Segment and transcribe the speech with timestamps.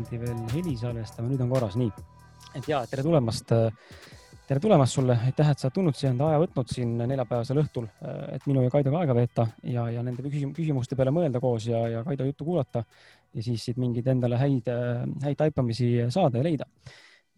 [0.00, 1.90] eraldi veel heli salvestama, nüüd on korras, nii.
[2.56, 3.52] et ja tere tulemast.
[4.50, 7.84] tere tulemast sulle, aitäh, et sa oled tulnud siia, enda aja võtnud siin neljapäevasel õhtul,
[8.34, 12.00] et minu ja Kaidoga aega veeta ja, ja nende küsimuste peale mõelda koos ja, ja
[12.06, 14.66] Kaido juttu kuulata ja siis siit mingeid endale häid,
[15.22, 16.66] häid taipamisi saada ja leida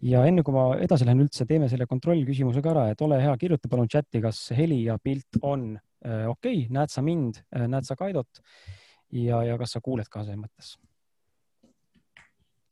[0.08, 3.34] ja enne kui ma edasi lähen üldse, teeme selle kontrollküsimuse ka ära, et ole hea,
[3.42, 7.66] kirjuta palun chati, kas heli ja pilt on äh, okei okay,, näed sa mind äh,,
[7.68, 8.40] näed sa Kaidot
[9.12, 10.72] ja, ja kas sa kuuled ka selles mõttes?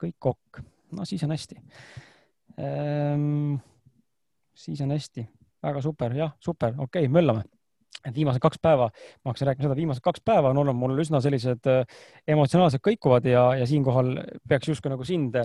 [0.01, 0.63] Kõik ok,
[0.97, 1.61] no siis on hästi.
[2.61, 3.55] Ehm,.
[4.55, 5.25] siis on hästi,
[5.63, 7.47] väga super, jah, super, okei okay,, möllame.
[8.01, 8.87] Et viimased kaks päeva,
[9.21, 11.99] ma hakkasin rääkima seda, viimased kaks päeva on olnud mul üsna sellised äh,
[12.33, 14.15] emotsionaalselt kõikuvad ja, ja siinkohal
[14.49, 15.37] peaks justkui nagu sind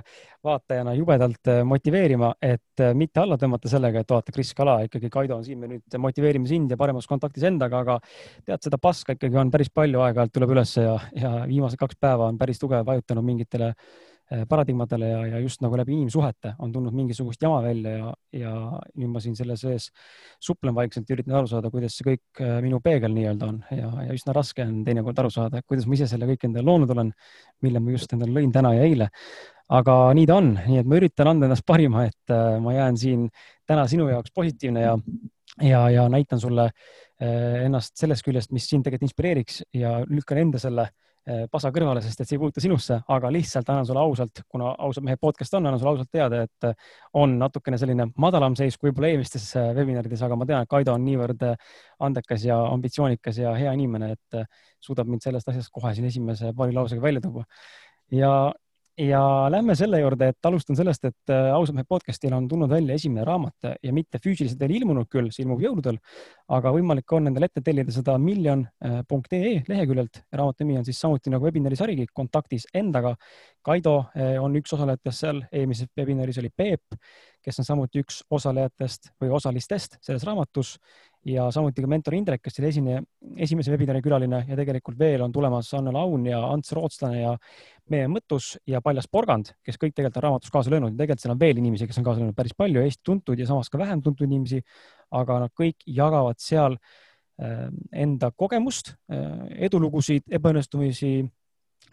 [0.46, 5.12] vaatajana jubedalt äh, motiveerima, et äh, mitte alla tõmmata sellega, et vaata, Kris Kala ikkagi,
[5.12, 9.18] Kaido on siin, me nüüd motiveerime sind ja paremas kontaktis endaga, aga tead, seda paska
[9.18, 12.88] ikkagi on päris palju aeg-ajalt tuleb ülesse ja, ja viimased kaks päeva on päris tugev
[12.88, 14.15] vajutanud mingitele äh,
[14.50, 18.54] paradigmadele ja, ja just nagu läbi inimsuhete on tulnud mingisugust jama välja ja, ja
[18.98, 19.92] nüüd ma siin selle sees
[20.42, 23.92] suplen vaikselt ja üritan aru saada, kuidas see kõik eh, minu peegel nii-öelda on ja,
[24.08, 27.14] ja üsna raske on teinekord aru saada, kuidas ma ise selle kõik endale loonud olen,
[27.66, 29.12] mille ma just endale lõin täna ja eile.
[29.70, 32.98] aga nii ta on, nii et ma üritan anda endast parima, et eh, ma jään
[32.98, 33.30] siin
[33.70, 34.98] täna sinu jaoks positiivne ja,
[35.62, 36.72] ja, ja näitan sulle
[37.16, 41.05] ennast sellest küljest, mis sind tegelikult inspireeriks ja lükkan enda selle äh,
[41.52, 45.06] pasa kõrvale, sest et see ei puutu sinusse, aga lihtsalt annan sulle ausalt, kuna ausalt
[45.08, 48.92] mehe podcast on, annan sulle ausalt teada, et eh, on natukene selline madalam seis kui
[48.92, 51.42] võib-olla eelmistes eh, webinarides, aga ma tean, et Kaido on niivõrd
[52.06, 54.46] andekas ja ambitsioonikas ja hea inimene, et
[54.86, 57.46] suudab mind sellest asjast kohe siin esimese paari lausega välja tuua.
[58.14, 58.32] ja
[58.98, 62.96] ja lähme selle juurde, et alustan sellest, et äh, ausalt mehe podcast'il on tulnud välja
[62.96, 66.00] esimene raamat ja mitte füüsiliselt veel ilmunud küll, see ilmub jõuludel,
[66.56, 70.24] aga võimalik on endale ette tellida seda miljon.ee leheküljelt.
[70.32, 73.16] raamatu nimi on siis samuti nagu webinari sarigi Kontaktis endaga.
[73.66, 77.00] Kaido äh, on üks osalejatest seal, eelmises webinaris oli Peep,
[77.44, 80.78] kes on samuti üks osalejatest või osalistest selles raamatus
[81.26, 83.00] ja samuti ka mentor Indrek, kes oli esine,
[83.42, 87.34] esimese webinari külaline ja tegelikult veel on tulemas Anne Laun ja Ants Rootslane ja
[87.94, 91.34] meie Mõttus ja Paljas Porgand, kes kõik tegelikult on raamatus kaasa löönud ja tegelikult seal
[91.36, 94.02] on veel inimesi, kes on kaasa löönud päris palju, Eesti tuntud ja samas ka vähem
[94.06, 94.62] tuntud inimesi.
[95.12, 101.30] aga nad kõik jagavad seal äh, enda kogemust, äh, edulugusid, ebaõnnestumisi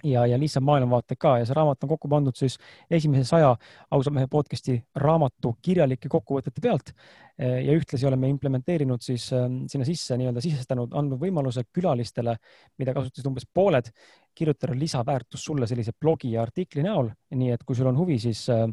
[0.04, 2.58] ja, ja lihtsalt maailmavaated ka ja see raamat on kokku pandud siis
[2.90, 3.52] esimese saja
[3.90, 6.94] ausa mehe podcast'i raamatu kirjalike kokkuvõtete pealt.
[7.38, 12.36] ja ühtlasi oleme implementeerinud siis ähm, sinna sisse nii-öelda sisestanud, andnud võimaluse külalistele,
[12.78, 13.88] mida kasutasid umbes pooled,
[14.36, 17.08] kirjutada lisaväärtust sulle sellise blogi ja artikli näol.
[17.34, 18.68] nii et kui sul on huvi, siis äh,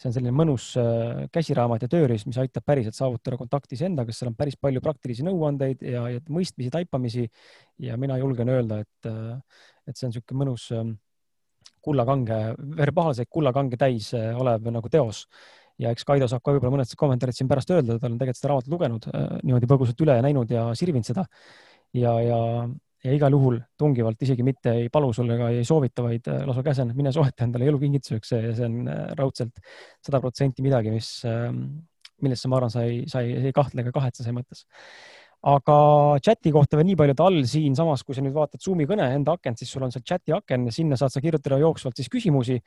[0.00, 4.24] see on selline mõnus äh, käsiraamat ja tööriist, mis aitab päriselt saavutada kontakti iseendaga, sest
[4.24, 7.26] seal on päris palju praktilisi nõuandeid ja, ja mõistmisi, taipamisi.
[7.84, 10.94] ja mina julgen öelda, et, äh, et see on niisugune mõnus ähm,
[11.84, 12.40] kullakange,
[12.80, 15.26] verbaalseid kullakange täis äh, olev nagu teos
[15.80, 18.52] ja eks Kaido saab ka võib-olla mõned kommentaarid siin pärast öelda, tal on tegelikult seda
[18.52, 19.08] raamatut lugenud
[19.44, 21.24] niimoodi põgusalt üle ja näinud ja sirvinud seda.
[21.96, 22.40] ja, ja,
[23.04, 26.64] ja igal juhul tungivalt isegi mitte ei palu sulle ega ei soovita, vaid äh, lausa
[26.66, 29.62] käsen, mine soeta endale elukingituseks ja see on äh, raudselt
[30.04, 31.64] sada protsenti midagi, mis, ähm,
[32.20, 34.66] millesse ma arvan, sa ei, sa ei, ei kahtle ega kahetse selles mõttes
[35.40, 35.74] aga
[36.20, 39.32] chati kohta veel nii palju, et all siinsamas, kui sa nüüd vaatad Zoom'i kõne enda
[39.38, 42.58] akent, siis sul on seal chati aken ja sinna saad sa kirjutada jooksvalt siis küsimusi,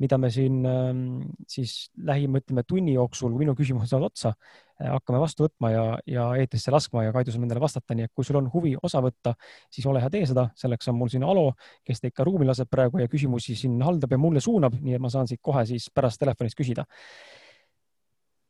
[0.00, 1.02] mida me siin ähm,
[1.50, 4.32] siis lähima, ütleme tunni jooksul, minu küsimused saavad otsa,
[4.80, 8.14] äh, hakkame vastu võtma ja, ja eetrisse laskma ja Kaido saab nendele vastata, nii et
[8.16, 9.36] kui sul on huvi osa võtta,
[9.68, 11.50] siis ole hea, tee seda, selleks on mul siin Alo,
[11.84, 15.04] kes teid ka ruumi laseb praegu ja küsimusi siin haldab ja mulle suunab, nii et
[15.04, 16.88] ma saan siit kohe siis pärast telefonist küsida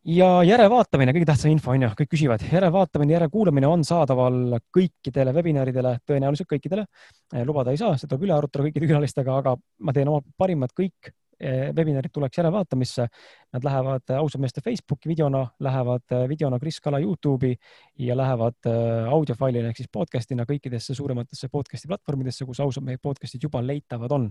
[0.04, 5.96] ja järelvaatamine, kõige tähtsam info on ju, kõik küsivad, järelvaatamine, järelkuulamine on saadaval kõikidele webinaridele,
[6.06, 6.86] tõenäoliselt kõikidele.
[7.44, 11.12] lubada ei saa, seda tuleb üle arutada kõikide külalistega, aga ma teen oma parimad kõik
[11.76, 13.06] webinarid tuleks järelvaatamisse.
[13.54, 17.54] Nad lähevad eh, ausad meeste Facebooki videona, lähevad eh, videona Kris Kala Youtube'i
[18.06, 18.70] ja lähevad
[19.10, 24.30] audiofailina ehk siis podcast'ina kõikidesse suurematesse podcast'i platvormidesse, kus ausad mehed podcast'id juba leitavad on.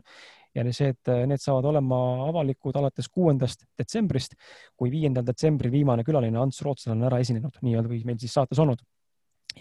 [0.56, 4.36] ja see, et need saavad olema avalikud alates kuuendast detsembrist,
[4.78, 8.60] kui viiendal detsembril viimane külaline Ants Rootslane on ära esinenud, nii-öelda või meil siis saates
[8.60, 8.84] olnud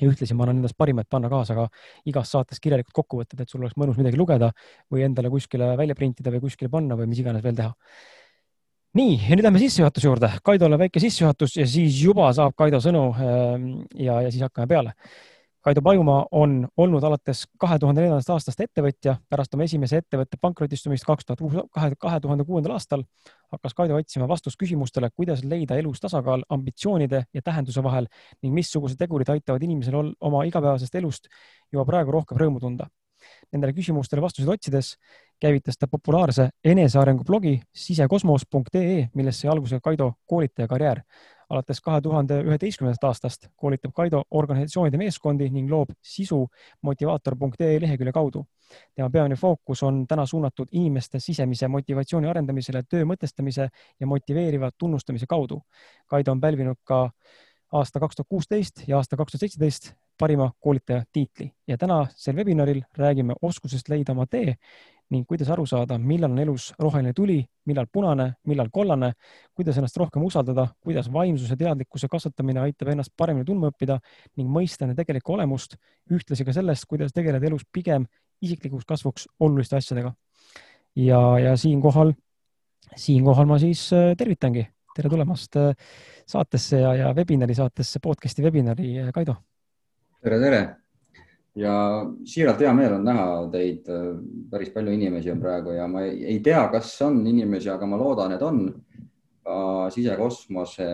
[0.00, 1.66] ja ühtlasi ma annan endast parima, et panna kaasa ka
[2.08, 4.52] igas saates kirjalikud kokkuvõtted, et sul oleks mõnus midagi lugeda
[4.92, 7.72] või endale kuskile välja printida või kuskile panna või mis iganes veel teha.
[8.98, 10.28] nii, ja nüüd lähme sissejuhatuse juurde.
[10.44, 14.92] Kaidole väike sissejuhatus ja siis juba saab Kaido sõnu ähm, ja, ja siis hakkame peale
[15.62, 19.14] Kaido Pajumaa on olnud alates kahe tuhande neljandast aastast ettevõtja.
[19.30, 21.68] pärast oma esimese ettevõtte pankrotistumist kaks tuhat
[22.00, 23.04] kahe tuhande kuuendal aastal
[23.52, 28.08] hakkas Kaido otsima vastust küsimustele, kuidas leida elus tasakaal ambitsioonide ja tähenduse vahel
[28.42, 31.30] ning missugused tegurid aitavad inimesel oma igapäevasest elust
[31.72, 32.88] juba praegu rohkem rõõmu tunda.
[33.52, 34.96] Nendele küsimustele vastuseid otsides
[35.38, 41.04] käivitas ta populaarse enesearengu blogi sisekosmos.ee, millest sai alguse Kaido koolitaja karjäär
[41.52, 46.46] alates kahe tuhande üheteistkümnendast aastast koolitab Kaido organisatsioonide meeskondi ning loob sisu
[46.88, 48.44] motivaator.ee lehekülje kaudu.
[48.94, 53.68] tema peamine fookus on täna suunatud inimeste sisemise motivatsiooni arendamisele töö mõtestamise
[54.00, 55.60] ja motiveeriva tunnustamise kaudu.
[56.06, 57.10] Kaido on pälvinud ka
[57.72, 62.82] aasta kaks tuhat kuusteist ja aasta kaks tuhat seitseteist parima koolitaja tiitli ja tänasel webinaril
[62.98, 64.54] räägime oskusest leida oma tee
[65.12, 67.38] ning kuidas aru saada, millal on elus roheline tuli,
[67.68, 69.12] millal punane, millal kollane,
[69.56, 73.98] kuidas ennast rohkem usaldada, kuidas vaimsuse teadlikkuse kasvatamine aitab ennast paremini tundma õppida
[74.40, 75.76] ning mõista enda tegelikku olemust,
[76.12, 78.06] ühtlasi ka sellest, kuidas tegeleda elus pigem
[78.42, 80.14] isiklikuks kasvuks oluliste asjadega.
[80.96, 82.14] ja, ja siinkohal,
[82.96, 84.66] siinkohal ma siis äh, tervitangi,
[84.96, 85.72] tere tulemast äh,
[86.26, 89.36] saatesse ja, ja webinari saatesse, podcast'i webinari, äh, Kaido.
[90.22, 90.62] tere, tere
[91.58, 91.74] ja
[92.24, 93.88] siiralt hea meel on näha teid,
[94.50, 98.00] päris palju inimesi on praegu ja ma ei, ei tea, kas on inimesi, aga ma
[98.00, 98.64] loodan, et on.
[99.42, 100.86] Ka sisekosmose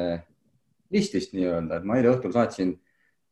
[0.95, 2.71] listist nii-öelda, et ma eile õhtul saatsin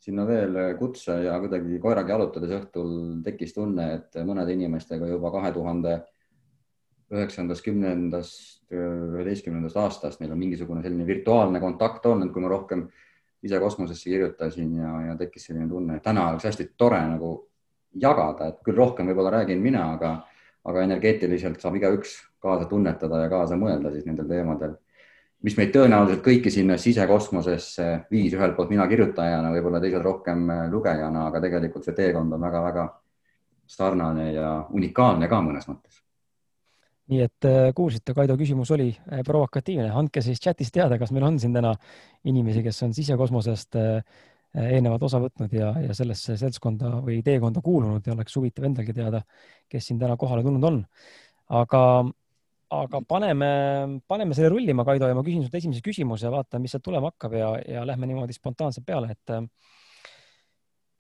[0.06, 2.90] sinna veel kutse ja kuidagi koeraga jalutades õhtul
[3.24, 5.94] tekkis tunne, et mõnede inimestega juba kahe tuhande
[7.16, 12.86] üheksandast, kümnendast, üheteistkümnendast aastast neil on mingisugune selline virtuaalne kontakt olnud, kui ma rohkem
[13.42, 17.34] ise kosmosesse kirjutasin ja, ja tekkis selline tunne, et täna oleks hästi tore nagu
[18.00, 20.16] jagada, et küll rohkem võib-olla räägin mina, aga,
[20.64, 24.76] aga energeetiliselt saab igaüks kaasa tunnetada ja kaasa mõelda siis nendel teemadel,
[25.46, 31.28] mis meid tõenäoliselt kõiki sinna sisekosmosesse viis, ühelt poolt mina kirjutajana, võib-olla teised rohkem lugejana,
[31.30, 32.88] aga tegelikult see teekond on väga-väga
[33.66, 36.05] sarnane ja unikaalne ka mõnes mõttes
[37.12, 41.26] nii et äh, kuulsite, Kaido küsimus oli äh, provokatiivne, andke siis chatis teada, kas meil
[41.28, 41.72] on siin täna
[42.26, 44.24] inimesi, kes on sisekosmosest äh,
[44.56, 49.22] eelnevalt osa võtnud ja, ja sellesse seltskonda või teekonda kuulunud ja oleks huvitav endalgi teada,
[49.70, 50.80] kes siin täna kohale tulnud on.
[51.60, 51.82] aga,
[52.74, 53.50] aga paneme,
[54.08, 57.36] paneme selle rullima, Kaido, ja ma küsin sult esimese küsimuse, vaatame, mis sealt tulema hakkab
[57.38, 59.36] ja, ja lähme niimoodi spontaanselt peale, et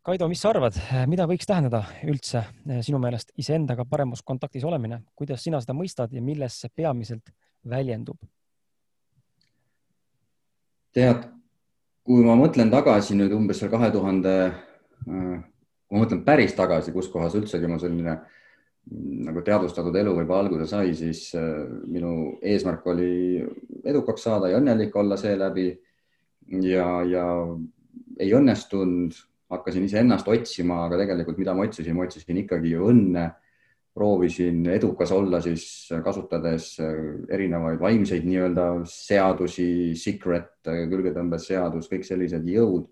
[0.06, 0.76] Kaido, mis sa arvad,
[1.10, 6.14] mida võiks tähendada üldse eh, sinu meelest iseendaga paremas kontaktis olemine, kuidas sina seda mõistad
[6.14, 7.32] ja milles see peamiselt
[7.66, 8.20] väljendub?
[10.94, 11.26] tead,
[12.06, 14.38] kui ma mõtlen tagasi nüüd umbes seal kahe tuhande,
[15.10, 15.34] äh,
[15.90, 20.70] ma mõtlen päris tagasi, kus kohas üldsegi mu selline mm, nagu teadvustatud elu võib alguse
[20.70, 23.42] sai, siis äh, minu eesmärk oli
[23.82, 25.72] edukaks saada ja õnnelik olla seeläbi
[26.62, 27.32] ja, ja
[28.22, 33.32] ei õnnestunud hakkasin iseennast otsima, aga tegelikult, mida ma otsisin, ma otsisin ikkagi ju õnne.
[33.96, 36.74] proovisin edukas olla siis kasutades
[37.32, 42.90] erinevaid vaimseid nii-öelda seadusi, secret, külgetõmbesseadus, kõik sellised jõud.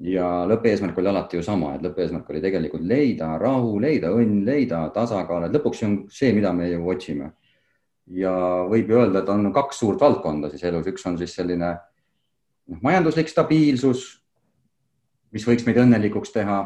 [0.00, 4.88] ja lõppeesmärk oli alati ju sama, et lõppeesmärk oli tegelikult leida rahu, leida õnn, leida
[4.94, 7.32] tasakaal, et lõpuks see on see, mida me ju otsime.
[8.06, 8.32] ja
[8.70, 11.76] võib ju öelda, et on kaks suurt valdkonda siis elus, üks on siis selline
[12.68, 14.25] noh, majanduslik stabiilsus
[15.36, 16.60] mis võiks meid õnnelikuks teha.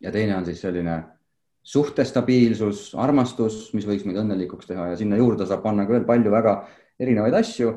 [0.00, 1.02] ja teine on siis selline
[1.62, 6.32] suhtestabiilsus, armastus, mis võiks meid õnnelikuks teha ja sinna juurde saab panna ka veel palju
[6.32, 6.54] väga
[7.00, 7.74] erinevaid asju.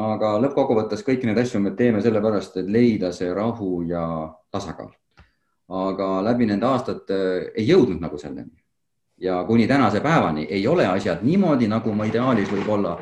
[0.00, 4.04] aga lõppkokkuvõttes kõiki neid asju me teeme sellepärast, et leida see rahu ja
[4.50, 4.92] tasakaal.
[5.68, 7.18] aga läbi nende aastate
[7.54, 8.50] ei jõudnud nagu selleni.
[9.18, 12.98] ja kuni tänase päevani ei ole asjad niimoodi, nagu ma ideaalis võib-olla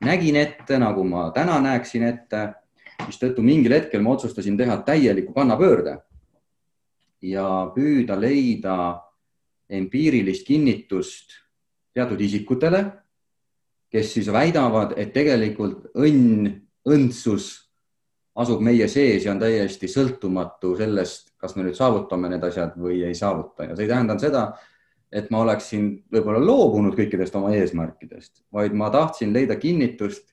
[0.00, 2.48] nägin ette, nagu ma täna näeksin ette
[3.08, 5.98] mistõttu mingil hetkel ma otsustasin teha täieliku kannapöörde
[7.22, 8.76] ja püüda leida
[9.70, 11.36] empiirilist kinnitust
[11.94, 12.84] teatud isikutele,
[13.90, 16.48] kes siis väidavad, et tegelikult õnn,
[16.88, 17.50] õndsus
[18.40, 23.02] asub meie sees ja on täiesti sõltumatu sellest, kas me nüüd saavutame need asjad või
[23.06, 23.66] ei saavuta.
[23.66, 24.44] Ja see ei tähenda seda,
[25.12, 30.30] et ma oleksin võib-olla loobunud kõikidest oma eesmärkidest, vaid ma tahtsin leida kinnitust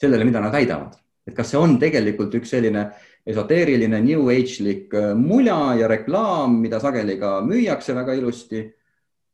[0.00, 0.98] sellele, mida nad väidavad
[1.30, 2.88] et kas see on tegelikult üks selline
[3.30, 8.64] esoteeriline new age'lik äh, mula ja reklaam, mida sageli ka müüakse väga ilusti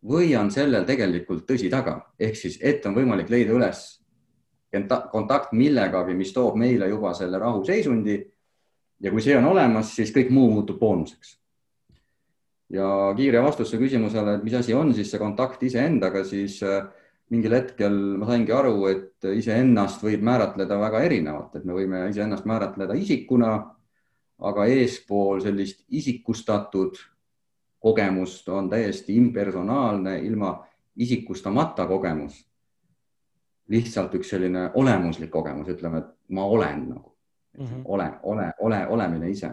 [0.06, 3.86] või on sellel tegelikult tõsi taga, ehk siis, et on võimalik leida üles
[5.10, 8.16] kontakt millegagi, mis toob meile juba selle rahuseisundi.
[9.00, 11.38] ja kui see on olemas, siis kõik muu muutub boonuseks.
[12.70, 16.84] ja kiire vastus su küsimusele, et mis asi on siis see kontakt iseendaga, siis äh,
[17.30, 22.46] mingil hetkel ma saingi aru, et iseennast võib määratleda väga erinevalt, et me võime iseennast
[22.46, 23.52] määratleda isikuna,
[24.46, 26.98] aga eespool sellist isikustatud
[27.82, 30.58] kogemust on täiesti impersonaalne, ilma
[30.96, 32.44] isikustamata kogemus.
[33.68, 37.16] lihtsalt üks selline olemuslik kogemus, ütleme, et ma olen nagu
[37.58, 37.80] mm, -hmm.
[37.84, 39.50] ole, ole, ole, olemine ise.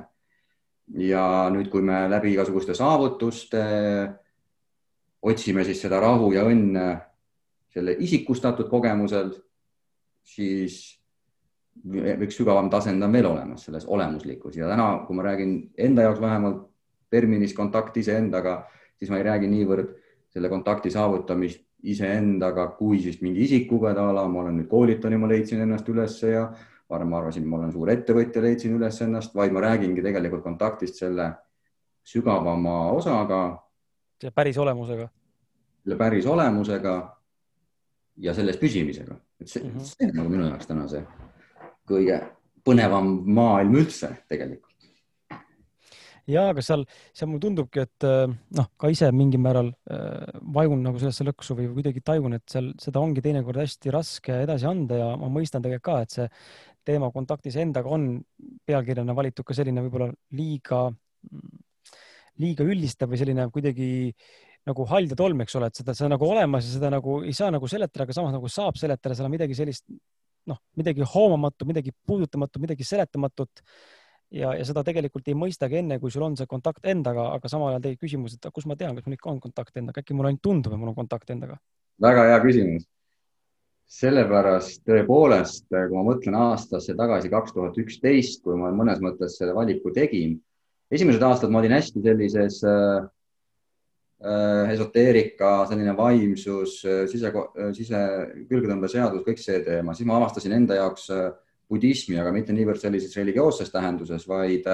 [0.88, 3.63] ja nüüd, kui me läbi igasuguste saavutuste
[5.22, 6.86] otsime siis seda rahu ja õnne
[7.74, 9.32] selle isikustatud kogemusel,
[10.24, 10.82] siis
[11.84, 16.22] üks sügavam tasand on veel olemas selles olemuslikkus ja täna, kui ma räägin enda jaoks
[16.22, 16.68] vähemalt
[17.10, 18.63] terminis kontakt iseendaga,
[18.98, 19.96] siis ma ei räägi niivõrd
[20.34, 25.18] selle kontakti saavutamist iseendaga kui siis mingi isikuga, et a la ma olen nüüd koolitanud
[25.18, 26.46] ja ma leidsin ennast ülesse ja
[26.89, 31.01] varem ma arvasin, ma olen suur ettevõtja, leidsin üles ennast, vaid ma räägingi tegelikult kontaktist
[31.01, 31.32] selle
[32.06, 33.42] sügavama osaga.
[34.36, 35.10] päris olemusega.
[35.98, 36.96] päris olemusega
[38.22, 39.89] ja selles püsimisega, et see, mm -hmm.
[39.89, 41.01] see on nagu minu jaoks täna see
[41.89, 42.20] kõige
[42.63, 44.70] põnevam maailm üldse tegelikult.
[46.27, 48.27] ja, aga seal, seal mulle tundubki, et äh,
[48.58, 52.72] noh, ka ise mingil määral äh, vajun nagu sellesse lõksu või kuidagi tajun, et seal
[52.79, 56.29] seda ongi teinekord hästi raske edasi anda ja ma mõistan tegelikult ka, et see
[56.86, 58.22] teema kontaktis endaga on
[58.67, 60.86] pealkirjana valitud ka selline võib-olla liiga,
[62.43, 63.91] liiga üldistav või selline kuidagi
[64.70, 67.17] nagu hall ja tolm, eks ole, et seda, see on nagu olemas ja seda nagu
[67.27, 69.84] ei saa nagu seletada, aga samas nagu saab seletada, seal on midagi sellist,
[70.50, 73.63] noh, midagi hoomamatu, midagi puudutamatu, midagi seletamatut.
[74.34, 77.70] ja, ja seda tegelikult ei mõistagi enne, kui sul on see kontakt endaga, aga samal
[77.74, 80.32] ajal tekib küsimus, et kus ma tean, kas mul ikka on kontakt endaga, äkki mul
[80.32, 81.60] ainult tundub, et mul on kontakt endaga.
[82.01, 82.88] väga hea küsimus.
[83.93, 89.53] sellepärast tõepoolest, kui ma mõtlen aastasse tagasi, kaks tuhat üksteist, kui ma mõnes mõttes selle
[89.53, 90.39] valiku tegin,
[90.89, 93.03] esimesed aastad ma olin hästi sellises Äh,
[94.72, 98.01] esoteerika, selline vaimsus, äh, sise, äh, sise
[98.50, 101.10] külgetõmbeseadus, kõik see teema, siis ma avastasin enda jaoks
[101.70, 104.68] budismi, aga mitte niivõrd sellises religioosses tähenduses, vaid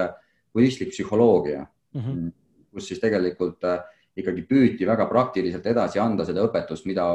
[0.54, 2.32] budistlik psühholoogia mm, -hmm.
[2.74, 3.64] kus siis tegelikult
[4.16, 7.12] ikkagi püüti väga praktiliselt edasi anda seda õpetust, mida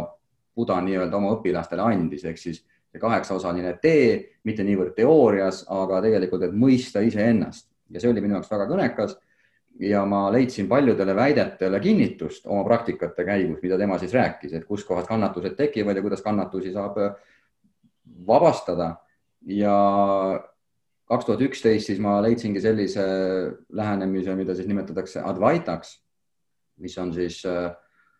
[0.56, 2.62] Buda nii-öelda oma õpilastele andis, ehk siis
[2.92, 7.68] see kaheksaosaline tee, mitte niivõrd teoorias, aga tegelikult, et mõista iseennast.
[7.92, 9.18] Ja see oli minu jaoks väga kõnekas
[9.80, 15.08] ja ma leidsin paljudele väidetele kinnitust oma praktikate käigus, mida tema siis rääkis, et kuskohast
[15.08, 17.16] kannatused tekivad ja kuidas kannatusi saab äh,
[18.28, 18.96] vabastada.
[19.46, 19.74] ja
[21.06, 23.04] kaks tuhat üksteist siis ma leidsingi sellise
[23.70, 26.00] lähenemise, mida siis nimetatakse Advaitaks,
[26.82, 27.70] mis on siis äh,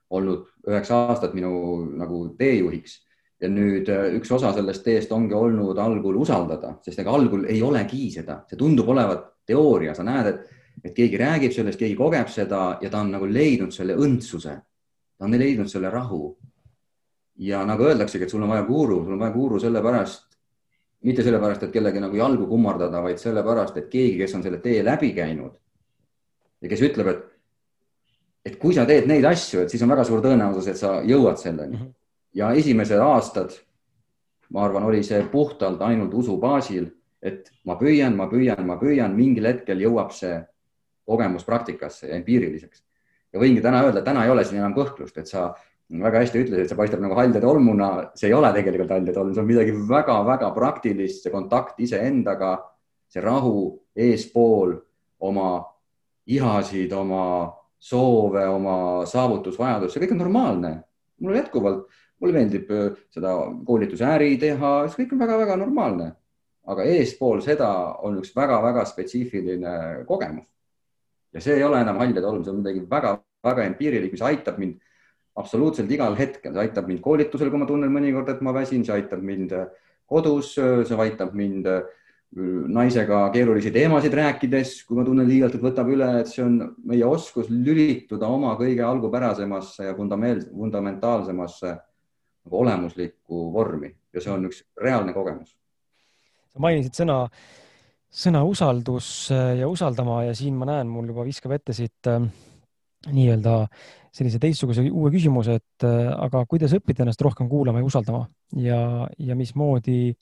[0.10, 3.00] olnud üheksa aastat minu nagu teejuhiks.
[3.42, 7.64] Ja nüüd äh, üks osa sellest teest ongi olnud algul usaldada, sest ega algul ei
[7.64, 12.30] olegi seda, see tundub olevat teooria, sa näed, et et keegi räägib sellest, keegi kogeb
[12.30, 14.56] seda ja ta on nagu leidnud selle õndsuse,
[15.18, 16.38] ta on leidnud selle rahu.
[17.36, 20.38] ja nagu öeldaksegi, et sul on vaja guru, sul on vaja guru sellepärast,
[21.04, 24.84] mitte sellepärast, et kellegi nagu jalgu kummardada, vaid sellepärast, et keegi, kes on selle tee
[24.84, 25.58] läbi käinud
[26.62, 27.26] ja kes ütleb, et,
[28.46, 31.38] et kui sa teed neid asju, et siis on väga suur tõenäosus, et sa jõuad
[31.42, 31.78] selleni.
[31.78, 31.94] -hmm.
[32.34, 33.52] ja esimesed aastad,
[34.50, 36.88] ma arvan, oli see puhtalt ainult usu baasil,
[37.22, 40.40] et ma püüan, ma püüan, ma püüan, mingil hetkel jõuab see
[41.06, 42.84] kogemus praktikasse ja empiiriliseks.
[43.34, 45.50] ja võingi täna öelda, täna ei ole siin enam kõhklust, et sa
[45.90, 49.10] väga hästi ütlesid, et see paistab nagu hall ja tolmuna, see ei ole tegelikult hall
[49.10, 52.56] ja tolm, see on midagi väga-väga praktilist, see kontakt iseendaga,
[53.12, 53.68] see rahu
[54.08, 54.74] eespool
[55.22, 55.50] oma
[56.26, 57.26] ihasid, oma
[57.78, 58.78] soove, oma
[59.10, 60.74] saavutusvajadust, see kõik on normaalne.
[61.22, 61.86] mul jätkuvalt,
[62.20, 63.36] mulle meeldib äh, seda
[63.66, 66.12] koolituse äri teha, see kõik on väga-väga normaalne.
[66.66, 67.70] aga eespool seda
[68.02, 70.48] on üks väga-väga spetsiifiline kogemus
[71.36, 74.60] ja see ei ole enam hall ja tolm, see on midagi väga-väga empiirilik, mis aitab
[74.62, 74.80] mind
[75.36, 78.96] absoluutselt igal hetkel, see aitab mind koolitusel, kui ma tunnen mõnikord, et ma väsin, see
[78.96, 79.52] aitab mind
[80.08, 81.68] kodus, see aitab mind
[82.76, 87.06] naisega keerulisi teemasid rääkides, kui ma tunnen liialt, et võtab üle, et see on meie
[87.08, 91.76] oskus lülituda oma kõige algupärasemasse ja fundamentaalsemasse
[92.46, 95.56] nagu olemuslikku vormi ja see on üks reaalne kogemus.
[96.52, 97.24] sa mainisid sõna
[98.16, 102.22] sõna usaldus äh, ja usaldama ja siin ma näen, mul juba viskab ette siit äh,
[103.12, 103.66] nii-öelda
[104.16, 108.24] sellise teistsuguse uue küsimuse, et äh, aga kuidas õppida ennast rohkem kuulama ja usaldama
[108.62, 108.80] ja,
[109.20, 110.14] ja mismoodi,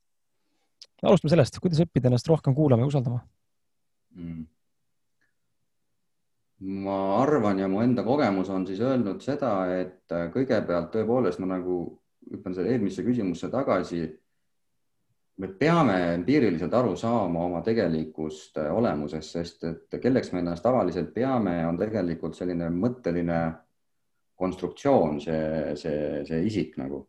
[1.04, 3.22] alustame sellest, kuidas õppida ennast rohkem kuulama ja usaldama
[4.18, 4.42] mm.?
[6.84, 11.82] ma arvan ja mu enda kogemus on siis öelnud seda, et kõigepealt tõepoolest ma nagu
[12.32, 14.06] hüppan selle eelmisse küsimusse tagasi
[15.38, 21.13] me peame empiiriliselt aru saama oma tegelikust äh, olemusest, sest et kelleks me ennast tavaliselt
[21.13, 23.40] peame, on tegelikult selline mõtteline
[24.38, 27.08] konstruktsioon, see, see, see isik nagu.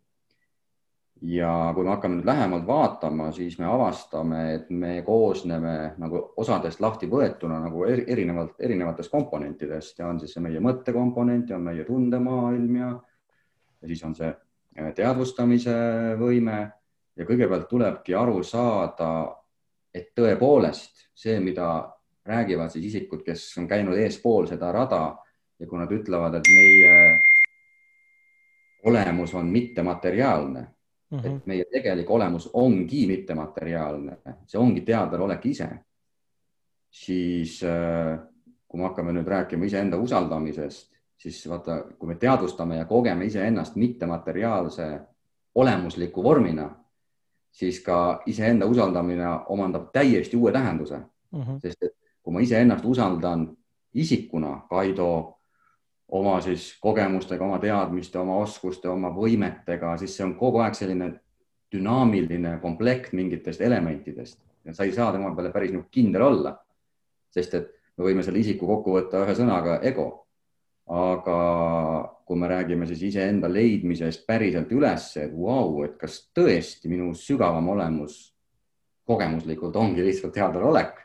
[1.24, 6.82] ja kui me hakkame nüüd lähemalt vaatama, siis me avastame, et me koosneme nagu osadest
[6.84, 12.76] lahti võetuna nagu erinevalt, erinevatest komponentidest ja on siis see meie mõttekomponent ja meie tundemaailm
[12.76, 12.90] ja,
[13.80, 15.76] ja siis on see äh, teadvustamise
[16.20, 16.58] võime
[17.16, 19.10] ja kõigepealt tulebki aru saada,
[19.94, 21.68] et tõepoolest see, mida
[22.26, 25.02] räägivad siis isikud, kes on käinud eespool seda rada
[25.60, 27.20] ja kui nad ütlevad, et meie
[28.84, 31.36] olemus on mittemateriaalne mm, -hmm.
[31.36, 34.16] et meie tegelik olemus ongi mittemateriaalne,
[34.46, 35.68] see ongi teadvalolek ise,
[36.90, 38.18] siis äh,
[38.68, 43.76] kui me hakkame nüüd rääkima iseenda usaldamisest, siis vaata, kui me teadvustame ja kogeme iseennast
[43.76, 45.00] mittemateriaalse
[45.54, 46.83] olemusliku vormina,
[47.54, 51.60] siis ka iseenda usaldamine omandab täiesti uue tähenduse mm, -hmm.
[51.62, 53.56] sest et kui ma iseennast usaldan
[53.94, 55.38] isikuna, Kaido
[56.08, 61.12] oma siis kogemustega, oma teadmiste, oma oskuste, oma võimetega, siis see on kogu aeg selline
[61.72, 66.58] dünaamiline komplekt mingitest elementidest ja sa ei saa tema peale päris nagu kindel olla.
[67.30, 70.26] sest et me võime selle isiku kokku võtta ühe sõnaga ego.
[70.86, 71.38] Aga
[72.24, 77.68] kui me räägime siis iseenda leidmisest päriselt üles, et vau et kas tõesti minu sügavam
[77.72, 78.34] olemus
[79.04, 80.96] kogemuslikult ongi lihtsalt teadvalolek,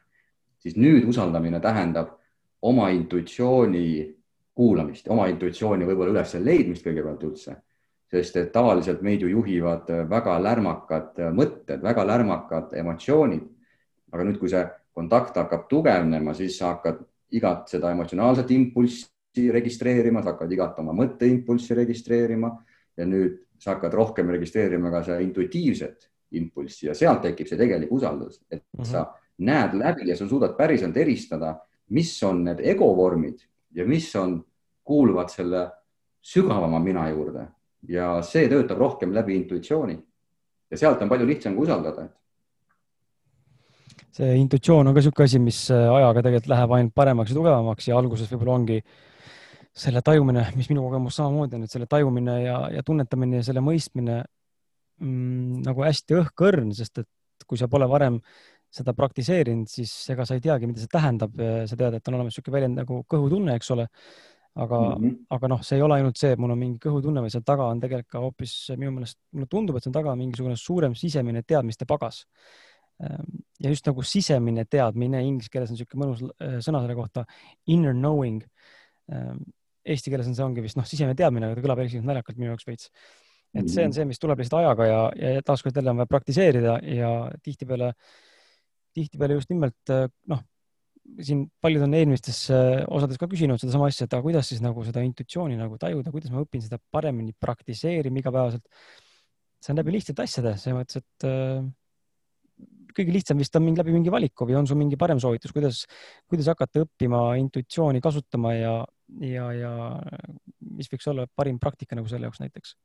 [0.59, 2.15] siis nüüd usaldamine tähendab
[2.61, 4.15] oma intuitsiooni
[4.55, 7.55] kuulamist, oma intuitsiooni võib-olla üles leidmist kõigepealt üldse,
[8.11, 13.47] sest et tavaliselt meid ju juhivad väga lärmakad mõtted, väga lärmakad emotsioonid.
[14.11, 19.05] aga nüüd, kui see kontakt hakkab tugevnema, siis sa hakkad igat seda emotsionaalset impulssi
[19.35, 22.49] registreerima, sa hakkad igat oma mõtteimpulssi registreerima
[22.97, 27.91] ja nüüd sa hakkad rohkem registreerima ka seda intuitiivset impulssi ja sealt tekib see tegelik
[27.91, 28.85] usaldus, et mm -hmm.
[28.85, 29.05] sa
[29.37, 31.55] näed läbi ja sa suudad päriselt eristada,
[31.89, 33.39] mis on need ego vormid
[33.71, 34.43] ja mis on
[34.83, 35.69] kuuluvad selle
[36.21, 37.47] sügavama mina juurde
[37.87, 39.99] ja see töötab rohkem läbi intuitsiooni.
[40.71, 42.07] ja sealt on palju lihtsam ka usaldada.
[44.11, 47.97] see intuitsioon on ka niisugune asi, mis ajaga tegelikult läheb ainult paremaks ja tugevamaks ja
[47.97, 48.83] alguses võib-olla ongi
[49.75, 53.63] selle tajumine, mis minu kogemus samamoodi on, et selle tajumine ja, ja tunnetamine ja selle
[53.63, 54.21] mõistmine
[55.01, 58.19] mm, nagu hästi õhkõrn, sest et kui sa pole varem
[58.69, 61.33] seda praktiseerinud, siis ega sa ei teagi, mida see tähendab.
[61.65, 63.87] sa tead, et on olemas niisugune väljend nagu kõhutunne, eks ole
[64.55, 65.25] aga mm, -hmm.
[65.29, 67.67] aga noh, see ei ole ainult see, et mul on mingi kõhutunne, vaid seal taga
[67.71, 71.43] on tegelikult ka hoopis minu meelest, mulle tundub, et seal taga on mingisugune suurem sisemine
[71.47, 72.23] teadmiste pagas.
[73.03, 77.25] Ehm, ja just nagu sisemine teadmine, inglise keeles on niisugune mõnus äh, sõna selle kohta,
[77.67, 78.43] inner knowing.
[79.89, 82.53] Eesti keeles on see ongi vist noh, sisemine teadmine, aga ta kõlab eriti naljakalt minu
[82.53, 82.91] jaoks veits.
[83.49, 83.95] et see on mhm.
[83.97, 87.11] see, mis tuleb lihtsalt ajaga ja, ja taaskord jälle on vaja praktiseerida ja
[87.43, 87.93] tihtipeale,
[88.93, 90.45] tihtipeale just nimelt äh, noh
[91.25, 94.83] siin paljud on eelmistes äh, osades ka küsinud sedasama asja, et aga kuidas siis nagu
[94.85, 98.65] seda intuitsiooni nagu tajuda, kuidas ma õpin seda paremini praktiseerima igapäevaselt.
[99.59, 101.65] see on läbi lihtsate asjade, selles mõttes, et äh,
[102.95, 105.83] kõige lihtsam vist on mingi läbi mingi valiku või on sul mingi parem soovitus, kuidas,
[106.29, 108.73] kuidas hakata õppima intuitsiooni kasutama ja,
[109.25, 109.73] ja, ja
[110.75, 112.75] mis võiks olla parim praktika nagu selle jaoks näiteks?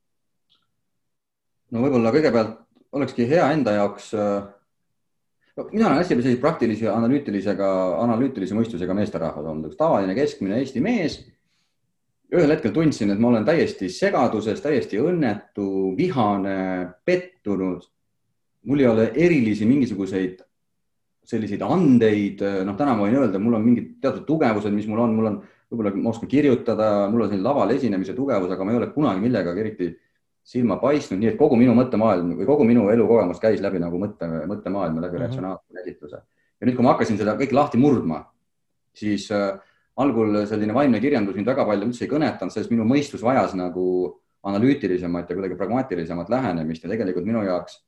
[1.75, 2.61] no võib-olla kõigepealt
[2.95, 4.45] olekski hea enda jaoks äh
[5.73, 7.69] mina olen hästi selliseid praktilise analüütilisega,
[8.03, 11.21] analüütilise mõistusega meesterahvad olnud, üks tavaline keskmine Eesti mees.
[12.35, 17.85] ühel hetkel tundsin, et ma olen täiesti segaduses, täiesti õnnetu, vihane, pettunud.
[18.65, 20.43] mul ei ole erilisi mingisuguseid
[21.25, 25.15] selliseid andeid, noh, täna ma võin öelda, mul on mingid teatud tugevused, mis mul on,
[25.15, 25.39] mul on,
[25.75, 29.23] võib-olla ma oskan kirjutada, mul on selline laval esinemise tugevus, aga ma ei ole kunagi
[29.23, 29.91] millegagi eriti
[30.45, 34.29] silma paistnud, nii et kogu minu mõttemaailm või kogu minu elukogemus käis läbi nagu mõtte,
[34.51, 35.27] mõttemaailma läbi mm -hmm.
[35.27, 36.19] ratsionaalse käsitluse.
[36.61, 38.25] ja nüüd, kui ma hakkasin seda kõike lahti murdma,
[38.95, 39.59] siis äh,
[39.97, 44.21] algul selline vaimne kirjandus mind väga palju üldse ei kõnetanud, sest minu mõistus vajas nagu
[44.45, 47.81] analüütilisemat ja kuidagi pragmaatilisemat lähenemist ja tegelikult minu jaoks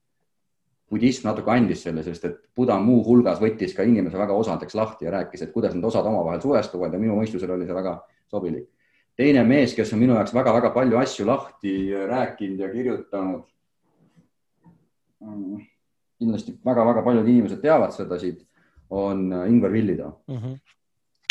[0.91, 5.11] budism natuke andis selle, sest et Buda muuhulgas võttis ka inimese väga osadeks lahti ja
[5.11, 7.99] rääkis, et kuidas need osad omavahel suhestuvad ja minu mõistusele oli see väga
[8.31, 8.69] sobilik
[9.17, 11.77] teine mees, kes on minu jaoks väga-väga palju asju lahti
[12.09, 13.45] rääkinud ja kirjutanud.
[16.19, 18.45] kindlasti väga-väga paljud inimesed teavad seda siit,
[18.91, 20.37] on Ingvar Villida mm.
[20.37, 20.59] -hmm.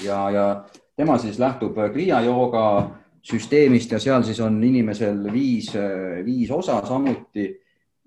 [0.04, 0.65] ja, ja
[0.96, 2.89] tema siis lähtub Kriia jooga
[3.22, 5.74] süsteemist ja seal siis on inimesel viis,
[6.26, 7.62] viis osa samuti.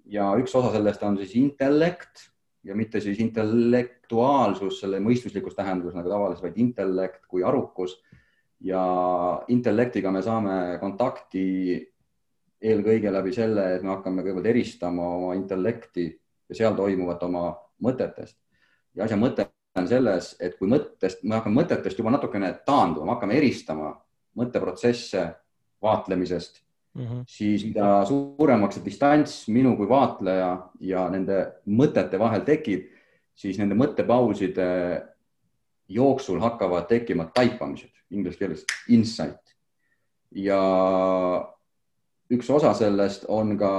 [0.09, 2.29] Ja üks osa sellest on siis intellekt
[2.65, 7.99] ja mitte siis intellektuaalsus selle mõistuslikus tähenduses nagu tavaliselt, vaid intellekt kui arukus
[8.65, 8.83] ja
[9.49, 11.45] intellektiga me saame kontakti
[12.59, 16.09] eelkõige läbi selle, et me hakkame kõigepealt eristama oma intellekti
[16.49, 17.53] ja seal toimuvat oma
[17.85, 18.37] mõtetest.
[18.95, 19.47] ja asja mõte
[19.79, 23.93] on selles, et kui mõttest, me hakkame mõtetest juba natukene taanduma, me hakkame eristama
[24.39, 25.23] mõtteprotsesse
[25.83, 26.65] vaatlemisest
[26.99, 27.25] mm, -hmm.
[27.27, 32.89] siis mida suuremaks see distants minu kui vaatleja ja nende mõtete vahel tekib,
[33.35, 34.69] siis nende mõttepauside
[35.89, 39.55] jooksul hakkavad tekkima taipamised inglise keeles insight.
[40.35, 40.61] ja
[42.31, 43.71] üks osa sellest on ka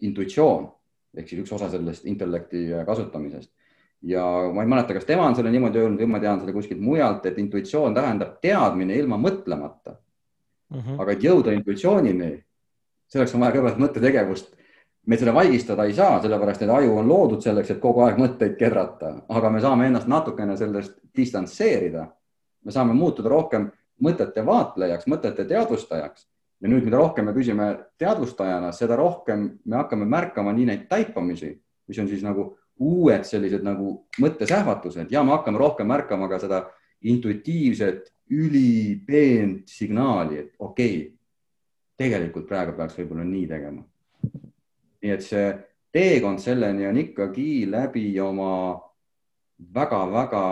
[0.00, 0.68] intuitsioon
[1.16, 3.50] ehk siis üks osa sellest intellekti kasutamisest.
[4.02, 6.80] ja ma ei mäleta, kas tema on selle niimoodi öelnud või ma tean seda kuskilt
[6.80, 9.96] mujalt, et intuitsioon tähendab teadmine ilma mõtlemata
[10.70, 10.80] mm.
[10.80, 11.02] -hmm.
[11.02, 12.30] aga et jõuda intuitsioonini,
[13.08, 14.56] selleks on vaja kõigepealt mõttetegevust.
[15.06, 18.56] me seda vaigistada ei saa, sellepärast et aju on loodud selleks, et kogu aeg mõtteid
[18.56, 22.06] kedrata, aga me saame ennast natukene sellest distantseerida.
[22.64, 23.70] me saame muutuda rohkem
[24.02, 26.26] mõtete vaatlejaks, mõtete teadvustajaks
[26.60, 31.54] ja nüüd, mida rohkem me püsime teadvustajana, seda rohkem me hakkame märkama nii neid taipamisi,
[31.88, 36.62] mis on siis nagu uued sellised nagu mõttesähvatused ja me hakkame rohkem märkama ka seda
[37.02, 41.08] intuitiivset, ülipeent signaali, et okei okay,,
[42.00, 43.82] tegelikult praegu peaks võib-olla nii tegema.
[45.02, 45.48] nii et see
[45.92, 48.52] teekond selleni on ikkagi läbi oma
[49.74, 50.44] väga-väga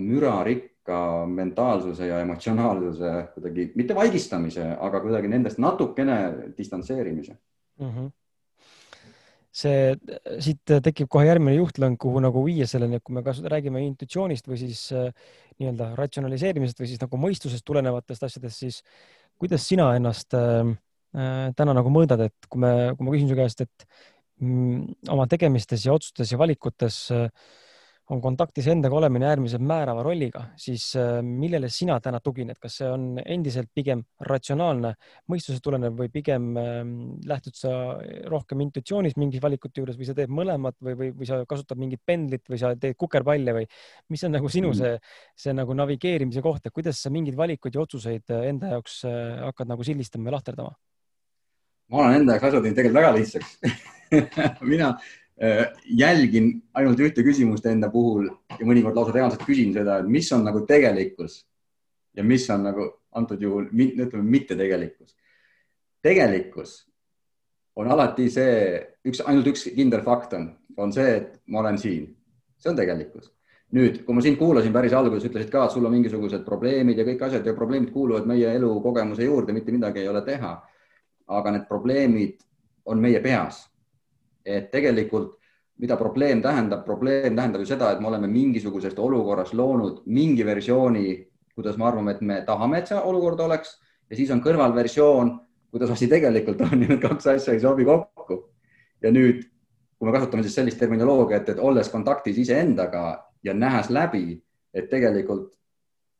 [0.00, 6.16] mürarikka mentaalsuse ja emotsionaalsuse kuidagi mitte vaigistamise, aga kuidagi nendest natukene
[6.56, 7.36] distantseerimise
[7.78, 7.86] mm.
[7.86, 8.10] -hmm
[9.50, 9.94] see,
[10.42, 14.46] siit tekib kohe järgmine juhtlõng, kuhu nagu viia selleni, et kui me kas räägime intuitsioonist
[14.50, 15.10] või siis äh,
[15.58, 18.80] nii-öelda ratsionaliseerimisest või siis nagu mõistusest tulenevatest asjadest, siis
[19.40, 20.62] kuidas sina ennast äh,
[21.16, 23.88] äh täna nagu mõõdad, et kui me, kui ma küsin su käest, et
[24.38, 27.28] mm, oma tegemistes ja otsustes ja valikutes äh,
[28.10, 32.88] on kontaktis endaga olemine äärmiselt määrava rolliga, siis äh, millele sina täna tugined, kas see
[32.90, 34.92] on endiselt pigem ratsionaalne,
[35.30, 36.96] mõistusest tulenev või pigem ähm,
[37.30, 37.72] lähtud sa
[38.32, 42.02] rohkem intuitsioonist mingis valikute juures või sa teed mõlemat või, või, või sa kasutad mingit
[42.06, 43.68] pendlit või sa teed kukerpalle või
[44.10, 44.80] mis on nagu sinu mm.
[44.80, 49.04] see, see nagu navigeerimise koht, et kuidas sa mingeid valikuid ja otsuseid äh, enda jaoks
[49.06, 50.74] äh, hakkad nagu sildistama või lahterdama?
[51.90, 53.58] ma olen enda jaoks asjad teinud tegelikult väga lihtsaks
[54.72, 54.94] mina
[55.84, 60.44] jälgin ainult ühte küsimust enda puhul ja mõnikord lausa reaalselt küsin seda, et mis on
[60.44, 61.40] nagu tegelikkus
[62.16, 65.16] ja mis on nagu antud juhul, ütleme mitte tegelikkus.
[66.02, 66.90] tegelikkus
[67.76, 72.10] on alati see, üks, ainult üks kindel fakt on, on see, et ma olen siin.
[72.58, 73.32] see on tegelikkus.
[73.72, 77.06] nüüd, kui ma sind kuulasin päris alguses, ütlesid ka, et sul on mingisugused probleemid ja
[77.06, 80.58] kõik asjad ja probleemid kuuluvad meie elukogemuse juurde, mitte midagi ei ole teha.
[81.30, 82.40] aga need probleemid
[82.84, 83.69] on meie peas
[84.44, 85.40] et tegelikult
[85.80, 91.14] mida probleem tähendab, probleem tähendab ju seda, et me oleme mingisugusest olukorrast loonud mingi versiooni,
[91.56, 93.78] kuidas me arvame, et me tahame, et see olukord oleks
[94.10, 95.32] ja siis on kõrvalversioon,
[95.72, 98.42] kuidas asi tegelikult on ja need kaks asja ei sobi kokku.
[99.00, 99.46] ja nüüd,
[99.96, 103.04] kui me kasutame siis sellist terminoloogiat, et olles kontaktis iseendaga
[103.44, 104.36] ja nähes läbi,
[104.74, 105.54] et tegelikult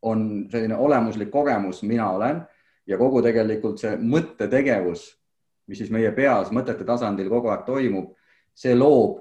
[0.03, 2.41] on selline olemuslik kogemus, mina olen
[2.89, 5.05] ja kogu tegelikult see mõttetegevus
[5.71, 8.11] mis siis meie peas mõtete tasandil kogu aeg toimub,
[8.55, 9.21] see loob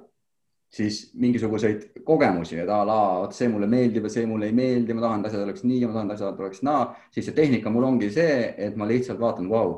[0.70, 4.94] siis mingisuguseid kogemusi, et a la, vot see mulle meeldib ja see mulle ei meeldi,
[4.94, 6.84] ma tahan, et asjad oleks nii ja ma tahan, et asjad oleks naa,
[7.14, 9.76] siis see tehnika mul ongi see, et ma lihtsalt vaatan, vau,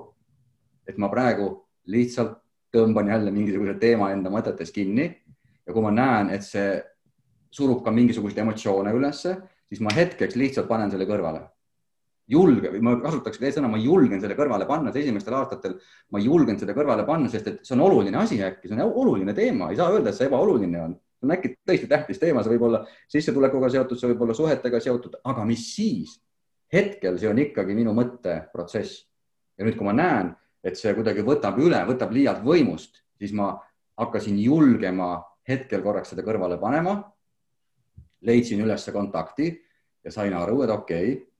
[0.88, 1.52] et ma praegu
[1.92, 2.38] lihtsalt
[2.76, 6.76] tõmban jälle mingisuguse teema enda mõtetes kinni ja kui ma näen, et see
[7.52, 9.36] surub ka mingisuguseid emotsioone ülesse,
[9.72, 11.46] siis ma hetkeks lihtsalt panen selle kõrvale
[12.32, 15.78] julge või ma kasutaks veel sõna, ma julgen selle kõrvale panna, et esimestel aastatel
[16.14, 19.36] ma julgen selle kõrvale panna, sest et see on oluline asi äkki, see on oluline
[19.38, 20.98] teema, ei saa öelda, et see ebaoluline on.
[21.20, 24.80] see on äkki tõesti tähtis teema, see võib olla sissetulekuga seotud, see võib olla suhetega
[24.84, 26.20] seotud, aga mis siis?
[26.72, 29.06] hetkel see on ikkagi minu mõtteprotsess.
[29.60, 30.32] ja nüüd, kui ma näen,
[30.64, 33.54] et see kuidagi võtab üle, võtab liialt võimust, siis ma
[34.00, 35.18] hakkasin julgema
[35.48, 37.02] hetkel korraks seda kõrvale panema.
[38.22, 39.52] leidsin üles kontakti
[40.06, 41.31] ja sain aru, et okei okay,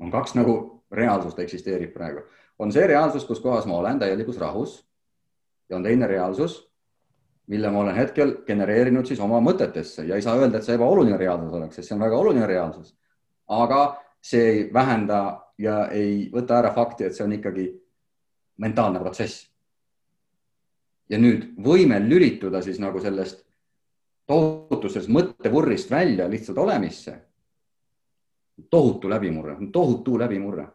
[0.00, 2.22] on kaks nagu reaalsust eksisteerib praegu,
[2.58, 4.78] on see reaalsus, kus kohas ma olen täielikus rahus
[5.70, 6.68] ja on teine reaalsus,
[7.46, 11.16] mille ma olen hetkel genereerinud siis oma mõtetesse ja ei saa öelda, et see ebaoluline
[11.16, 12.94] reaalsus oleks, sest see on väga oluline reaalsus.
[13.48, 13.82] aga
[14.20, 15.20] see ei vähenda
[15.58, 17.68] ja ei võta ära fakti, et see on ikkagi
[18.58, 19.46] mentaalne protsess.
[21.08, 23.44] ja nüüd võime lülituda siis nagu sellest
[24.28, 27.16] tohutusest mõttevurrist välja lihtsalt olemisse
[28.70, 30.66] tohutu läbimurre, tohutu läbimurre,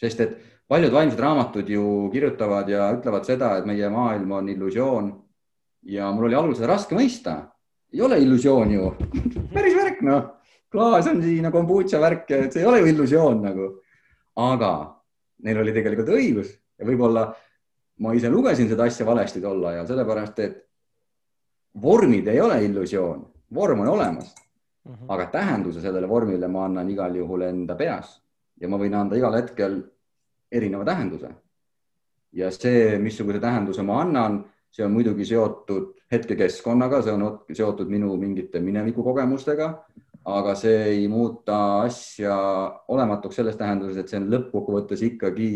[0.00, 0.36] sest et
[0.68, 5.12] paljud vaimsed raamatud ju kirjutavad ja ütlevad seda, et meie maailm on illusioon.
[5.82, 7.36] ja mul oli alguses raske mõista,
[7.92, 8.90] ei ole illusioon ju
[9.54, 10.24] päris värk noh,
[10.72, 13.68] klaas on siin ja kombutša värk, et see ei ole ju illusioon nagu.
[14.36, 14.72] aga
[15.42, 17.30] neil oli tegelikult õigus ja võib-olla
[18.00, 20.60] ma ise lugesin seda asja valesti tol ajal, sellepärast et
[21.82, 24.34] vormid ei ole illusioon, vorm on olemas.
[25.08, 28.14] Aga tähenduse sellele vormile ma annan igal juhul enda peas
[28.60, 29.80] ja ma võin anda igal hetkel
[30.50, 31.30] erineva tähenduse.
[32.32, 38.14] ja see, missuguse tähenduse ma annan, see on muidugi seotud hetkekeskkonnaga, see on seotud minu
[38.16, 39.66] mingite minevikukogemustega,
[40.30, 42.36] aga see ei muuta asja
[42.88, 45.50] olematuks selles tähenduses, et see on lõppkokkuvõttes ikkagi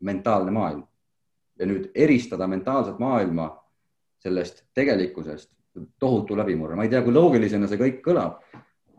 [0.00, 0.82] mentaalne maailm.
[1.58, 3.50] ja nüüd eristada mentaalset maailma
[4.18, 5.52] sellest tegelikkusest
[6.00, 8.42] tohutu läbimurre, ma ei tea, kui loogilisena see kõik kõlab,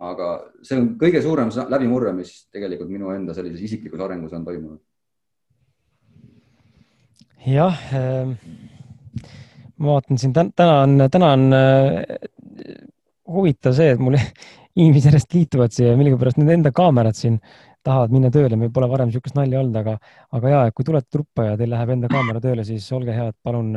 [0.04, 0.30] aga
[0.66, 4.82] see on kõige suurem läbimurre, mis tegelikult minu enda sellises isiklikus arengus on toimunud.
[7.44, 8.30] jah äh,,
[9.78, 12.04] ma vaatan siin täna on, täna on äh,
[13.28, 14.18] huvitav see, et mul
[14.80, 17.38] inimesed järjest liituvad siia, millegipärast nende enda kaamerad siin
[17.84, 19.98] tahavad minna tööle, meil pole varem niisugust nalja olnud, aga,
[20.38, 23.76] aga ja, kui tulete truppa ja teil läheb enda kaamera tööle, siis olge head, palun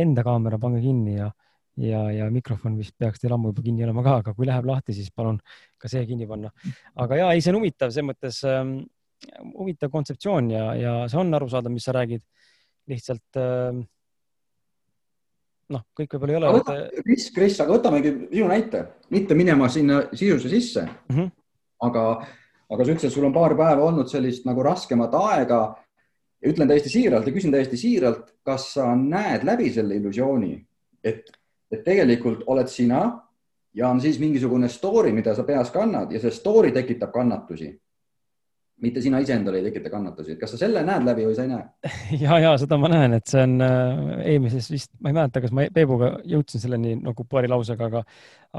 [0.00, 1.28] enda kaamera pange kinni ja,
[1.76, 4.94] ja, ja mikrofon vist peaks teil ammu juba kinni olema ka, aga kui läheb lahti,
[4.96, 5.40] siis palun
[5.78, 6.52] ka see kinni panna.
[6.94, 8.76] aga ja, ei, see on huvitav, selles mõttes ähm,
[9.54, 12.22] huvitav kontseptsioon ja, ja see on arusaadav, mis sa räägid.
[12.90, 13.82] lihtsalt äh,
[15.72, 16.80] noh, kõik võib-olla ei ole.
[17.04, 18.84] Kris, Kris, aga võtamegi sinu näite,
[19.14, 21.14] mitte minema sinna sisusse sisse mm.
[21.16, 21.30] -hmm.
[21.88, 22.04] aga,
[22.70, 25.62] aga sa ütlesid, sul on paar päeva olnud sellist nagu raskemat aega.
[26.44, 30.58] ütlen täiesti siiralt ja küsin täiesti siiralt, kas sa näed läbi selle illusiooni,
[31.00, 31.30] et,
[31.74, 33.04] et tegelikult oled sina
[33.74, 37.72] ja on siis mingisugune story, mida sa peas kannad ja see story tekitab kannatusi
[38.84, 41.50] mitte sina iseendale ei tekita kannatusi, et kas sa selle näed läbi või sa ei
[41.52, 41.90] näe?
[42.24, 45.54] ja, ja seda ma näen, et see on äh, eelmises vist, ma ei mäleta, kas
[45.54, 48.02] ma Peebuga jõudsin selleni nagu paari lausega, aga,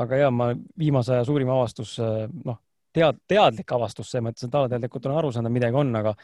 [0.05, 2.61] aga ja ma viimase aja suurim avastus, äh, noh,
[2.95, 6.15] tead, teadlik avastus selles mõttes, et alateadlikult olen aru saanud, et midagi on, aga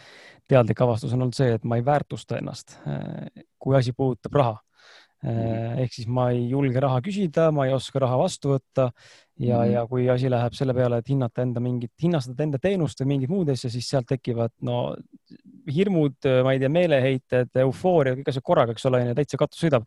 [0.50, 4.60] teadlik avastus on olnud see, et ma ei väärtusta ennast, äh, kui asi puudutab raha.
[5.22, 8.88] Ehk siis ma ei julge raha küsida, ma ei oska raha vastu võtta
[9.38, 9.74] ja mm, -hmm.
[9.74, 13.30] ja kui asi läheb selle peale, et hinnata enda mingit, hinnastada enda teenust või mingeid
[13.30, 14.96] muud asja, siis sealt tekivad no
[15.70, 19.86] hirmud, ma ei tea, meeleheited, eufooria, kõik asjad korraga, eks ole, täitsa katus sõidab.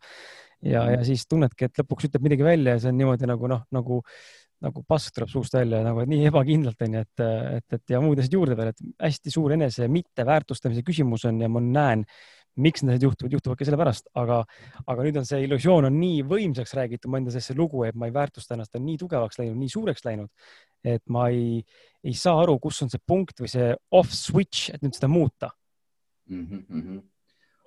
[0.61, 0.97] ja -hmm.
[0.97, 4.01] ja siis tunnedki, et lõpuks ütleb midagi välja ja see on niimoodi nagu noh, nagu
[4.63, 7.23] nagu pask tuleb suust välja nagu, nii ebakindlalt onju, et,
[7.57, 11.49] et, et ja muud asjad juurde veel, et hästi suur enese mitteväärtustamise küsimus on ja
[11.51, 12.05] ma näen
[12.61, 14.41] miks need juhtuvad, juhtuvadki sellepärast, aga,
[14.87, 17.97] aga nüüd on see illusioon on nii võimsaks räägitud mu enda sees see lugu, et
[17.99, 20.31] ma ei väärtusta ennast, on nii tugevaks läinud, nii suureks läinud,
[20.85, 21.59] et ma ei,
[22.05, 25.51] ei saa aru, kus on see punkt või see off switch, et nüüd seda muuta
[26.29, 26.63] mm.
[26.69, 27.03] -hmm.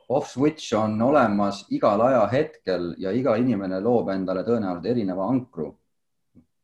[0.08, 5.74] Off switch on olemas igal ajahetkel ja iga inimene loob endale tõenäoliselt erineva ankru.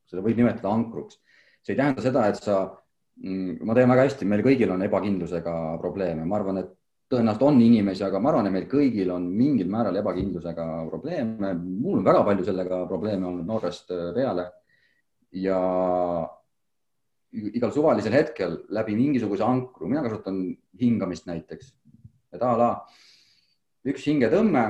[0.08, 1.18] seda võib nimetada ankruks.
[1.62, 2.76] see ei tähenda seda, et sa,
[3.16, 6.72] mm, ma tean väga hästi, meil kõigil on ebakindlusega probleeme, ma arvan, et
[7.14, 11.54] tõenäoliselt on inimesi, aga ma arvan, et meil kõigil on mingil määral ebakindlusega probleeme.
[11.54, 14.50] mul on väga palju sellega probleeme olnud noorest äh, peale.
[15.34, 15.58] ja
[17.34, 20.36] igal suvalisel hetkel läbi mingisuguse ankru, mina kasutan
[20.80, 21.72] hingamist näiteks,
[22.32, 22.68] et a la
[23.90, 24.64] üks hingetõmme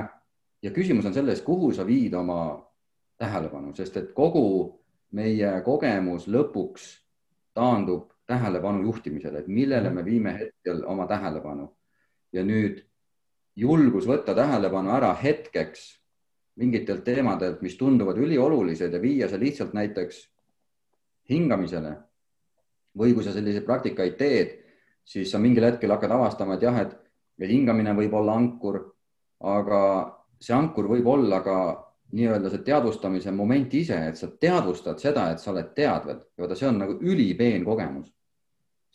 [0.65, 2.57] ja küsimus on selles, kuhu sa viid oma
[3.21, 4.81] tähelepanu, sest et kogu
[5.13, 6.89] meie kogemus lõpuks
[7.53, 11.69] taandub tähelepanu juhtimisele, et millele me viime hetkel oma tähelepanu
[12.35, 12.81] ja nüüd
[13.55, 15.85] julgus võtta tähelepanu ära hetkeks
[16.59, 20.25] mingitelt teemadelt, mis tunduvad üliolulised ja viia see lihtsalt näiteks
[21.29, 21.95] hingamisele.
[22.95, 24.51] või kui sa selliseid praktikaid teed,
[25.03, 28.77] siis sa mingil hetkel hakkad avastama, et jah, et hingamine võib olla ankur,
[29.43, 29.81] aga
[30.39, 31.57] see ankur võib olla ka
[32.15, 36.55] nii-öelda see teadvustamise moment ise, et sa teadvustad seda, et sa oled teadvad ja vaata,
[36.55, 38.13] see on nagu ülipeen kogemus.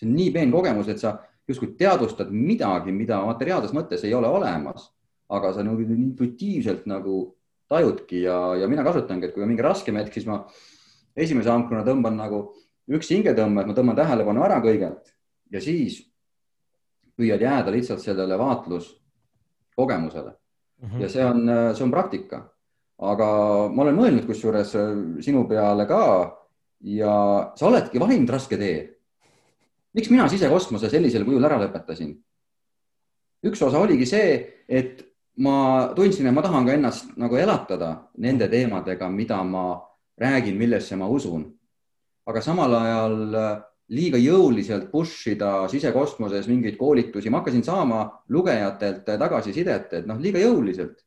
[0.00, 1.18] see on nii peen kogemus, et sa
[1.51, 4.89] justkui teadvustad midagi, mida materiaalses mõttes ei ole olemas,
[5.31, 7.23] aga sa nagu intuitiivselt nagu
[7.71, 10.43] tajudki ja, ja mina kasutangi, et kui on mingi raskem hetk, siis ma
[11.15, 12.43] esimese ankruna tõmban nagu
[12.91, 15.13] üks hingetõmme, et ma tõmban tähelepanu ära kõigelt
[15.55, 16.01] ja siis
[17.19, 20.89] püüad jääda lihtsalt sellele vaatluskogemusele mm.
[20.89, 21.03] -hmm.
[21.03, 22.49] ja see on, see on praktika.
[22.99, 23.27] aga
[23.73, 24.75] ma olen mõelnud kusjuures
[25.25, 26.03] sinu peale ka
[26.85, 27.15] ja
[27.57, 29.00] sa oledki valinud raske tee
[29.94, 32.14] miks mina sisekosmose sellisel kujul ära lõpetasin?
[33.46, 34.35] üks osa oligi see,
[34.68, 35.00] et
[35.40, 39.81] ma tundsin, et ma tahan ka ennast nagu elatada nende teemadega, mida ma
[40.20, 41.46] räägin, millesse ma usun.
[42.26, 49.09] aga samal ajal äh, liiga jõuliselt push ida sisekosmoses mingeid koolitusi, ma hakkasin saama lugejatelt
[49.09, 51.00] tagasisidet, et noh, liiga jõuliselt.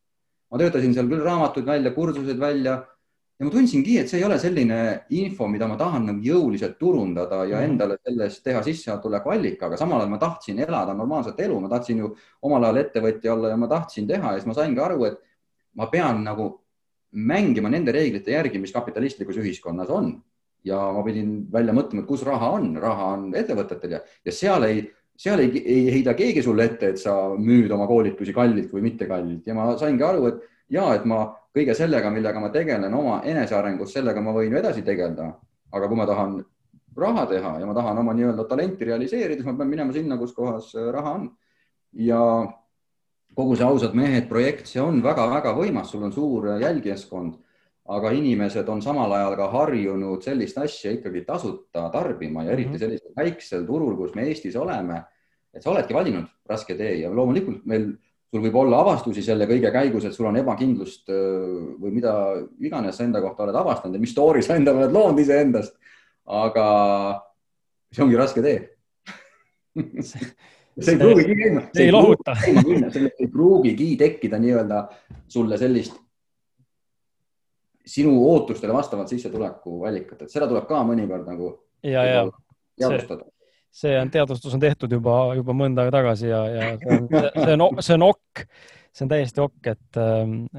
[0.52, 2.82] ma töötasin seal küll raamatuid välja, kursused välja
[3.44, 4.80] ja ma tundsingi, et see ei ole selline
[5.20, 7.74] info, mida ma tahan nagu jõuliselt turundada ja mm.
[7.74, 12.00] endale sellest teha sissetuleku allika, aga samal ajal ma tahtsin elada normaalset elu, ma tahtsin
[12.06, 12.14] ju
[12.48, 15.20] omal ajal ettevõtja olla ja ma tahtsin teha ja siis ma saingi aru, et
[15.76, 16.48] ma pean nagu
[17.20, 20.16] mängima nende reeglite järgi, mis kapitalistlikus ühiskonnas on.
[20.64, 24.64] ja ma pidin välja mõtlema, et kus raha on, raha on ettevõtetel ja, ja seal
[24.64, 24.86] ei,
[25.20, 29.04] seal ei, ei heida keegi sulle ette, et sa müüd oma koolitusi kallilt või mitte
[29.10, 33.20] kallilt ja ma saingi aru, et ja et ma kõige sellega, millega ma tegelen oma
[33.30, 35.34] enesearengus, sellega ma võin ju edasi tegeleda.
[35.74, 36.34] aga kui ma tahan
[36.98, 40.34] raha teha ja ma tahan oma nii-öelda talenti realiseerida, siis ma pean minema sinna, kus
[40.34, 41.32] kohas äh, raha on.
[41.94, 42.20] ja
[43.36, 47.40] kogu see ausad mehed projekt, see on väga-väga võimas, sul on suur jälgijaskond,
[47.94, 52.82] aga inimesed on samal ajal ka harjunud sellist asja ikkagi tasuta tarbima ja eriti mhm.
[52.86, 55.04] sellisel väiksel turul, kus me Eestis oleme.
[55.54, 57.92] et sa oledki valinud raske tee ja loomulikult meil
[58.34, 62.14] sul võib olla avastusi selle kõige käigus, et sul on ebakindlust või mida
[62.66, 65.76] iganes sa enda kohta oled avastanud ja mis story sa endale oled loonud iseendast.
[66.26, 66.66] aga
[67.94, 68.58] see ongi raske tee
[70.02, 71.62] see ei pruugigi käima.
[71.74, 72.36] see ei lohuta.
[72.40, 74.88] sellest ei pruugigi tekkida nii-öelda
[75.28, 76.00] sulle sellist
[77.86, 81.52] sinu ootustele vastavat sissetuleku allikat, et seda tuleb ka mõnikord nagu
[81.84, 82.24] ja, ja
[82.80, 83.28] teadvustada.
[83.74, 87.08] See on, teadvustus on tehtud juba, juba mõnda aega tagasi ja, ja see on,
[87.46, 88.44] see on, see on okk,
[88.94, 90.02] see on täiesti okk, et,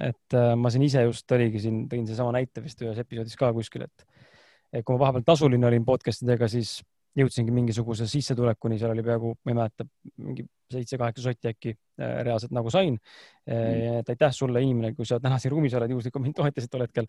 [0.09, 3.87] et ma siin ise just oligi siin, tõin seesama näite vist ühes episoodis ka kuskil,
[3.87, 4.27] et,
[4.73, 6.81] et kui ma vahepeal tasuline olin podcast idega, siis
[7.15, 9.87] jõudsingi mingisuguse sissetulekuni, seal oli peaaegu, ma ei mäleta,
[10.25, 14.01] mingi seitse-kaheksa sotti äkki äh, reaalselt nagu sain mm..
[14.01, 17.07] et aitäh sulle, inimene, kui sa täna siin ruumis oled, juhuslikult mind toetasid tol hetkel.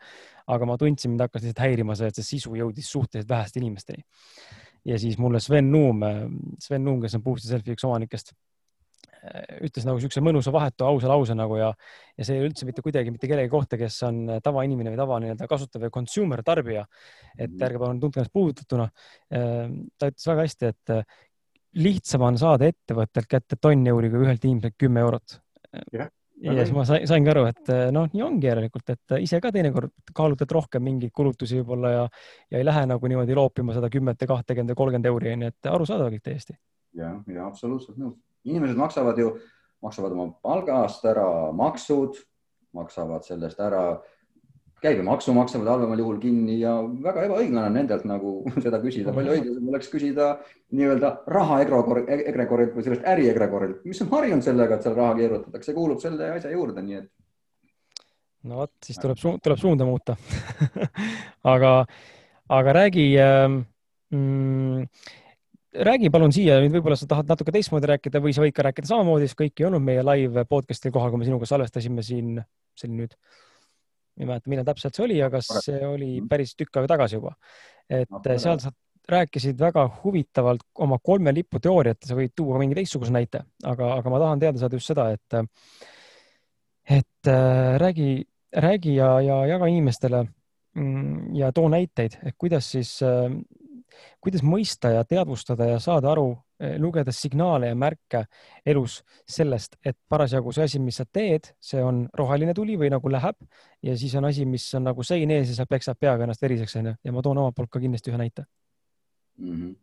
[0.53, 4.05] aga ma tundsin, mind hakkas lihtsalt häirima see, et see sisu jõudis suhteliselt väheste inimesteni.
[4.85, 6.03] Ja siis mulle Sven Nuum,
[6.61, 8.35] Sven Nuum, kes on Boosti Selfie üks omanikest
[9.65, 11.71] ütles nagu niisuguse mõnusa vahetu ausa lause nagu ja,
[12.17, 15.19] ja see ei ole üldse mitte kuidagi mitte kellegi kohta, kes on tavainimene või tava
[15.23, 16.85] nii-öelda kasutav või consumer tarbija.
[17.37, 17.63] et mhm.
[17.67, 18.89] ärge palun tundke ennast puudutatuna.
[19.29, 20.95] Ta ütles väga hästi, et
[21.85, 25.39] lihtsam on saada ettevõttelt kätte tonn euri kui ühelt inimeselt kümme eurot.
[26.43, 29.53] Ja siis ma saingi aru, et äh, noh, nii ongi järelikult, et äh, ise ka
[29.55, 32.05] teinekord kaalutled rohkem mingeid kulutusi võib-olla ja,
[32.51, 35.71] ja ei lähe nagu niimoodi loopima seda kümmet ja kahtekümmet ja kolmkümmend euri, onju, et
[35.71, 36.57] arusaadav kõik täiesti.
[36.99, 39.33] ja, ja absoluutselt nõus inimesed maksavad ju,
[39.83, 42.17] maksavad oma palgast ära maksud,
[42.75, 43.85] maksavad sellest ära
[44.85, 49.73] käibemaksu maksavad halvemal juhul kinni ja väga ebaõiglane on nendelt nagu seda küsida, palju õiglasem
[49.73, 50.29] oleks küsida
[50.75, 55.75] nii-öelda raha egregorilt või sellest äri egregorilt, mis on harjunud sellega, et seal raha keerutatakse,
[55.77, 57.11] kuulub selle asja juurde, nii et.
[58.49, 60.17] no vot, siis tuleb, tuleb suunda muuta.
[61.55, 61.71] Aga,
[62.49, 63.59] aga räägi ähm,
[64.09, 64.87] mm,
[65.85, 68.89] räägi palun siia nüüd, võib-olla sa tahad natuke teistmoodi rääkida või sa võid ka rääkida
[68.89, 72.39] samamoodi, sest kõik ei olnud meie live podcast'il kohal, kui me sinuga salvestasime siin,
[72.77, 73.15] see oli nüüd,
[74.19, 77.35] ei mäleta, millal täpselt see oli, aga see oli päris tükk aega tagasi juba.
[77.89, 78.71] et seal sa
[79.09, 84.13] rääkisid väga huvitavalt oma kolme lipu teooriat, sa võid tuua mingi teistsuguse näite, aga, aga
[84.13, 85.35] ma tahan teada saada just seda, et,
[86.97, 88.25] et äh, räägi,
[88.65, 93.29] räägi ja, ja jaga inimestele mm, ja too näiteid, et kuidas siis äh,
[94.23, 98.25] kuidas mõista ja teadvustada ja saada aru, eh, lugedes signaale ja märke
[98.65, 103.11] elus sellest, et parasjagu see asi, mis sa teed, see on roheline tuli või nagu
[103.11, 103.39] läheb
[103.83, 106.75] ja siis on asi, mis on nagu sein ees ja sa peksad peaga ennast veriseks
[106.81, 108.45] onju ja ma toon omalt poolt ka kindlasti ühe näite
[109.37, 109.55] mm.
[109.55, 109.75] -hmm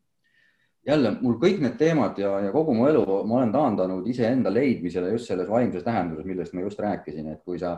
[0.87, 5.13] jälle mul kõik need teemad ja, ja kogu mu elu ma olen taandanud iseenda leidmisele
[5.15, 7.77] just selles vaimses tähenduses, millest ma just rääkisin, et kui sa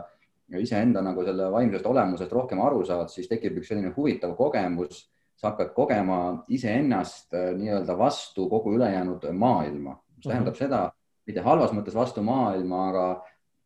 [0.59, 5.05] iseenda nagu selle vaimsest olemusest rohkem aru saad, siis tekib üks selline huvitav kogemus
[5.45, 10.63] sa hakkad kogema iseennast äh, nii-öelda vastu kogu ülejäänud maailma, mis tähendab mm -hmm.
[10.65, 10.91] seda,
[11.25, 13.05] mitte halvas mõttes vastu maailma, aga,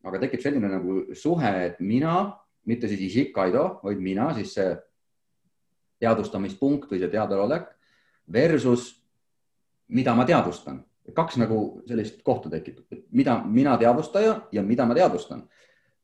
[0.04, 4.76] aga tekib selline nagu suhe, et mina, mitte siis isik Kaido, vaid mina, siis see
[6.00, 7.68] teadvustamispunkt või see teadalolek
[8.34, 9.00] versus
[9.88, 10.86] mida ma teadvustan.
[11.14, 15.50] kaks nagu sellist kohta tekib, mida mina teadvustaja ja mida ma teadvustan.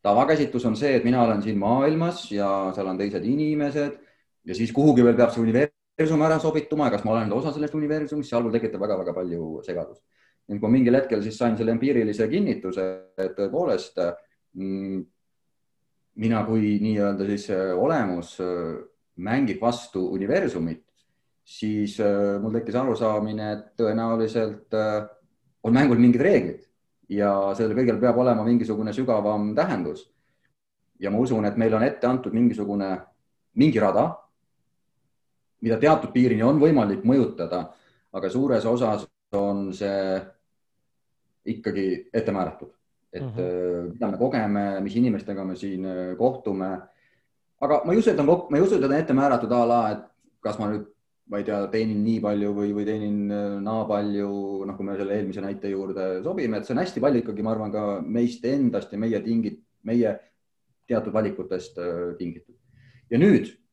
[0.02, 4.05] tavakäsitlus on see, et mina olen siin maailmas ja seal on teised inimesed
[4.46, 7.76] ja siis kuhugi veel peab see universum ära sobituma ja kas ma olen osa sellest
[7.76, 10.04] universumist, sealpool tekitab väga-väga palju segadust.
[10.48, 12.84] ning kui mingil hetkel siis sain selle empiirilise kinnituse,
[13.18, 13.98] et tõepoolest
[14.54, 15.00] mm,
[16.22, 18.76] mina kui nii-öelda siis äh, olemus äh,
[19.16, 20.84] mängib vastu universumit,
[21.44, 24.76] siis äh, mul tekkis arusaamine, et tõenäoliselt
[25.66, 26.62] on mängul mingid reeglid
[27.10, 30.12] ja sellel kõigil peab olema mingisugune sügavam tähendus.
[31.00, 32.98] ja ma usun, et meil on ette antud mingisugune,
[33.56, 34.25] mingi rada
[35.66, 37.66] mida teatud piirini on võimalik mõjutada,
[38.16, 39.06] aga suures osas
[39.36, 40.18] on see
[41.56, 42.72] ikkagi ette määratud,
[43.14, 43.94] et mm -hmm.
[43.94, 46.78] mida me kogeme, mis inimestega me siin äh, kohtume.
[47.62, 49.82] aga ma ei usu, et on, ma ei usu, et on ette määratud a la,
[49.92, 50.04] et
[50.40, 50.86] kas ma nüüd,
[51.30, 54.98] ma ei tea, teenin nii palju või, või teenin äh, naa palju, noh, kui me
[54.98, 58.46] selle eelmise näite juurde sobime, et see on hästi palju ikkagi, ma arvan, ka meist
[58.46, 60.20] endast ja meie tingid, meie
[60.88, 61.78] teatud valikutest
[62.18, 62.56] tingitud.
[63.10, 63.65] ja nüüd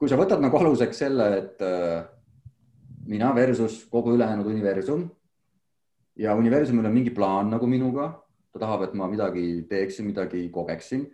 [0.00, 2.00] kui sa võtad nagu aluseks selle, et äh,
[3.10, 5.04] mina versus kogu ülejäänud universum
[6.16, 8.08] ja universumil on mingi plaan nagu minuga,
[8.50, 11.04] ta tahab, et ma midagi teeksin, midagi kogeksin,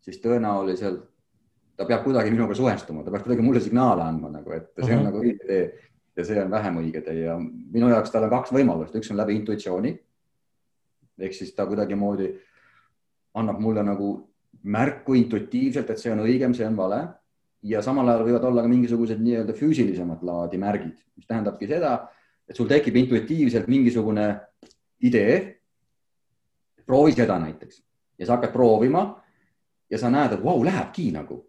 [0.00, 1.02] siis tõenäoliselt
[1.76, 5.02] ta peab kuidagi minuga suhestuma, ta peab kuidagi mulle signaale andma nagu, et see on
[5.02, 5.02] mhm.
[5.02, 5.10] -huh.
[5.10, 5.66] nagu õige tee
[6.16, 9.18] ja see on vähem õige tee ja minu jaoks tal on kaks võimalust, üks on
[9.20, 9.98] läbi intuitsiooni.
[11.18, 12.34] ehk siis ta kuidagimoodi
[13.34, 14.30] annab mulle nagu
[14.62, 17.08] märku intuitiivselt, et see on õigem, see on vale
[17.66, 21.96] ja samal ajal võivad olla ka mingisugused nii-öelda füüsilisemat laadi märgid, mis tähendabki seda,
[22.46, 24.28] et sul tekib intuitiivselt mingisugune
[25.06, 25.38] idee,
[26.86, 27.82] proovi seda näiteks.
[28.18, 29.02] Ja sa hakkad proovima
[29.90, 31.42] ja sa näed, et vau, lähebki nagu.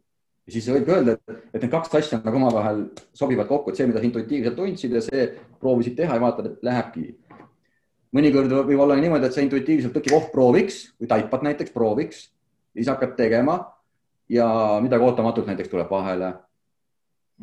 [0.47, 1.17] Ja siis võib öelda,
[1.51, 5.03] et need kaks asja nagu omavahel sobivad kokku, et see, mida sa intuitiivselt tundsid ja
[5.03, 5.29] see
[5.61, 7.07] proovisid teha ja vaatad, et lähebki.
[8.15, 12.29] mõnikord võib olla niimoodi, et sa intuitiivselt tõkib, oh prooviks või taipad näiteks prooviks,
[12.73, 13.59] siis hakkad tegema
[14.29, 14.47] ja
[14.83, 16.33] midagi ootamatult näiteks tuleb vahele.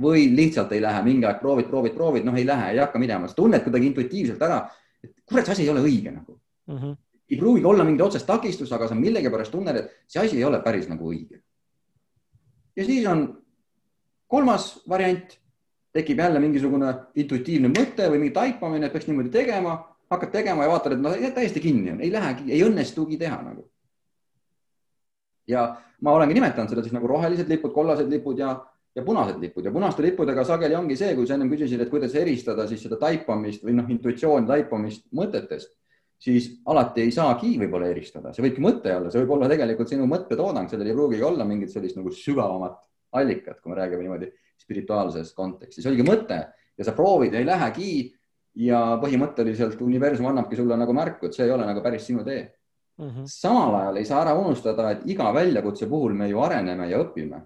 [0.03, 3.29] või lihtsalt ei lähe, mingi aeg proovid, proovid, proovid, noh, ei lähe, ei hakka minema,
[3.29, 4.65] sa tunned kuidagi intuitiivselt ära,
[5.05, 6.35] et kurat, see asi ei ole õige nagu
[6.67, 6.79] mm.
[6.79, 6.97] -hmm.
[7.31, 10.59] ei pruugigi olla mingit otsest takistust, aga sa millegipärast tunned, et see asi ei ole
[10.65, 11.39] päris nagu õige
[12.77, 13.43] ja siis on
[14.27, 15.39] kolmas variant,
[15.93, 19.77] tekib jälle mingisugune intuitiivne mõte või mingi taipamine, et peaks niimoodi tegema,
[20.11, 23.69] hakkad tegema ja vaatad, et noh, täiesti kinni on, ei lähegi, ei õnnestugi teha nagu.
[25.49, 25.67] Ja
[26.01, 28.55] ma olengi nimetanud seda siis nagu rohelised lipud, kollased lipud ja,
[28.95, 29.65] ja punased lipud.
[29.65, 33.01] Ja punaste lippudega sageli ongi see, kui sa ennem küsisid, et kuidas eristada siis seda
[33.01, 35.75] taipamist või noh, intuitsiooni taipamist mõtetest
[36.25, 40.07] siis alati ei saagi võib-olla eristada, see võibki mõte olla, see võib olla tegelikult sinu
[40.09, 42.79] mõttetoodang, sellel ei pruugigi olla mingit sellist nagu sügavamat
[43.21, 44.31] allikat, kui me räägime niimoodi
[44.61, 46.39] spirituaalses kontekstis, oligi mõte
[46.79, 47.91] ja sa proovid ja ei lähegi
[48.65, 52.47] ja põhimõtteliselt universum annabki sulle nagu märku, et see ei ole nagu päris sinu tee
[52.99, 53.09] mm.
[53.09, 53.27] -hmm.
[53.27, 57.41] samal ajal ei saa ära unustada, et iga väljakutse puhul me ju areneme ja õpime.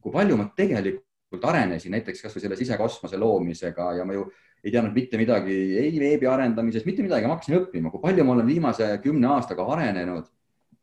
[0.00, 4.24] kui palju ma tegelikult arenesin näiteks kasvõi selle sisekosmose loomisega ja ma ju
[4.64, 8.32] ei teadnud mitte midagi ei veebi arendamisest, mitte midagi, ma hakkasin õppima, kui palju ma
[8.32, 10.26] olen viimase kümne aastaga arenenud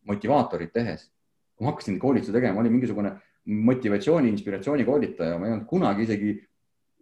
[0.07, 1.11] motivaatorit tehes.
[1.55, 3.11] kui ma hakkasin koolitusi tegema, olin mingisugune
[3.45, 6.35] motivatsiooni, inspiratsiooni koolitaja, ma ei olnud kunagi isegi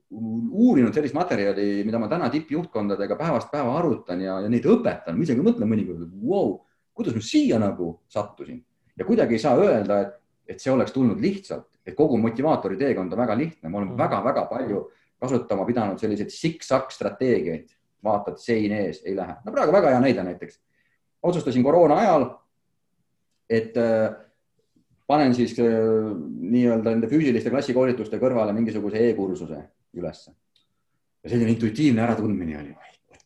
[0.10, 5.26] uurinud sellist materjali, mida ma täna tippjuhtkondadega päevast päeva arutan ja, ja neid õpetan, ma
[5.26, 6.56] isegi mõtlen mõnikord, et vau wow,,
[6.98, 8.58] kuidas ma siia nagu sattusin
[8.98, 10.14] ja kuidagi ei saa öelda, et,
[10.48, 14.44] et see oleks tulnud lihtsalt, et kogu motivaatori teekond on väga lihtne, ma olen väga-väga
[14.44, 14.50] mm.
[14.50, 14.84] palju
[15.22, 17.70] kasutama pidanud selliseid siksak strateegiaid,
[18.04, 19.38] vaatad sein ees, ei lähe.
[19.46, 20.60] no praegu väga hea näide näiteks.
[21.24, 22.28] otsustasin koroona ajal,
[23.50, 24.14] et äh,
[25.08, 25.66] panen siis äh,
[26.26, 30.32] nii-öelda nende füüsiliste klassikoolituste kõrvale mingisuguse e-kursuse ülesse.
[31.24, 32.76] ja selline intuitiivne äratundmine oli,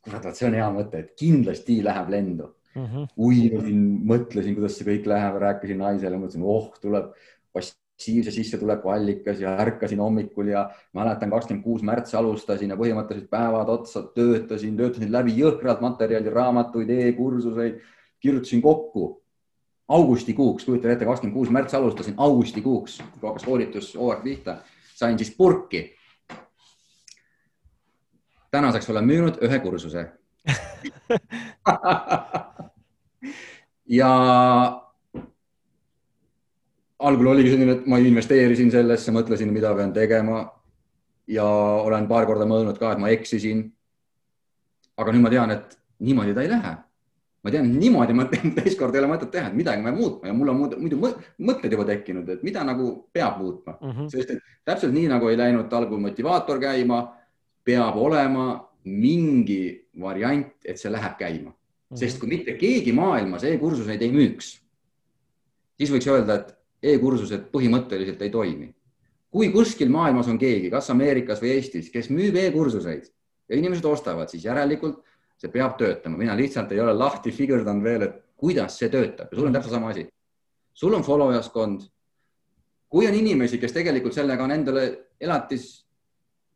[0.03, 2.85] kurat, vot see on hea mõte, et kindlasti läheb lendu mm.
[2.85, 3.07] -hmm.
[3.17, 7.11] uinusin, mõtlesin, kuidas see kõik läheb, rääkisin naisele, mõtlesin, oh, tuleb
[7.53, 13.69] passiivse sissetuleku allikas ja ärkasin hommikul ja mäletan, kakskümmend kuus märts alustasin ja põhimõtteliselt päevad
[13.69, 17.81] otsa töötasin, töötasin läbi jõhkralt materjali, raamatuid e, e-kursuseid,
[18.19, 19.21] kirjutasin kokku
[19.91, 24.57] augustikuuks, kujutage ette, kakskümmend kuus märts alustasin, augustikuuks, kui hakkas koolitus hooaeg pihta,
[24.95, 25.91] sain siis purki.
[28.51, 30.05] tänaseks olen müünud ühe kursuse
[33.89, 34.11] ja
[37.01, 40.47] algul oligi selline, et ma investeerisin sellesse, mõtlesin, mida pean tegema.
[41.31, 41.45] ja
[41.85, 43.71] olen paar korda mõelnud ka, et ma eksisin.
[44.97, 46.73] aga nüüd ma tean, et niimoodi ta ei lähe.
[47.43, 50.33] ma tean, niimoodi ma teist korda ei ole mõtet teha, et midagi pean muutma ja
[50.33, 50.99] mul on muidu
[51.39, 54.09] mõtted juba tekkinud, et mida nagu peab muutma mm, -hmm.
[54.09, 57.01] sest et täpselt nii nagu ei läinud algul motivaator käima,
[57.63, 61.53] peab olema mingi variant, et see läheb käima.
[61.99, 64.53] Sest kui mitte keegi maailmas e-kursuseid ei müüks,
[65.77, 68.73] siis võiks öelda, et e-kursused põhimõtteliselt ei toimi.
[69.31, 73.05] kui kuskil maailmas on keegi, kas Ameerikas või Eestis, kes müüb e-kursuseid
[73.49, 74.99] ja inimesed ostavad, siis järelikult
[75.39, 79.37] see peab töötama, mina lihtsalt ei ole lahti figurdanud veel, et kuidas see töötab ja
[79.37, 80.07] sul on täpselt sama asi.
[80.73, 81.81] sul on follow jaskond.
[82.89, 84.83] kui on inimesi, kes tegelikult sellega on endale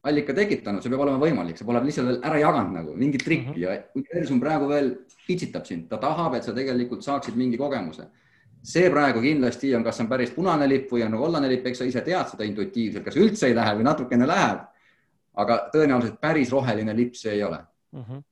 [0.05, 3.49] elatisallika tekitanud, see peab olema võimalik, sa pole lihtsalt veel ära jaganud nagu mingit trikki
[3.49, 3.61] mm -hmm.
[3.61, 4.91] ja universum praegu veel
[5.27, 8.05] pitsitab sind, ta tahab, et sa tegelikult saaksid mingi kogemuse
[8.65, 11.85] see praegu kindlasti on, kas on päris punane lipp või on kollane lipp, eks sa
[11.85, 14.59] ise tead seda intuitiivselt, kas üldse ei lähe või natukene läheb.
[15.35, 17.57] aga tõenäoliselt päris roheline lipp see ei ole
[17.91, 18.03] mm.
[18.03, 18.23] -hmm.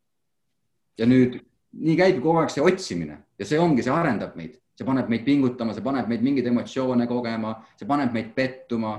[0.97, 1.34] ja nüüd
[1.74, 5.26] nii käibki kogu aeg see otsimine ja see ongi, see arendab meid, see paneb meid
[5.26, 8.93] pingutama, see paneb meid mingeid emotsioone kogema, see paneb meid pettuma.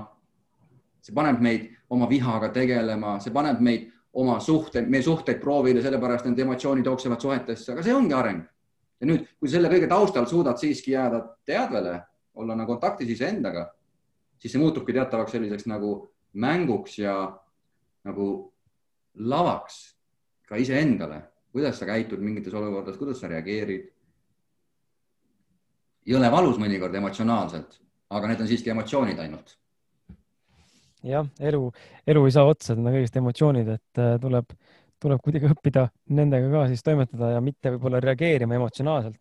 [1.05, 6.25] See paneb meid oma vihaga tegelema, see paneb meid oma suhteid, meie suhteid proovile, sellepärast
[6.25, 8.43] need emotsioonid jooksevad suhetesse, aga see ongi areng
[8.99, 11.95] ja nüüd, kui selle kõige taustal suudad siiski jääda teadvele,
[12.39, 13.67] olla nagu kontaktis iseendaga,
[14.39, 15.97] siis see muutubki teatavaks selliseks nagu
[16.41, 17.15] mänguks ja
[18.07, 18.29] nagu
[19.15, 19.79] lavaks
[20.47, 21.21] ka iseendale,
[21.55, 23.91] kuidas sa käitud mingites olukordades, kuidas sa reageerid.
[26.05, 27.79] jõle valus mõnikord emotsionaalselt,
[28.13, 29.55] aga need on siiski emotsioonid ainult.
[31.05, 31.61] Jah, elu,
[32.07, 34.57] elu ei saa otsa, need on kõigest emotsioonid, et äh, tuleb
[35.05, 39.19] tuleb kuidagi õppida nendega ka siis toimetada ja mitte võib-olla reageerima emotsionaalselt.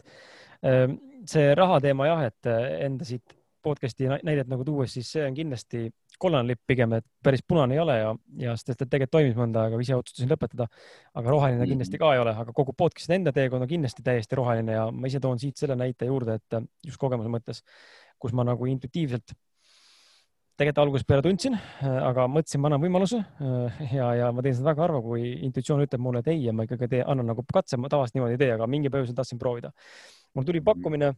[0.64, 0.94] Ehm,
[1.28, 2.48] see raha teema jah, et
[2.86, 5.86] enda siit podcast'i näidet nagu tuues, siis see on kindlasti
[6.20, 9.64] kollane lipp pigem, et päris punane ei ole ja, ja sest, et tegelikult toimis mõnda
[9.64, 10.68] aega, ise otsustasin lõpetada.
[11.14, 11.72] aga roheline -hmm.
[11.72, 15.10] kindlasti ka ei ole, aga kogu podcast'i enda teekond on kindlasti täiesti roheline ja ma
[15.10, 17.64] ise toon siit selle näite juurde, et just kogemuse mõttes,
[18.18, 19.34] kus ma nagu intuitiivselt
[20.54, 23.18] tegelikult algusest peale tundsin, aga mõtlesin, ma annan võimaluse
[23.90, 26.66] ja, ja ma teen seda väga harva, kui intuitsioon ütleb mulle, et ei ja ma
[26.66, 29.72] ikkagi teen, annan nagu katse, ma tavaliselt niimoodi ei tee, aga mingi põhjusel tahtsin proovida.
[30.34, 31.10] mul tuli pakkumine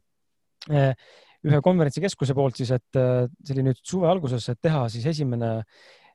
[0.73, 1.13] eh,
[1.47, 5.51] ühe konverentsikeskuse poolt siis, et see oli nüüd suve alguses, et teha siis esimene,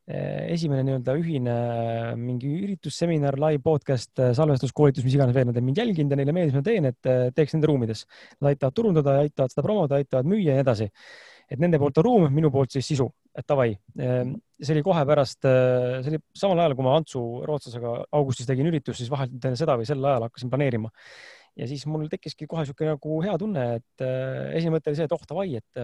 [0.09, 1.57] esimene nii-öelda ühine
[2.19, 6.33] mingi üritus, seminar, live podcast, salvestuskoolitus, mis iganes veel, nad on mind jälginud ja neile
[6.35, 8.01] meeldis, mida teen, et teeks nende ruumides.
[8.41, 10.89] Nad aitavad turundada, aitavad seda promoda, aitavad müüa ja nii edasi
[11.51, 13.73] et nende poolt on ruum, minu poolt siis sisu, et davai.
[13.99, 18.47] Ehm, see oli kohe pärast, äh, see oli samal ajal, kui ma Antsu rootslasega augustis
[18.47, 20.91] tegin üritust, siis vahelt enne seda või sel ajal hakkasin planeerima.
[21.59, 25.07] ja siis mul tekkiski kohe niisugune nagu hea tunne, et äh, esimene mõte oli see,
[25.09, 25.81] et oh davai, et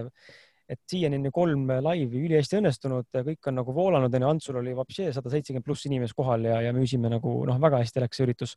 [0.68, 4.74] et siiani on ju kolm laivi ülihästi õnnestunud, kõik on nagu voolanud, onju, Antsul oli
[4.76, 8.26] vapšee sada seitsekümmend pluss inimest kohal ja, ja müüsime nagu noh, väga hästi läks see
[8.26, 8.52] üritus.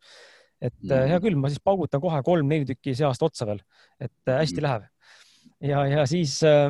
[0.62, 1.08] et mm.
[1.10, 3.64] hea küll, ma siis paugutan kohe kolm-neli tükki see aasta otsa veel,
[4.00, 4.66] et hästi mm.
[4.68, 4.90] läheb.
[5.72, 6.68] ja, ja siis äh,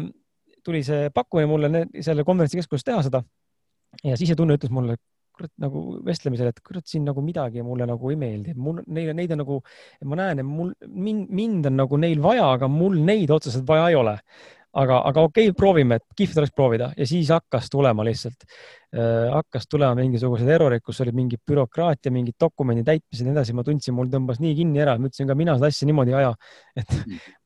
[0.65, 3.23] tuli see pakkumine mulle selle konverentsikeskuses teha seda
[4.05, 4.97] ja sisetunne ütles mulle,
[5.35, 9.33] kurat nagu vestlemisel, et kurat siin nagu midagi mulle nagu ei meeldi, mul neile, neid
[9.35, 9.59] on nagu,
[10.07, 13.89] ma näen, et mul mind, mind on nagu neil vaja, aga mul neid otseselt vaja
[13.91, 14.17] ei ole
[14.71, 16.91] aga, aga okei okay,, proovime, et kihvt oleks proovida.
[16.97, 22.37] Ja siis hakkas tulema lihtsalt äh,, hakkas tulema mingisugused errorid, kus oli mingi bürokraatia, mingid
[22.39, 25.37] dokumendi täitmised ja nii edasi, ma tundsin, mul tõmbas nii kinni ära, ma ütlesin ka
[25.37, 26.33] mina seda asja niimoodi ei aja.
[26.81, 26.93] et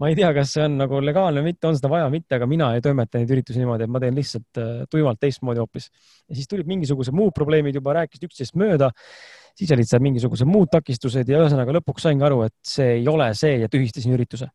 [0.01, 2.37] ma ei tea, kas see on nagu legaalne või mitte, on seda vaja või mitte,
[2.37, 5.89] aga mina ei toimeta neid üritusi niimoodi, et ma teen lihtsalt äh, tuimalt teistmoodi hoopis.
[6.29, 8.91] ja siis tulid mingisugused muud probleemid juba, rääkisid üksteisest mööda.
[9.55, 13.29] Siis olid seal mingisugused muud takistused ja ühesõnaga lõpuks saingi aru, et see ei ole
[13.39, 14.49] see ja tühistasin ürituse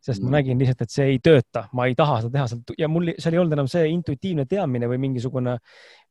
[0.00, 0.34] sest ma mm.
[0.36, 2.74] nägin lihtsalt, et see ei tööta, ma ei taha seda teha.
[2.78, 5.56] Ja mul seal ei olnud enam see intuitiivne teadmine või mingisugune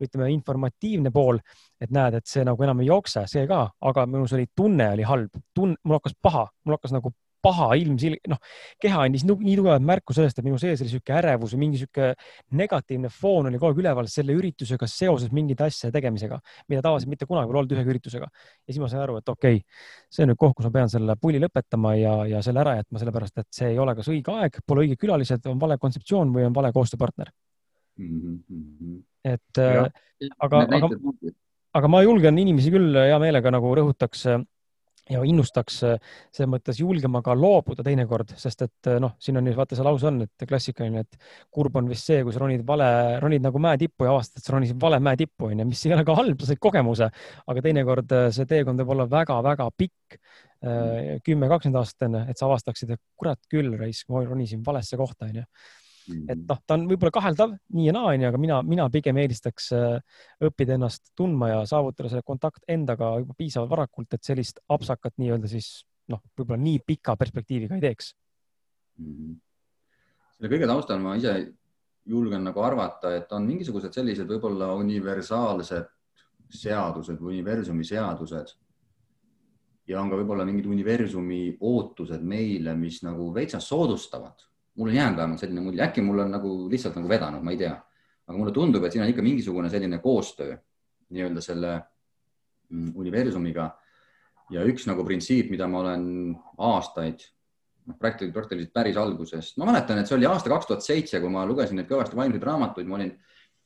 [0.03, 1.39] ütleme, informatiivne pool,
[1.81, 5.07] et näed, et see nagu enam ei jookse, see ka, aga minus oli tunne oli
[5.07, 7.13] halb, tunne, mul hakkas paha, mul hakkas nagu
[7.43, 8.39] paha ilmsil-, noh,
[8.81, 12.13] keha andis nii tugevat märku sellest, et minu sees oli niisugune ärevus või mingi niisugune
[12.59, 16.39] negatiivne foon oli kogu aeg üleval selle üritusega seoses mingite asjade tegemisega,
[16.71, 18.29] mida tavaliselt mitte kunagi pole olnud ühegi üritusega.
[18.29, 19.81] ja siis ma sain aru, et okei okay,,
[20.11, 23.01] see on nüüd koht, kus ma pean selle pulli lõpetama ja, ja selle ära jätma,
[23.03, 26.47] sellepärast et see ei ole kas õige aeg, pole õiged külalised, on vale kontseptsioon või
[26.49, 27.31] on vale koostööpartner
[27.99, 28.37] mm.
[28.49, 29.01] -hmm.
[29.33, 29.87] et ja.
[29.87, 30.91] Äh, aga, aga,
[31.77, 34.25] aga ma julgen inimesi küll hea meelega nagu rõhutaks
[35.11, 35.97] ja innustaks äh,
[36.35, 39.85] selles mõttes julgema ka loobuda teinekord, sest et äh, noh, siin on ju vaata see
[39.87, 42.89] lause on, et klassikaline, et kurb on vist see, kui sa ronid vale,
[43.23, 45.95] ronid nagu mäe tippu ja avastad, et sa ronisid vale mäe tippu onju, mis ei
[45.95, 47.09] ole ka halb, sa said kogemuse,
[47.47, 50.21] aga teinekord äh, see teekond võib olla väga-väga pikk,
[50.57, 55.27] kümme, kakskümmend aastat enne, et sa avastaksid, et kurat küll, raisk, ma ronisin valesse kohta
[55.27, 55.43] onju
[56.07, 59.69] et noh, ta on võib-olla kaheldav nii ja naa, onju, aga mina, mina pigem eelistaks
[59.75, 65.17] äh, õppida ennast tundma ja saavutada selle kontakt endaga juba piisavalt varakult, et sellist apsakat
[65.17, 65.71] nii-öelda siis
[66.11, 68.13] noh, võib-olla nii pika perspektiiviga ei teeks
[68.99, 69.13] mm.
[69.13, 69.35] -hmm.
[70.37, 71.35] selle kõige taustal ma ise
[72.07, 75.91] julgen nagu arvata, et on mingisugused sellised võib-olla universaalsed
[76.47, 78.55] seadused või universumi seadused
[79.87, 84.47] ja on ka võib-olla mingid universumi ootused meile, mis nagu veitsa soodustavad
[84.77, 87.61] mul on jäänud vähemalt selline mulje, äkki mul on nagu lihtsalt nagu vedanud, ma ei
[87.61, 87.73] tea,
[88.27, 90.57] aga mulle tundub, et siin on ikka mingisugune selline koostöö
[91.15, 91.71] nii-öelda selle
[92.69, 93.71] mm, universumiga.
[94.53, 96.03] Ja üks nagu printsiip, mida ma olen
[96.69, 97.25] aastaid,
[97.87, 101.31] noh, praktiliselt, praktiliselt päris algusest, ma mäletan, et see oli aasta kaks tuhat seitse, kui
[101.31, 103.11] ma lugesin neid kõvasti vaimseid raamatuid, ma olin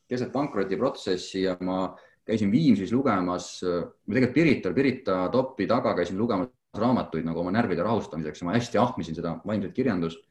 [0.10, 1.84] keset pankrotiprotsessi ja ma
[2.26, 7.84] käisin Viimsis lugemas, või tegelikult Pirital, Pirita topi taga käisin lugemas raamatuid nagu oma närvide
[7.84, 8.42] rahustamiseks.
[8.42, 10.22] Ja ma hästi ahmisin seda vaimset kirjandust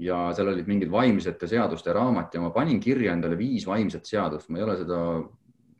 [0.00, 4.48] ja seal olid mingid vaimsete seaduste raamat ja ma panin kirja endale viis vaimset seadust,
[4.48, 5.00] ma ei ole seda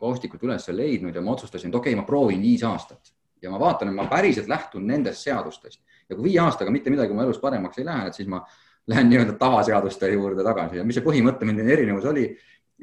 [0.01, 3.13] kaustikut üles leidnud ja ma otsustasin, et okei okay,, ma proovin viis aastat.
[3.41, 5.81] Ja ma vaatan, et ma päriselt lähtun nendest seadustest.
[6.09, 8.43] Ja kui viie aastaga mitte midagi oma elus paremaks ei lähe, et siis ma
[8.91, 10.77] lähen nii-öelda tavaseaduste juurde tagasi.
[10.77, 12.27] Ja mis see põhimõtteline erinevus oli?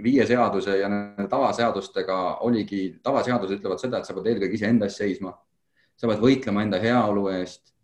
[0.04, 0.90] Viie seaduse ja
[1.30, 5.34] tavaseadustega oligi, tavaseadused ütlevad seda, et sa pead eelkõige iseenda eest seisma.
[5.98, 7.77] sa pead võitlema enda heaolu eest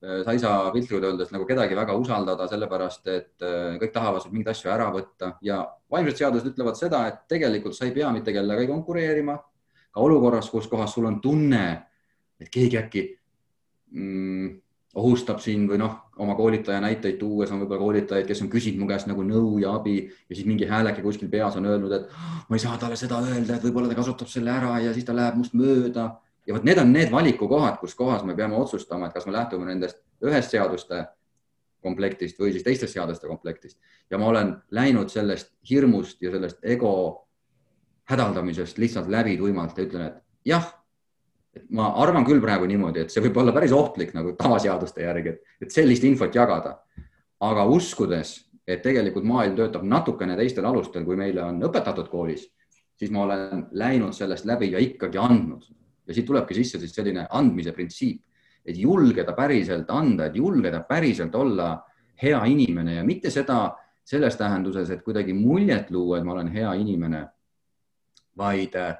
[0.00, 4.32] sa ei saa piltlikult öeldes nagu kedagi väga usaldada, sellepärast et äh, kõik tahavad sult
[4.32, 5.60] mingeid asju ära võtta ja
[5.92, 9.36] vaimsed seadused ütlevad seda, et tegelikult sa ei pea mitte kellegagi konkureerima.
[9.90, 11.64] ka olukorras, kus kohas sul on tunne,
[12.40, 13.02] et keegi äkki
[13.90, 14.50] mm,
[14.94, 18.88] ohustab sind või noh, oma koolitaja näiteid tuues on võib-olla koolitajaid, kes on küsinud mu
[18.88, 22.08] käest nagu nõu ja abi ja siis mingi hääleke kuskil peas on öelnud, et
[22.48, 25.14] ma ei saa talle seda öelda, et võib-olla ta kasutab selle ära ja siis ta
[25.14, 26.08] läheb must mööda
[26.46, 29.68] ja vot need on need valikukohad, kus kohas me peame otsustama, et kas me lähtume
[29.68, 31.04] nendest ühest seaduste
[31.80, 33.78] komplektist või siis teistest seaduste komplektist
[34.10, 36.92] ja ma olen läinud sellest hirmust ja sellest ego
[38.10, 40.66] hädaldamisest lihtsalt läbi tuimalt ja ütlen, et jah,
[41.54, 45.36] et ma arvan küll praegu niimoodi, et see võib olla päris ohtlik nagu tavaseaduste järgi,
[45.62, 46.80] et, sellist infot jagada.
[47.40, 52.42] aga uskudes, et tegelikult maailm töötab natukene teistel alustel, kui meile on õpetatud koolis,
[53.00, 55.64] siis ma olen läinud sellest läbi ja ikkagi andnud
[56.10, 58.20] ja siit tulebki sisse siis selline andmise printsiip,
[58.66, 61.70] et julgeda päriselt anda, et julgeda päriselt olla
[62.22, 63.62] hea inimene ja mitte seda
[64.04, 67.22] selles tähenduses, et kuidagi muljet luua, et ma olen hea inimene,
[68.36, 68.92] vaid äh,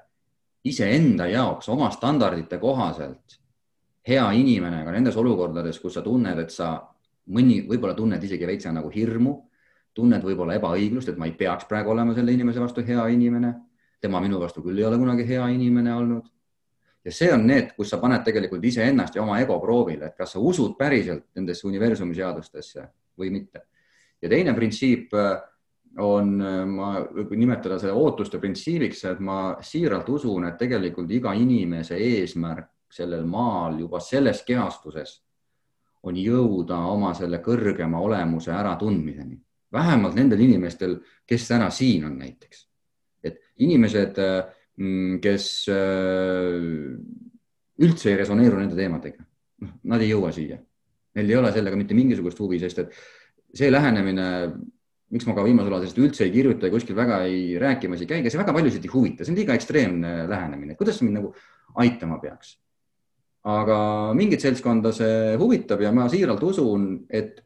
[0.64, 3.40] iseenda jaoks oma standardite kohaselt
[4.08, 6.72] hea inimene ka nendes olukordades, kus sa tunned, et sa
[7.34, 9.36] mõni, võib-olla tunned isegi veitsa nagu hirmu,
[9.94, 13.54] tunned võib-olla ebaõiglust, et ma ei peaks praegu olema selle inimese vastu hea inimene.
[14.00, 16.24] tema minu vastu küll ei ole kunagi hea inimene olnud.
[17.04, 20.34] Ja see on need, kus sa paned tegelikult iseennast ja oma ego proovile, et kas
[20.36, 22.88] sa usud päriselt nendesse universumi seadustesse
[23.18, 23.66] või mitte.
[24.22, 25.38] ja teine printsiip äh,
[25.98, 26.36] on,
[26.70, 32.68] ma võib nimetada selle ootuste printsiibiks, et ma siiralt usun, et tegelikult iga inimese eesmärk
[32.90, 35.20] sellel maal juba selles kehastuses
[36.02, 39.36] on jõuda oma selle kõrgema olemuse äratundmiseni,
[39.72, 40.96] vähemalt nendel inimestel,
[41.26, 42.66] kes täna siin on näiteks.
[43.22, 44.59] et inimesed, mm,
[45.20, 46.56] kes äh,
[47.80, 49.24] üldse ei resoneeru nende teemadega,
[49.64, 50.60] noh, nad ei jõua siia.
[51.16, 52.94] Neil ei ole sellega mitte mingisugust huvi, sest et
[53.56, 54.28] see lähenemine
[55.10, 58.08] miks ma ka viimasel ajal sellest üldse ei kirjuta ja kuskil väga ei rääkimas ei
[58.10, 61.32] käi, see väga paljusid ei huvita, see on liiga ekstreemne lähenemine, kuidas see mind nagu
[61.82, 62.58] aitama peaks.
[63.50, 67.40] aga mingit seltskonda see huvitab ja ma siiralt usun, et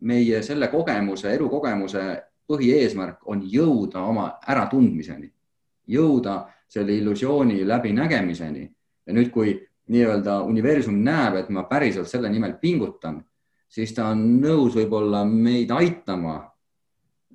[0.00, 2.04] meie selle kogemuse, elukogemuse
[2.48, 5.28] põhieesmärk on jõuda oma äratundmiseni,
[5.88, 6.38] jõuda
[6.74, 8.64] selle illusiooni läbinägemiseni.
[9.06, 9.54] Ja nüüd, kui
[9.92, 13.20] nii-öelda universum näeb, et ma päriselt selle nimel pingutan,
[13.68, 16.38] siis ta on nõus võib-olla meid aitama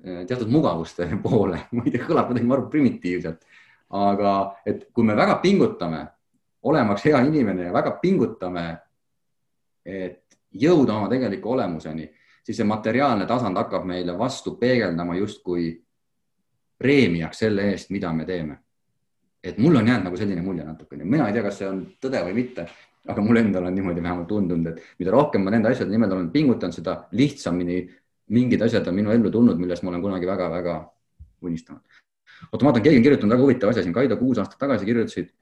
[0.04, 3.42] Eh, teatud mugavuste poole, ma ei tea, kõlab kuidagi maru primitiivselt,
[3.92, 4.32] aga
[4.64, 6.06] et kui me väga pingutame,
[6.64, 8.64] olemaks hea inimene ja väga pingutame,
[9.84, 12.08] et jõuda oma tegeliku olemuseni,
[12.40, 15.68] siis see materiaalne tasand hakkab meile vastu peegeldama justkui
[16.80, 18.56] preemiaks selle eest, mida me teeme.
[19.44, 22.20] Et mul on jäänud nagu selline mulje natukene, mina ei tea, kas see on tõde
[22.26, 22.66] või mitte,
[23.08, 26.30] aga mul endal on niimoodi vähemalt tundunud, et mida rohkem ma nende asjade nimel olen
[26.34, 27.80] pingutanud, seda lihtsamini
[28.36, 30.76] mingid asjad on minu ellu tulnud, millest ma olen kunagi väga-väga
[31.42, 32.02] unistanud.
[32.52, 35.32] oota, ma vaatan, keegi on kirjutanud väga huvitava asja siin, Kaido kuus aastat tagasi kirjutasid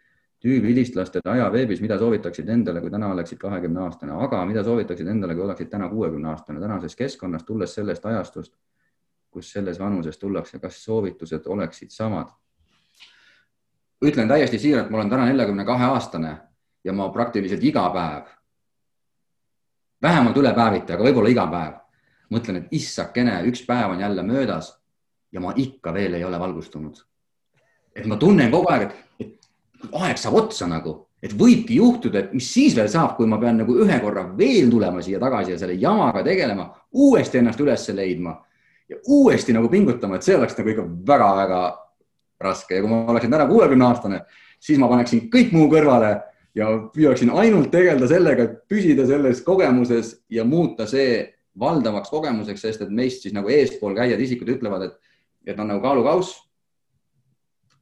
[0.43, 5.45] tüübilistlastele ajaveebis, mida soovitaksid endale, kui täna oleksid kahekümne aastane, aga mida soovitaksid endale, kui
[5.45, 8.55] oleksid täna kuuekümne aastane, tänases keskkonnas, tulles sellest ajastust,
[9.35, 12.31] kus selles vanuses tullakse, kas soovitused oleksid samad?
[14.05, 16.37] Ütlen täiesti siiralt, ma olen täna neljakümne kahe aastane
[16.85, 18.31] ja ma praktiliselt iga päev,
[20.03, 21.77] vähemalt üle päeviti, aga võib-olla iga päev
[22.33, 24.73] mõtlen, et issakene, üks päev on jälle möödas
[25.33, 27.05] ja ma ikka veel ei ole valgustunud.
[27.97, 29.49] et ma tunnen kogu aeg, et,
[29.93, 33.59] aeg saab otsa nagu, et võibki juhtuda, et mis siis veel saab, kui ma pean
[33.59, 38.37] nagu ühe korra veel tulema siia tagasi ja selle jamaga tegelema, uuesti ennast üles leidma
[38.89, 41.63] ja uuesti nagu pingutama, et see oleks nagu ikka väga-väga
[42.41, 44.21] raske ja kui ma oleksin täna kuuekümne aastane,
[44.61, 46.13] siis ma paneksin kõik muu kõrvale
[46.59, 51.23] ja püüaksin ainult tegeleda sellega, et püsida selles kogemuses ja muuta see
[51.59, 55.17] valdavaks kogemuseks, sest et meist siis nagu eespool käijad isikud ütlevad, et,
[55.47, 56.45] et on nagu kaalukauss.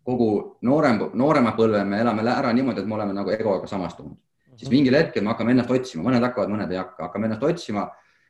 [0.07, 4.17] kogu noorem, noorema põlve me elame ära niimoodi, et me oleme nagu egoga samastunud mm,
[4.17, 4.59] -hmm.
[4.59, 7.89] siis mingil hetkel me hakkame ennast otsima, mõned hakkavad, mõned ei hakka, hakkame ennast otsima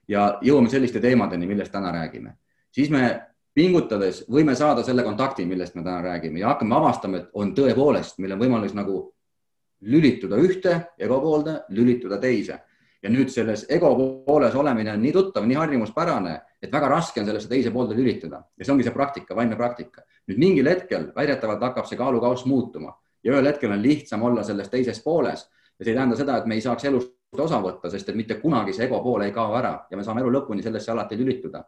[0.09, 2.33] ja jõuame selliste teemadeni, millest täna räägime.
[2.71, 3.21] siis me
[3.57, 8.19] pingutades võime saada selle kontakti, millest me täna räägime ja hakkame avastama, et on tõepoolest,
[8.21, 8.99] meil on võimalus nagu
[9.87, 12.59] lülituda ühte ego poolde, lülituda teise
[13.03, 13.93] ja nüüd selles ego
[14.27, 18.43] pooles olemine on nii tuttav, nii harjumuspärane, et väga raske on sellesse teise poolde lülitada
[18.57, 20.05] ja see ongi see praktika, vaimne praktika.
[20.29, 22.93] nüüd mingil hetkel väidetavalt hakkab see kaalukauss muutuma
[23.25, 26.47] ja ühel hetkel on lihtsam olla selles teises pooles ja see ei tähenda seda, et
[26.47, 29.55] me ei saaks elust osa võtta, sest et mitte kunagi see ego pool ei kao
[29.57, 31.65] ära ja me saame elu lõpuni sellesse alati lülituda.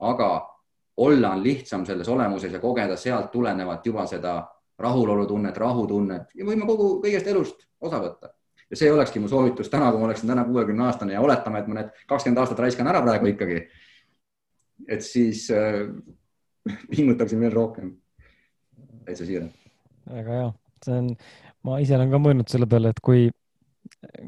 [0.00, 0.55] aga
[0.96, 4.38] olla on lihtsam selles olemuses ja kogeda sealt tulenevat juba seda
[4.78, 8.32] rahulolutunnet, rahutunnet ja võime kogu kõigest elust osa võtta
[8.70, 11.70] ja see olekski mu soovitus täna, kui ma oleksin täna kuuekümne aastane ja oletame, et
[11.70, 13.60] ma need kakskümmend aastat raiskan ära praegu ikkagi.
[14.88, 15.86] et siis äh,
[16.92, 17.96] pingutaksin veel rohkem.
[19.04, 19.54] täitsa siiralt.
[20.10, 20.52] väga hea,
[20.84, 21.10] see on,
[21.64, 23.28] ma ise olen ka mõelnud selle peale, et kui,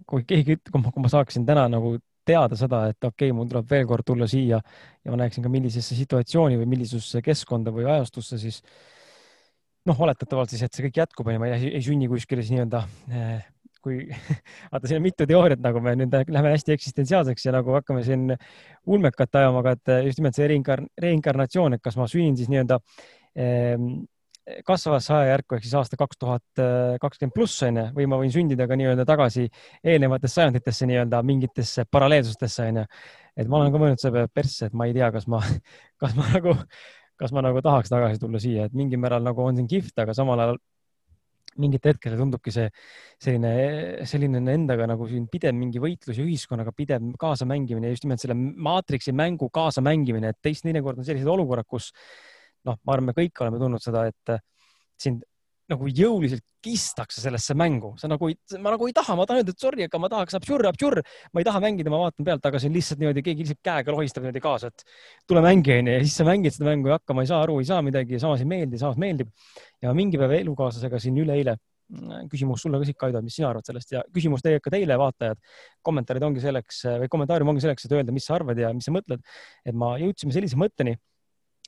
[0.06, 1.96] kui keegi, kui ma, kui ma saaksin täna nagu
[2.28, 5.52] teada seda, et okei okay,, mul tuleb veel kord tulla siia ja ma näeksin ka,
[5.52, 8.62] millisesse situatsiooni või millisesse keskkonda või ajastusse, siis
[9.88, 12.82] noh, oletatavalt siis, et see kõik jätkub, onju, ma ei, ei sünni kuskile siis nii-öelda
[13.08, 13.46] eh,
[13.84, 14.02] kui
[14.72, 18.34] vaata, siin on mitu teooriat, nagu me nüüd läheme hästi eksistentsiaalseks ja nagu hakkame siin
[18.86, 22.80] ulmekat ajama, aga et just nimelt see reinkarn-, reinkarnatsioon, et kas ma sünnin siis nii-öelda
[23.38, 23.90] ehm,
[24.66, 26.62] kasvavasse ajajärku ehk siis aasta kaks tuhat
[27.02, 29.48] kakskümmend pluss onju, või ma võin sündida ka nii-öelda tagasi
[29.84, 32.86] eelnevatesse sajanditesse nii-öelda mingitesse paralleelsustesse onju.
[33.36, 35.42] et ma olen ka mõelnud selle peale persse, et ma ei tea, kas ma,
[36.02, 36.56] kas ma nagu,
[37.18, 40.16] kas ma nagu tahaks tagasi tulla siia, et mingil määral nagu on siin kihvt, aga
[40.16, 40.60] samal ajal
[41.58, 42.68] mingitel hetkedel tundubki see
[43.22, 43.52] selline,
[44.08, 49.14] selline endaga nagu siin pidev mingi võitlus ja ühiskonnaga pidev kaasamängimine, just nimelt selle maatriksi
[49.16, 51.90] mängu kaasamängimine, et teist teinekord on sellised olukorrad, kus
[52.66, 54.38] noh, ma arvan, me kõik oleme tundnud seda, et
[54.98, 55.22] sind
[55.68, 59.62] nagu jõuliselt kistakse sellesse mängu, sa nagu, ma nagu ei taha, ma tahan öelda, et
[59.62, 62.70] sorry, aga ma tahaks absurd, absurd, ma ei taha mängida, ma vaatan pealt, aga see
[62.70, 64.84] on lihtsalt niimoodi, keegi lihtsalt käega lohistab niimoodi kaasa, et
[65.28, 67.68] tule mängi onju ja siis sa mängid seda mängu ja hakkama ei saa aru, ei
[67.68, 69.30] saa midagi, samas ei meeldi, samas meeldib.
[69.84, 71.54] ja mingi päev elukaaslasega siin üleeile,
[72.32, 75.38] küsimus sulle ka siit, Kaido, mis sina arvad sellest ja küsimus teie ka teile, vaatajad.
[75.84, 78.92] kommentaarid ongi selleks või kommentaarium ongi selleks, et öelda, mis sa arvad ja mis sa
[78.92, 79.22] mõtled.
[79.64, 80.98] et ma jõudsime sellise mõtteni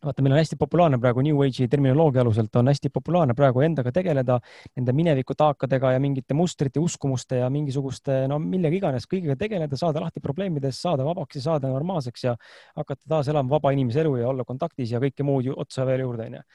[0.04, 3.92] vaata, meil on hästi populaarne praegu New Age'i terminoloogia aluselt on hästi populaarne praegu endaga
[3.92, 4.38] tegeleda,
[4.78, 10.02] nende mineviku taakadega ja mingite mustrite, uskumuste ja mingisuguste, no millega iganes, kõigega tegeleda, saada
[10.04, 12.36] lahti probleemidest, saada vabaks ja saada normaalseks ja
[12.78, 16.30] hakata taas elama vaba inimese elu ja olla kontaktis ja kõike muud otsa veel juurde,
[16.30, 16.46] onju.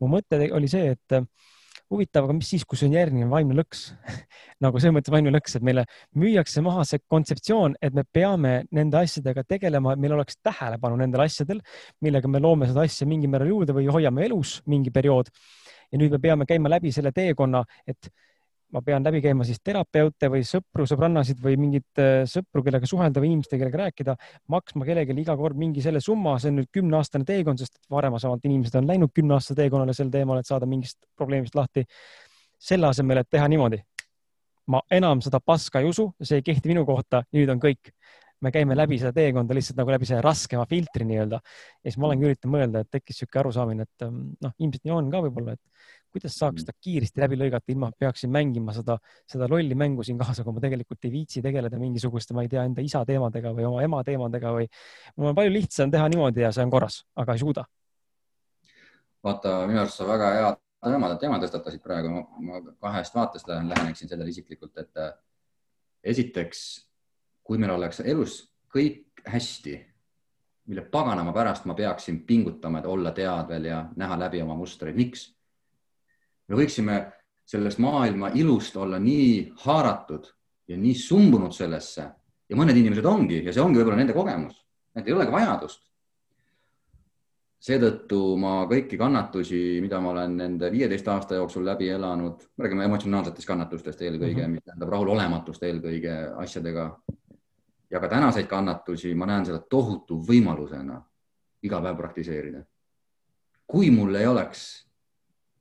[0.00, 1.22] mu mõte oli see, et
[1.92, 3.88] huvitav, aga mis siis, kui see on järgmine vaimne lõks
[4.64, 5.84] nagu selles mõttes vaimne lõks, et meile
[6.18, 11.24] müüakse maha see kontseptsioon, et me peame nende asjadega tegelema, et meil oleks tähelepanu nendel
[11.24, 11.62] asjadel,
[12.04, 15.30] millega me loome seda asja mingil määral juurde või hoiame elus mingi periood.
[15.92, 18.10] ja nüüd me peame käima läbi selle teekonna, et
[18.74, 23.22] ma pean läbi käima siis terapeute või sõpru, sõbrannasid või mingeid äh, sõpru, kellega suhelda
[23.22, 24.16] või inimestega, kellega rääkida,
[24.52, 28.76] maksma kellelegi iga kord mingi selle summa, see on nüüd kümneaastane teekond, sest varasemalt inimesed
[28.80, 31.86] on läinud kümneaastase teekonnale sel teemal, et saada mingist probleemist lahti.
[32.58, 33.76] selle asemel, et teha niimoodi,
[34.66, 37.92] ma enam seda paska ei usu, see ei kehti minu kohta, nüüd on kõik
[38.44, 41.40] me käime läbi seda teekonda lihtsalt nagu läbi selle raskema filtri nii-öelda.
[41.42, 44.94] ja siis ma olengi üritanud mõelda, et tekkis niisugune arusaamine, et ähm, noh, ilmselt nii
[44.94, 46.64] on ka võib-olla, et kuidas saaks mm.
[46.64, 50.62] seda kiiresti läbi lõigata, ilma peaksin mängima seda, seda lolli mängu siin kaasa, kui ma
[50.64, 54.54] tegelikult ei viitsi tegeleda mingisuguste, ma ei tea, enda isa teemadega või oma ema teemadega
[54.54, 54.70] või
[55.16, 57.66] mul on palju lihtsam teha niimoodi ja see on korras, aga ei suuda.
[59.24, 60.50] vaata, minu arust sa väga hea
[60.86, 65.12] teema, teema tõstatasid praegu, ma kahest vaatest lähen, läheneksin sellele isiklikult, et äh,
[66.14, 66.87] esiteks,
[67.48, 69.78] kui meil oleks elus kõik hästi,
[70.68, 75.30] mille paganama pärast ma peaksin pingutama, et olla teadvel ja näha läbi oma mustreid, miks?
[76.48, 76.98] me võiksime
[77.48, 80.28] sellest maailma ilust olla nii haaratud
[80.68, 82.04] ja nii sumbunud sellesse
[82.48, 84.56] ja mõned inimesed ongi ja see ongi võib-olla nende kogemus,
[84.96, 85.84] et ei olegi vajadust.
[87.64, 92.84] seetõttu ma kõiki kannatusi, mida ma olen nende viieteist aasta jooksul läbi elanud, me räägime
[92.86, 94.60] emotsionaalsetest kannatustest eelkõige mm, -hmm.
[94.60, 96.90] mis tähendab rahulolematust eelkõige asjadega
[97.90, 101.00] ja ka tänaseid kannatusi, ma näen seda tohutu võimalusena
[101.62, 102.62] iga päev praktiseerida.
[103.66, 104.86] kui mul ei oleks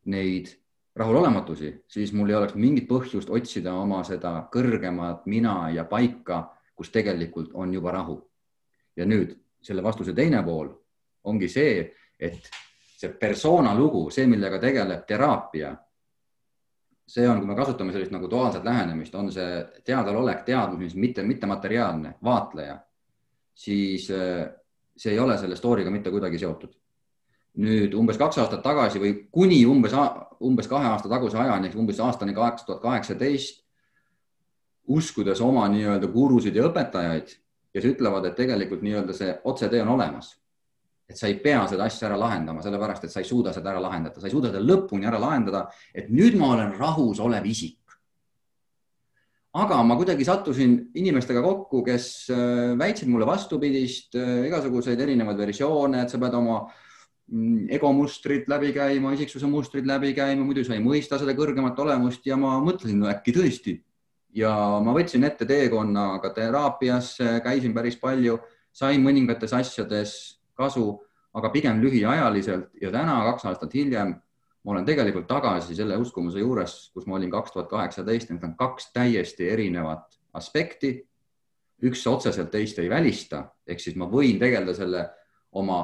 [0.06, 0.48] neid
[0.96, 6.90] rahulolematusi, siis mul ei oleks mingit põhjust otsida oma seda kõrgemat mina ja paika, kus
[6.90, 8.22] tegelikult on juba rahu.
[8.96, 10.70] ja nüüd selle vastuse teine pool
[11.24, 12.50] ongi see, et
[12.98, 15.76] see persona lugu, see, millega tegeleb teraapia.
[17.08, 22.18] See on, kui me kasutame sellist nagu duaalset lähenemist, on see teadalolek, teadmus, mitte, mittemateriaalne
[22.24, 22.76] vaatleja,
[23.56, 24.44] siis eh,
[24.98, 26.76] see ei ole selle story'ga mitte kuidagi seotud
[27.58, 29.96] nüüd umbes kaks aastat tagasi või kuni umbes,
[30.44, 33.64] umbes kahe aasta taguse ajani, ehk umbes aastani kaks tuhat kaheksateist,
[34.88, 37.34] uskudes oma nii-öelda gurusid ja õpetajaid,
[37.74, 40.36] kes ütlevad, et tegelikult nii-öelda see otsetee on olemas.
[41.08, 43.84] Et sa ei pea seda asja ära lahendama, sellepärast et sa ei suuda seda ära
[43.84, 47.80] lahendada, sa ei suuda seda lõpuni ära lahendada, et nüüd ma olen rahus olev isik.
[49.58, 56.04] aga ma kuidagi sattusin inimestega kokku, kes äh, väitsid mulle vastupidist, äh, igasuguseid erinevaid versioone,
[56.04, 56.60] et sa pead oma
[57.28, 62.24] Mm, egomustrid läbi käima, isiksuse mustrid läbi käima, muidu sa ei mõista seda kõrgemat olemust
[62.24, 63.82] ja ma mõtlesin, no äkki tõesti.
[64.38, 64.52] ja
[64.84, 68.38] ma võtsin ette teekonna ka teraapiasse, käisin päris palju,
[68.72, 70.88] sain mõningates asjades kasu,
[71.38, 74.16] aga pigem lühiajaliselt ja täna, kaks aastat hiljem,
[74.66, 78.56] ma olen tegelikult tagasi selle uskumuse juures, kus ma olin kaks tuhat kaheksateist, need on
[78.60, 80.98] kaks täiesti erinevat aspekti.
[81.78, 85.04] üks otseselt teist ei välista, ehk siis ma võin tegeleda selle
[85.52, 85.84] oma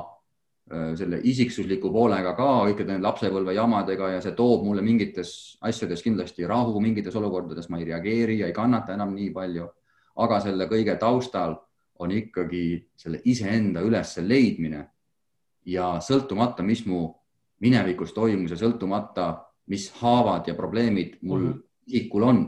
[0.97, 6.47] selle isiksusliku poolega ka, kõikide nende lapsepõlve jamadega ja see toob mulle mingites asjades kindlasti
[6.47, 9.69] rahu, mingites olukordades ma ei reageeri ja ei kannata enam nii palju.
[10.15, 11.55] aga selle kõige taustal
[11.99, 14.83] on ikkagi selle iseenda üles leidmine
[15.65, 17.07] ja sõltumata, mis mu
[17.63, 19.27] minevikus toimus ja sõltumata,
[19.71, 21.63] mis haavad ja probleemid mul mm -hmm.
[21.87, 22.45] isikul on,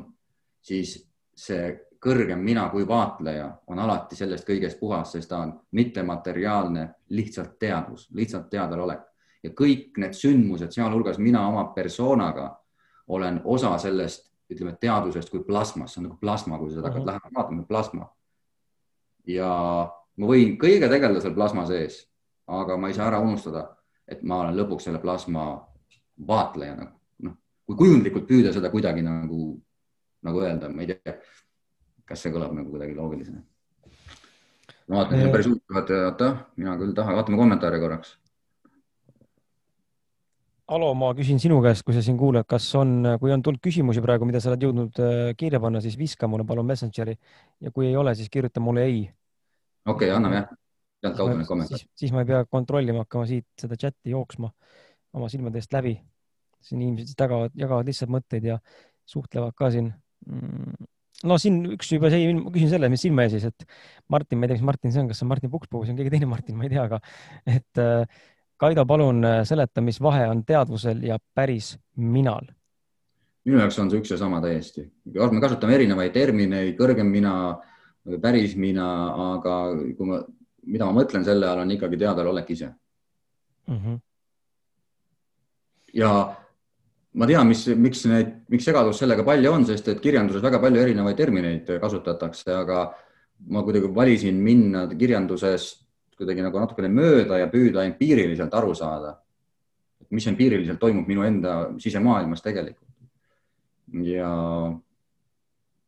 [0.62, 0.98] siis
[1.36, 7.60] see kõrgem mina kui vaatleja on alati sellest kõigest puhas, sest ta on mittemateriaalne, lihtsalt
[7.60, 9.02] teadvus, lihtsalt teadvalolek
[9.46, 12.50] ja kõik need sündmused, sealhulgas mina oma persoonaga
[13.08, 17.02] olen osa sellest, ütleme teadvusest kui plasmas, see on nagu plasma, kui sa seda hakkad
[17.02, 17.12] mm -hmm.
[17.12, 18.10] lähemalt vaatama, plasma.
[19.28, 19.52] Ja
[20.18, 22.04] ma võin kõige tegeleda seal plasma sees,
[22.48, 23.68] aga ma ei saa ära unustada,
[24.08, 25.48] et ma olen lõpuks selle plasma
[26.28, 26.90] vaatlejana,
[27.26, 29.56] noh, kui kujundlikult püüda seda kuidagi nagu,
[30.26, 31.18] nagu öelda, ma ei tea
[32.10, 33.42] kas see kõlab nagu kuidagi loogilisena?
[34.86, 36.30] ma vaatan, see on päris huvitav, oota,
[36.62, 38.12] mina küll tahan, vaatame kommentaare korraks.
[40.66, 44.02] Alo, ma küsin sinu käest, kui sa siin kuulad, kas on, kui on tulnud küsimusi
[44.02, 47.14] praegu, mida sa oled jõudnud äh, kirja panna, siis viska mulle palun Messengeri
[47.62, 49.04] ja kui ei ole, siis kirjuta mulle ei.
[49.86, 50.48] okei okay,, anname jah,
[51.06, 51.92] sealtkaudu need kommentaarid.
[52.02, 54.50] siis ma ei pea kontrollima hakkama siit seda chati jooksma
[55.14, 56.00] oma silmade eest läbi.
[56.66, 58.58] siin inimesed jagavad, jagavad lihtsalt mõtteid ja
[59.06, 59.94] suhtlevad ka siin
[60.26, 60.90] mm
[61.24, 63.66] no siin üks juba see, ma küsin selle, mis silma jäi siis, et
[64.12, 66.00] Martin, ma ei tea, mis Martin see on, kas see on Martin Pukspuu see on
[66.00, 67.00] keegi teine Martin, ma ei tea, aga
[67.58, 68.26] et äh,
[68.58, 72.48] Kaido, palun äh, seleta, mis vahe on teadvusel ja päris minal.
[73.46, 74.86] minu jaoks on see üks ja sama täiesti.
[75.32, 77.34] me kasutame erinevaid termineid, kõrgem mina,
[78.22, 78.88] päris mina,
[79.34, 79.58] aga
[79.98, 80.22] kui ma,
[80.66, 82.72] mida ma mõtlen selle all, on ikkagi teadvalolek ise
[83.68, 83.78] mm.
[83.78, 84.00] -hmm.
[85.94, 86.12] ja
[87.14, 90.82] ma tean, mis, miks need, miks segadust sellega palju on, sest et kirjanduses väga palju
[90.82, 92.92] erinevaid termineid kasutatakse, aga
[93.50, 95.85] ma kuidagi valisin minna kirjandusest
[96.18, 99.16] kuidagi nagu natukene mööda ja püüda empiiriliselt aru saada,
[100.10, 102.84] mis empiiriliselt toimub minu enda sisemaailmas tegelikult.
[104.04, 104.30] ja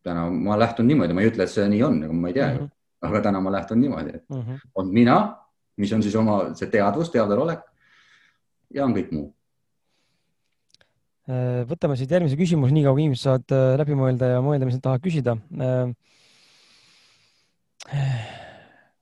[0.02, 2.58] täna ma lähtun niimoodi, ma ei ütle, et see nii on, ma ei tea mm,
[2.58, 2.68] -hmm.
[3.08, 4.60] aga täna ma lähtun niimoodi, et mm -hmm.
[4.74, 5.36] on mina,
[5.76, 7.60] mis on siis oma see teadvus, teadvalolek
[8.74, 9.34] ja on kõik muu
[11.28, 14.78] Äh, võtame siit järgmise küsimuse, niikaua kui inimesed saavad äh, läbi mõelda ja mõelda, mis
[14.78, 15.34] nad tahavad küsida.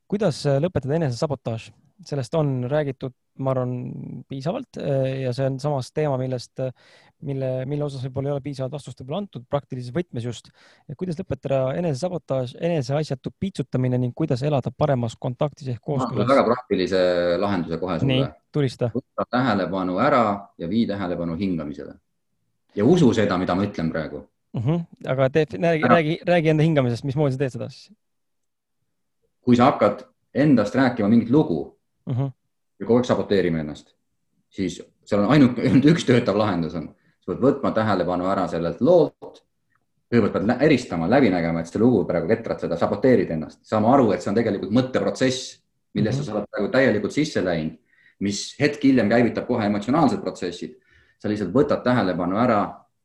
[0.06, 1.72] Äh, kuidas lõpetada enesesabotaaž?
[2.04, 3.70] sellest on räägitud, ma arvan,
[4.28, 6.60] piisavalt ja see on samas teema, millest,
[7.24, 10.50] mille, mille osas võib-olla ei ole piisavalt vastust võib-olla antud praktilises võtmes just.
[11.00, 16.28] kuidas lõpetada enesesabotaaž, eneseasjatu piitsutamine ning kuidas elada paremas kontaktis ehk kooskõlas?
[16.28, 17.00] väga praktilise
[17.40, 18.12] lahenduse kohe sulle.
[18.12, 18.92] nii, tulista.
[18.92, 20.24] võta tähelepanu ära
[20.60, 21.96] ja vii tähelepanu hingamisele
[22.76, 24.26] ja usu seda, mida ma ütlen praegu.
[24.52, 24.68] Mhm.
[24.68, 25.12] -huh.
[25.16, 27.88] aga tee, räägi, räägi, räägi enda hingamisest, mismoodi sa teed seda siis?
[29.46, 30.02] Kui sa hakkad
[30.34, 32.22] endast rääkima mingit lugu uh mhm.
[32.22, 32.30] -huh.
[32.80, 33.94] ja kogu aeg saboteerima ennast,
[34.50, 36.88] siis seal on ainult, ainult üks töötav lahendus on,
[37.20, 39.42] sa pead võtma tähelepanu ära sellelt loolt.
[40.12, 44.12] kõigepealt pead eristama, läbi nägema, et see lugu praegu ketrad seda, saboteerid ennast, saama aru,
[44.12, 45.62] et see on tegelikult mõtteprotsess,
[45.94, 46.28] millesse mhm.
[46.28, 46.32] -huh.
[46.32, 47.78] sa oled praegu täielikult sisse läinud,
[48.20, 50.76] mis hetk hiljem käivitab kohe emotsionaalsed protsessid
[51.18, 52.60] sa lihtsalt võtad tähelepanu ära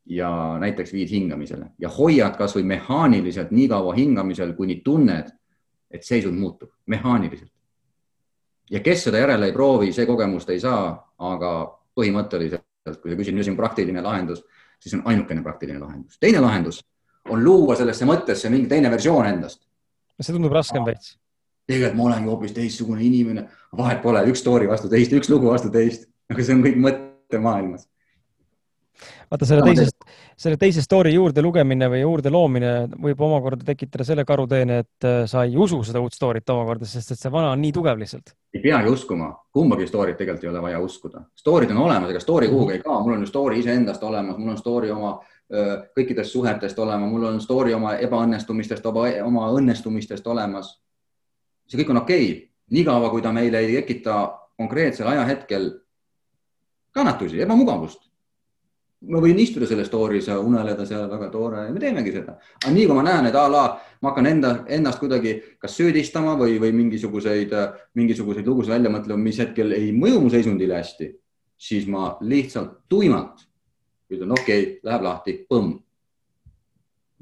[0.06, 0.30] ja
[0.62, 5.30] näiteks viid hingamisele ja hoiad kasvõi mehaaniliselt nii kaua hingamisel, kuni tunned,
[5.92, 7.52] et seisund muutub mehaaniliselt.
[8.72, 11.52] ja kes seda järele ei proovi, see kogemust ei saa, aga
[12.00, 12.64] põhimõtteliselt,
[13.02, 14.44] kui sa küsid, mis on praktiline lahendus,
[14.80, 16.18] siis on ainukene praktiline lahendus.
[16.20, 16.82] teine lahendus
[17.30, 19.68] on luua sellesse mõttesse mingi teine versioon endast.
[20.22, 21.18] see tundub raskem veits.
[21.68, 25.70] tegelikult ma olengi hoopis teistsugune inimene, vahet pole, üks story vastu teist, üks lugu vastu
[25.70, 27.88] teist, aga see on kõik mõttemaailmas
[29.32, 30.06] vaata selle teisest,
[30.38, 32.72] selle teise story juurde lugemine või juurde loomine
[33.02, 37.16] võib omakorda tekitada selle karuteene, et äh, sa ei usu seda uut story't omakorda, sest
[37.16, 38.36] et see vana on nii tugev lihtsalt.
[38.54, 41.26] ei peagi uskuma, kumbagi story't tegelikult ei ole vaja uskuda.
[41.36, 44.56] Story'd on olemas, ega story kuhugi ei kao, mul on ju story iseendast olemas, mul
[44.56, 45.20] on story oma
[45.52, 50.78] kõikidest suhetest olema, mul on story oma ebaõnnestumistest, oma õnnestumistest olemas.
[51.68, 55.72] see kõik on okei okay., niikaua kui ta meile ei tekita konkreetsel ajahetkel
[56.92, 58.11] kannatusi, ebamugavust
[59.10, 62.36] ma võin istuda selles story's ja uneleda seal, väga tore ja me teemegi seda.
[62.62, 63.64] aga nii kui ma näen, et a la
[64.02, 67.56] ma hakkan enda, ennast kuidagi kas süüdistama või, või mingisuguseid,
[67.98, 71.10] mingisuguseid lugusid välja mõtlema, mis hetkel ei mõju mu seisundile hästi,
[71.58, 73.48] siis ma lihtsalt tuimalt
[74.12, 75.80] ütlen, okei okay,, läheb lahti, põmm.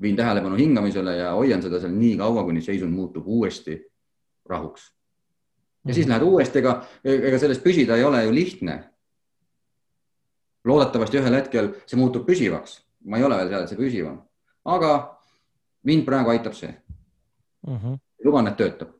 [0.01, 3.79] viin tähelepanu hingamisele ja hoian seda seal nii kaua, kuni seisund muutub uuesti
[4.49, 4.91] rahuks.
[5.87, 6.11] ja siis mhm.
[6.11, 8.81] lähed uuesti, ega, ega sellest püsida ei ole ju lihtne
[10.69, 12.79] loodetavasti ühel hetkel see muutub püsivaks.
[13.05, 14.21] ma ei ole veel seal, et see püsiv on,
[14.75, 14.93] aga
[15.89, 17.75] mind praegu aitab see mm.
[17.75, 17.99] -hmm.
[18.25, 18.95] luban, et töötab.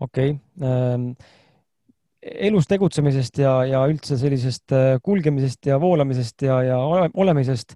[0.00, 0.68] okei okay.
[0.68, 1.14] ähm
[2.24, 6.78] elus tegutsemisest ja, ja üldse sellisest äh, kulgemisest ja voolamisest ja, ja
[7.14, 7.74] olemisest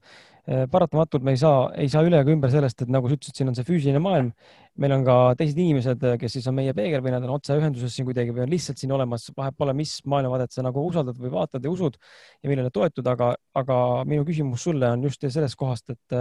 [0.49, 3.37] Äh, paratamatult me ei saa, ei saa üle ega ümber sellest, et nagu sa ütlesid,
[3.37, 4.31] siin on see füüsiline maailm.
[4.79, 8.07] Meil on ka teised inimesed, kes siis on meie peegel või nad on otseühenduses siin
[8.07, 11.65] kuidagi või on lihtsalt siin olemas, vahet pole, mis maailmavaadet sa nagu usaldad või vaatad
[11.65, 16.19] ja usud ja millele toetud, aga, aga minu küsimus sulle on just sellest kohast, et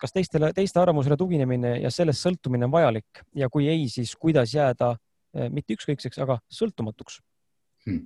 [0.00, 4.52] kas teistele, teiste arvamusele tuginemine ja sellest sõltumine on vajalik ja kui ei, siis kuidas
[4.52, 4.94] jääda
[5.52, 7.20] mitte ükskõikseks, aga sõltumatuks
[7.86, 8.04] hmm.?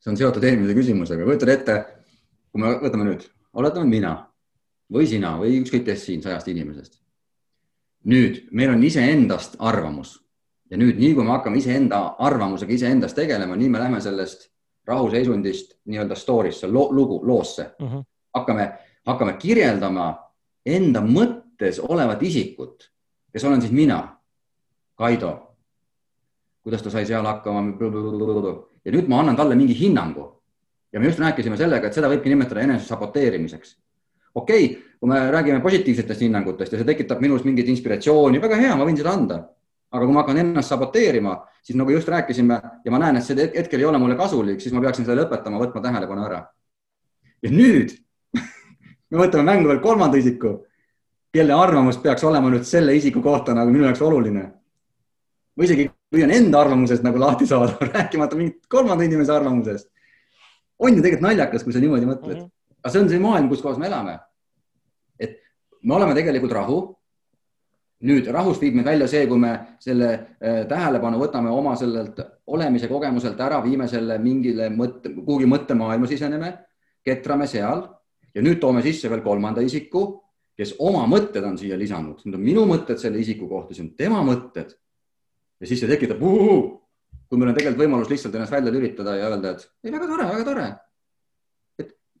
[0.00, 1.78] see on seotud eelmise küsimusega, kujutad ette,
[2.52, 3.24] kui me võtame nüüd,
[3.56, 4.12] oletame mina
[4.92, 7.00] või sina või ükskõik kes siin sajast inimesest.
[8.04, 10.18] Nüüd meil on iseendast arvamus
[10.70, 14.48] ja nüüd, nii kui me hakkame iseenda arvamusega iseendast tegelema, nii me lähme sellest
[14.88, 17.86] rahuseisundist nii-öelda story'sse lo, lugu, loosse uh.
[17.86, 17.96] Mhm.
[17.96, 18.04] -huh.
[18.34, 18.72] hakkame,
[19.06, 20.18] hakkame kirjeldama
[20.66, 22.90] enda mõttes olevat isikut,
[23.32, 24.16] kes olen siis mina,
[24.94, 25.56] Kaido.
[26.62, 27.60] kuidas ta sai seal hakkama?
[28.84, 30.42] ja nüüd ma annan talle mingi hinnangu.
[30.92, 33.78] ja me just rääkisime sellega, et seda võibki nimetada enese saboteerimiseks.
[34.34, 38.76] Okei okay,, kui me räägime positiivsetest hinnangutest ja see tekitab minus mingit inspiratsiooni, väga hea,
[38.76, 39.42] ma võin seda anda
[39.94, 43.46] aga kui ma hakkan ennast saboteerima, siis nagu just rääkisime ja ma näen, et see
[43.54, 46.40] hetkel ei ole mulle kasulik, siis ma peaksin selle lõpetama, võtma tähelepanu ära.
[47.44, 47.94] ja nüüd
[49.10, 50.56] me võtame mängu veel kolmanda isiku,
[51.34, 54.44] kelle arvamus peaks olema nüüd selle isiku kohta nagu minu jaoks oluline.
[55.54, 59.88] ma isegi püüan enda arvamusest nagu lahti saada, rääkimata mingit kolmanda inimese arvamusest.
[60.78, 62.42] on ju tegelikult naljakas, kui sa niimoodi mõtled mm.
[62.42, 62.50] -hmm.
[62.84, 64.18] Aga see on see maailm, kus kohas me elame.
[65.18, 65.40] et
[65.82, 66.78] me oleme tegelikult rahu
[68.04, 72.20] nüüd rahust viib meid välja see, kui me selle äh, tähelepanu võtame oma sellelt
[72.52, 76.52] olemise kogemuselt ära, viime selle mingile mõtte, kuhugi mõttemaailma siseneme,
[77.04, 77.86] ketrame seal
[78.34, 80.04] ja nüüd toome sisse veel kolmanda isiku,
[80.58, 83.94] kes oma mõtted on siia lisanud, need on minu mõtted selle isiku kohta, see on
[83.96, 84.76] tema mõtted.
[85.60, 89.54] ja siis see tekitab, kui meil on tegelikult võimalus lihtsalt ennast välja lülitada ja öelda,
[89.54, 90.66] et ei, väga tore, väga tore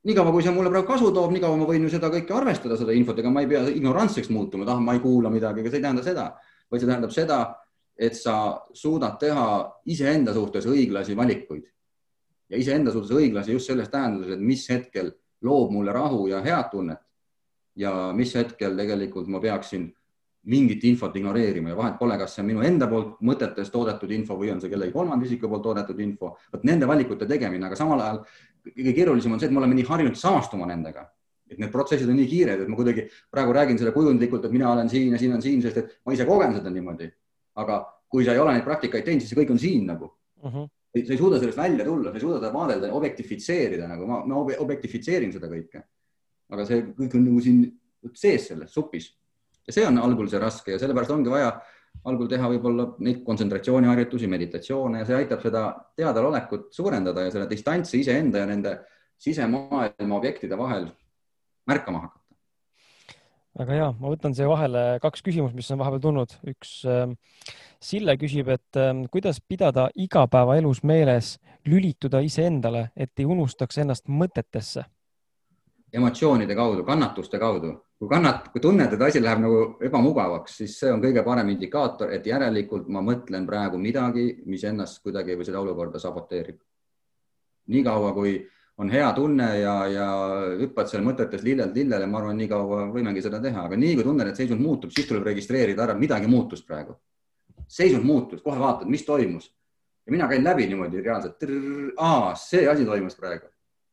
[0.04, 2.92] niikaua, kui see mulle praegu kasu toob, niikaua ma võin ju seda kõike arvestada, seda
[2.96, 5.86] infot, ega ma ei pea ignorantseks muutuma, ah, ma ei kuula midagi, ega see ei
[5.86, 6.26] tähenda seda,
[6.70, 7.38] vaid see tähendab seda,
[7.96, 8.36] et sa
[8.74, 9.46] suudad teha
[9.94, 11.66] iseenda suhtes õiglasi valikuid.
[12.50, 15.12] Ja iseenda suhtes õiglasi just selles tähenduses, et mis hetkel
[15.44, 17.00] loob mulle rahu ja head tunnet.
[17.76, 19.88] Ja mis hetkel tegelikult ma peaksin
[20.50, 21.72] mingit infot ignoreerima.
[21.72, 24.70] Ja vahet pole, kas see on minu enda poolt mõtetes toodetud info või on see
[24.72, 26.34] kellegi kolmanda isiku poolt toodetud info.
[26.52, 28.20] vot nende valikute tegemine, aga samal ajal
[28.70, 31.04] kõige keerulisem on see, et me oleme nii harjunud samastuma nendega,
[31.50, 34.70] et need protsessid on nii kiired, et ma kuidagi praegu räägin selle kujundlikult, et mina
[34.72, 37.10] olen siin ja siin on siin, sest et ma ise kogen seda niimoodi.
[37.54, 37.76] aga
[38.10, 40.48] kui sa ei ole neid praktikaid teinud, siis see kõik on siin nagu uh.
[40.48, 40.56] Mhm.
[40.56, 41.04] -huh.
[41.06, 44.40] sa ei suuda sellest välja tulla, sa ei suuda seda vaadelda, objektifitseerida nagu ma, ma
[44.58, 45.82] objektifitseerin seda kõike.
[46.50, 47.60] aga see kõik on nagu siin
[48.12, 49.14] sees selles supis
[49.66, 51.54] ja see on algul see raske ja sellepärast ongi vaja
[52.04, 55.64] algul teha võib-olla neid kontsentratsiooniharjutusi, meditatsioone ja see aitab seda
[55.96, 58.74] teadalolekut suurendada ja selle distantsi iseenda ja nende
[59.24, 60.90] sisemaailma objektide vahel
[61.66, 62.20] märkama hakata.
[63.58, 66.34] väga hea, ma võtan siia vahele kaks küsimust, mis on vahepeal tulnud.
[66.50, 67.06] üks äh,
[67.84, 71.38] Sille küsib, et äh, kuidas pidada igapäevaelus meeles
[71.68, 74.84] lülituda iseendale, et ei unustaks ennast mõtetesse?
[75.94, 80.92] Emotsioonide kaudu, kannatuste kaudu kui kannat-, kui tunned, et asi läheb nagu ebamugavaks, siis see
[80.92, 85.62] on kõige parem indikaator, et järelikult ma mõtlen praegu midagi, mis ennast kuidagi või seda
[85.62, 86.60] olukorda saboteerib.
[87.72, 88.34] niikaua, kui
[88.78, 90.06] on hea tunne ja, ja
[90.60, 94.04] hüppad seal mõtetes lillelt lillele, ma arvan, nii kaua võimegi seda teha, aga nii kui
[94.04, 96.98] tunned, et seisund muutub, siis tuleb registreerida ära, midagi muutus praegu.
[97.68, 99.48] seisund muutus, kohe vaatad, mis toimus
[100.04, 101.40] ja mina käin läbi niimoodi reaalselt.
[102.36, 103.46] see asi toimus praegu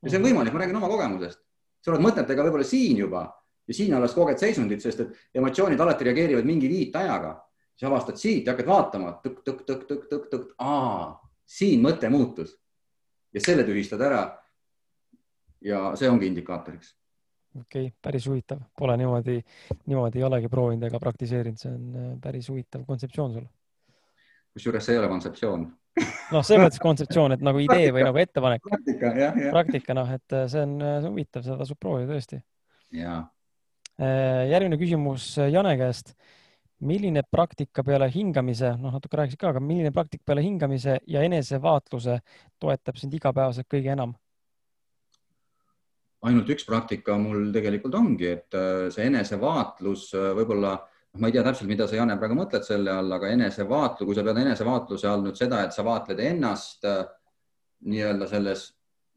[0.03, 1.39] ja see on võimalik, ma räägin oma kogemusest.
[1.81, 3.25] Sa oled mõtetega võib-olla siin juba
[3.67, 7.35] ja siin alles koged seisundit, sest et emotsioonid alati reageerivad mingi viitajaga.
[7.75, 12.53] siis avastad siit ja hakkad vaatama tõk-tõk-tõk-tõk-tõk-tõk, aa, siin mõte muutus
[13.33, 14.37] ja selle tühistad ära.
[15.61, 16.95] ja see ongi indikaatoriks.
[17.59, 19.41] okei okay,, päris huvitav, pole niimoodi,
[19.85, 23.47] niimoodi ei olegi proovinud ega praktiseerinud, see on äh, päris huvitav kontseptsioon sul.
[24.55, 25.67] Kusjuures see ei ole kontseptsioon
[26.31, 27.97] noh, selles mõttes kontseptsioon, et nagu idee praktika.
[27.97, 28.65] või nagu ettepanek.
[28.69, 29.51] praktika, jah, jah.
[29.51, 32.41] praktika, noh, et äh, see on, äh, see on huvitav, seda tasub proovida tõesti.
[32.95, 33.21] jaa
[34.01, 36.15] Äh, järgmine küsimus Jane käest.
[36.81, 42.15] milline praktika peale hingamise, noh, natuke rääkisid ka, aga milline praktika peale hingamise ja enesevaatluse
[42.57, 44.15] toetab sind igapäevaselt kõige enam?
[46.25, 48.57] ainult üks praktika mul tegelikult ongi, et
[48.93, 50.73] see enesevaatlus võib-olla,
[51.19, 54.23] ma ei tea täpselt, mida sa, Jane, praegu mõtled selle all, aga enesevaatlu, kui sa
[54.23, 56.87] pead enesevaatluse all nüüd seda, et sa vaatled ennast
[57.83, 58.69] nii-öelda selles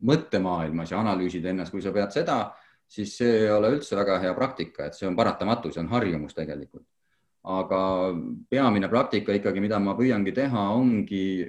[0.04, 2.38] mõttemaailmas ja analüüsid ennast, kui sa pead seda
[2.88, 6.36] siis see ei ole üldse väga hea praktika, et see on paratamatu, see on harjumus
[6.36, 6.86] tegelikult.
[7.44, 7.78] aga
[8.48, 11.44] peamine praktika ikkagi, mida ma püüangi teha, ongi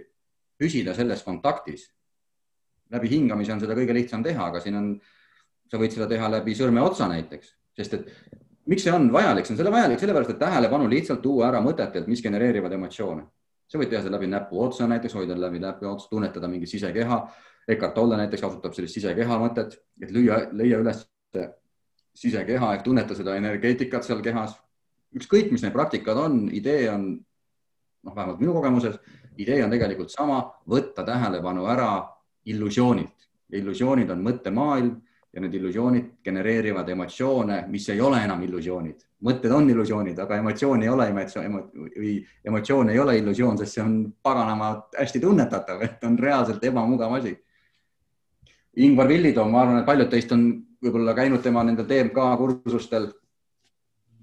[0.59, 1.91] püsida selles kontaktis.
[2.91, 4.89] läbi hingamise on seda kõige lihtsam teha, aga siin on,
[5.71, 8.11] sa võid seda teha läbi sõrmeotsa näiteks, sest et
[8.65, 12.07] miks see on vajalik, see on selle vajalik sellepärast, et tähelepanu lihtsalt tuua ära mõtetelt,
[12.09, 13.25] mis genereerivad emotsioone.
[13.67, 17.17] sa võid teha seda läbi näpuotsa näiteks, hoida läbi näpuotsa, tunnetada mingit sisekeha.
[17.67, 20.99] Eckart Tolle näiteks kasutab sellist sisekeha mõtet, et lüüa, leia üles
[22.15, 24.55] sisekeha ehk tunneta seda energeetikat seal kehas.
[25.15, 27.07] ükskõik, mis need praktikad on, idee on,
[28.03, 28.97] noh, vähemalt minu kogemuses,
[29.37, 32.07] idee on tegelikult sama, võtta tähelepanu ära
[32.45, 33.29] illusioonilt.
[33.51, 34.95] illusioonid on mõttemaailm
[35.35, 39.01] ja need illusioonid genereerivad emotsioone, mis ei ole enam illusioonid.
[39.25, 41.55] mõtted on illusioonid, aga emotsioon ei ole emotsioon
[41.95, 42.13] või
[42.45, 47.33] emotsioon ei ole illusioon, sest see on paganama hästi tunnetatav, et on reaalselt ebamugav asi.
[48.85, 50.45] Ingvar Villitoo, ma arvan, et paljud teist on
[50.83, 53.09] võib-olla käinud tema nendel TMK kursustel,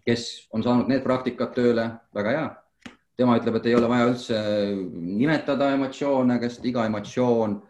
[0.07, 2.49] kes on saanud need praktikad tööle, väga hea.
[3.17, 4.39] tema ütleb, et ei ole vaja üldse
[4.93, 7.61] nimetada emotsioone, sest iga emotsioon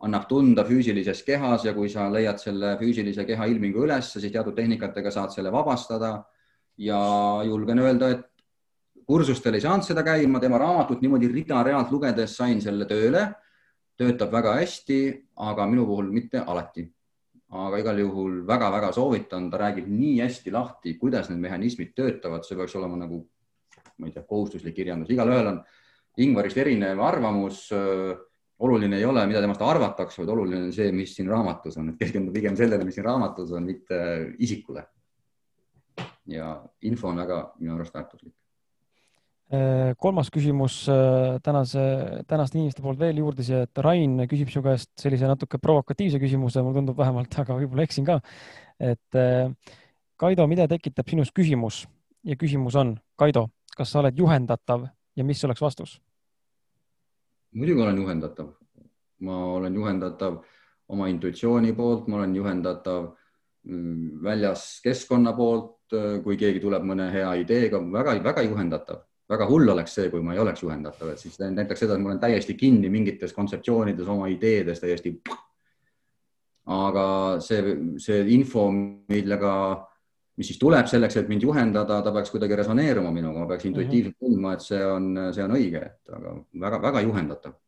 [0.00, 4.56] annab tunda füüsilises kehas ja kui sa leiad selle füüsilise keha ilmingu üles, siis teatud
[4.56, 6.24] tehnikatega saad selle vabastada.
[6.80, 6.98] ja
[7.44, 8.30] julgen öelda, et
[9.04, 13.28] kursustel ei saanud seda käima, tema raamatut niimoodi rida-realt lugedes sain selle tööle.
[14.00, 14.96] töötab väga hästi,
[15.36, 16.86] aga minu puhul mitte alati.
[17.50, 22.56] aga igal juhul väga-väga soovitan, ta räägib nii hästi lahti, kuidas need mehhanismid töötavad, see
[22.56, 23.26] peaks olema nagu,
[23.98, 25.62] ma ei tea, kohustuslik kirjandus, igalühel on
[26.16, 27.68] Ingvarist erinev arvamus
[28.60, 32.00] oluline ei ole, mida temast arvatakse, vaid oluline on see, mis siin raamatus on, et
[32.00, 34.00] keskenduda pigem sellele, mis siin raamatus on, mitte
[34.38, 34.84] isikule.
[36.30, 36.52] ja
[36.86, 38.34] info on väga minu arust väärtuslik.
[39.50, 41.80] Äh, kolmas küsimus äh, tänase,
[42.30, 46.62] tänaste inimeste poolt veel juurde siia, et Rain küsib su käest sellise natuke provokatiivse küsimuse,
[46.62, 48.20] mulle tundub vähemalt, aga võib-olla eksin ka.
[48.78, 49.50] et äh,
[50.20, 51.80] Kaido, mida tekitab sinus küsimus
[52.22, 54.86] ja küsimus on, Kaido, kas sa oled juhendatav
[55.16, 55.98] ja mis oleks vastus?
[57.54, 58.48] Muidugi olen juhendatav,
[59.26, 60.38] ma olen juhendatav
[60.90, 63.10] oma intuitsiooni poolt, ma olen juhendatav
[63.68, 65.76] mm, väljas keskkonna poolt,
[66.24, 70.34] kui keegi tuleb mõne hea ideega väga,, väga-väga juhendatav, väga hull oleks see, kui ma
[70.34, 74.30] ei oleks juhendatav, et siis näiteks seda, et ma olen täiesti kinni mingites kontseptsioonides, oma
[74.30, 75.16] ideedes täiesti.
[76.70, 77.04] aga
[77.42, 79.52] see, see info, millega,
[80.40, 84.16] mis siis tuleb selleks, et mind juhendada, ta peaks kuidagi resoneeruma minuga, ma peaks intuitiivselt
[84.16, 84.20] mhm.
[84.24, 86.36] tundma, et see on, see on õige, et aga
[86.66, 87.58] väga-väga juhendatav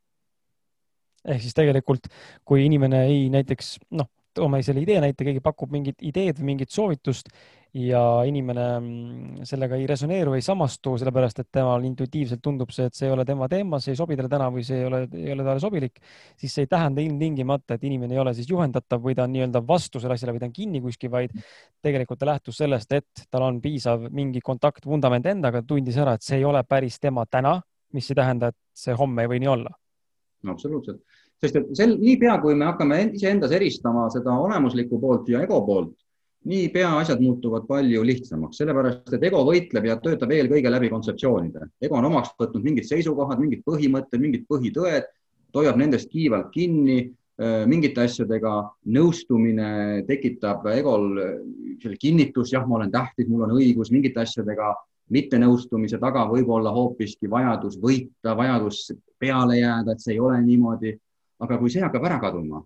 [1.23, 2.09] ehk siis tegelikult,
[2.47, 6.71] kui inimene ei näiteks noh, toome selle idee näite, keegi pakub mingit ideed või mingit
[6.73, 7.29] soovitust
[7.73, 12.97] ja inimene mm, sellega ei resoneeru, ei samastu, sellepärast et temal intuitiivselt tundub see, et
[12.97, 15.33] see ei ole tema teema, see ei sobi talle täna või see ei ole, ei
[15.33, 15.97] ole talle sobilik,
[16.37, 19.63] siis see ei tähenda ilmtingimata, et inimene ei ole siis juhendatav või ta on nii-öelda
[19.65, 21.33] vastu sellele asjale või ta on kinni kuskil, vaid
[21.81, 26.25] tegelikult ta lähtus sellest, et tal on piisav mingi kontakt, vundament endaga, tundis ära, et
[26.25, 27.57] see ei ole päris tema täna,
[27.93, 29.73] mis ei tähenda, et see homme ei või nii olla.
[30.43, 31.01] No absoluutselt,
[31.43, 35.93] sest et sel, niipea kui me hakkame iseendas eristama seda olemuslikku poolt ja ego poolt,
[36.49, 41.69] niipea asjad muutuvad palju lihtsamaks, sellepärast et ego võitleb ja töötab eelkõige läbi kontseptsioonide.
[41.81, 45.11] ego on omaks võtnud mingid seisukohad, mingid põhimõtted, mingid põhitõed,
[45.55, 47.13] hoiab nendest kiivalt kinni
[47.67, 48.51] mingite asjadega
[48.93, 51.07] nõustumine tekitab egol
[51.81, 54.73] selle kinnitus, jah, ma olen tähtis, mul on õigus mingite asjadega
[55.13, 60.93] mittenõustumise taga võib olla hoopiski vajadus võita, vajadus peale jääda, et see ei ole niimoodi.
[61.43, 62.61] Aga kui see hakkab ära kaduma,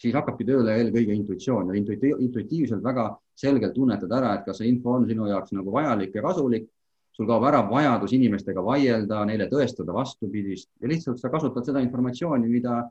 [0.00, 3.08] siis hakkabki tööle eelkõige intuitsioon ja intuiti intuitiivselt väga
[3.38, 6.70] selgelt tunnetad ära, et kas see info on sinu jaoks nagu vajalik ja kasulik.
[7.16, 12.48] sul kaob ära vajadus inimestega vaielda, neile tõestada vastupidist ja lihtsalt sa kasutad seda informatsiooni,
[12.48, 12.82] mida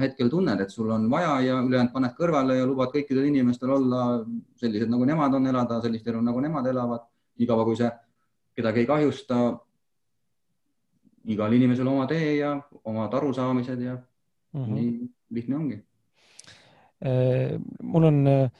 [0.00, 4.24] hetkel tunned, et sul on vaja ja ülejäänud paned kõrvale ja lubad kõikidel inimestel olla
[4.56, 7.04] sellised, nagu nemad on, elada sellist elu, nagu nemad elavad.
[7.38, 7.90] niikaua kui see
[8.56, 9.58] kedagi ei kahjusta.
[11.24, 13.98] igal inimesel oma tee ja omad arusaamised ja
[14.54, 14.74] mm -hmm.
[14.74, 15.80] nii lihtne ongi.
[17.04, 18.50] Äh, mul on, äh,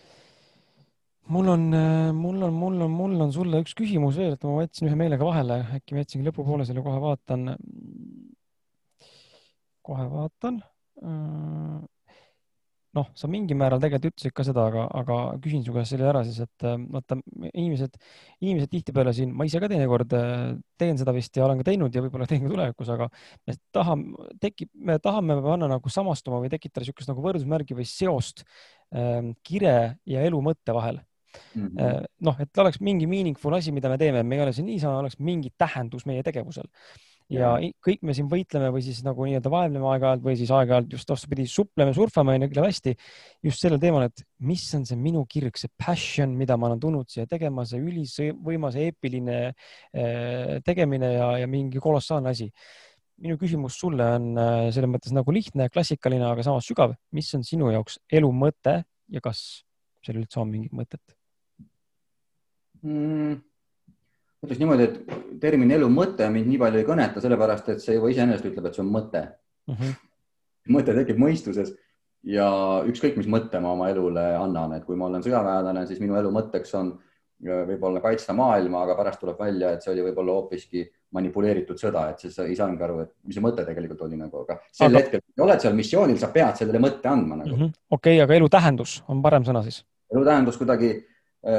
[1.28, 4.58] mul on, äh, mul on, mul on, mul on sulle üks küsimus veel, et ma
[4.58, 7.56] võtsin ühe meelega vahele, äkki ma jätsingi lõpupoole selle, kohe vaatan.
[9.84, 10.62] kohe vaatan
[12.94, 16.22] noh, sa mingil määral tegelikult ütlesid ka seda, aga, aga küsin su käest selle ära
[16.26, 17.18] siis, et äh, vaata
[17.50, 17.96] inimesed,
[18.44, 20.34] inimesed tihtipeale siin, ma ise ka teinekord äh,
[20.80, 23.08] teen seda vist ja olen ka teinud ja võib-olla teen ka tulevikus, aga
[23.48, 28.44] me tahame, tekib, me tahame panna nagu samastuma või tekitada niisugust nagu võrdusmärgi või seost
[28.44, 29.76] äh, kire
[30.10, 31.02] ja elu mõtte vahel.
[31.58, 32.04] Mm -hmm..
[32.22, 35.16] noh, et oleks mingi meaningful asi, mida me teeme, me ei ole siin niisama, oleks
[35.18, 36.68] mingi tähendus meie tegevusel
[37.32, 41.08] ja kõik me siin võitleme või siis nagu nii-öelda vaevleme aeg-ajalt või siis aeg-ajalt just
[41.08, 42.94] vastupidi, supleme, surfame onju küll hästi
[43.48, 47.08] just sellel teemal, et mis on see minu kirg, see passion, mida ma olen tulnud
[47.10, 52.50] siia tegema, see ülisvõimas eepiline äh, tegemine ja, ja mingi kolossaalne asi.
[53.24, 56.96] minu küsimus sulle on äh, selles mõttes nagu lihtne, klassikaline, aga samas sügav.
[57.12, 59.64] mis on sinu jaoks elu mõte ja kas
[60.04, 61.16] seal üldse on mingit mõtet
[62.82, 63.53] mm.?
[64.44, 68.10] Ütleks niimoodi, et termin elu mõte mind nii palju ei kõneta, sellepärast et see juba
[68.12, 69.74] iseenesest ütleb, et see on mõte mm.
[69.74, 69.96] -hmm.
[70.76, 71.74] mõte tekib mõistuses
[72.24, 72.48] ja
[72.88, 76.32] ükskõik, mis mõtte ma oma elule annan, et kui ma olen sõjaväelane, siis minu elu
[76.32, 76.94] mõtteks on
[77.44, 80.84] võib-olla kaitsta maailma, aga pärast tuleb välja, et see oli võib-olla hoopiski
[81.14, 84.44] manipuleeritud sõda, et siis sa ei saanudki aru, et mis see mõte tegelikult oli nagu,
[84.46, 85.02] aga sel aga...
[85.02, 87.74] hetkel, kui oled seal missioonil, sa pead sellele mõtte andma nagu mm -hmm..
[87.90, 89.84] okei okay,, aga elu tähendus on parem sõna siis?
[90.14, 91.13] elu tähendus kuidagi äh,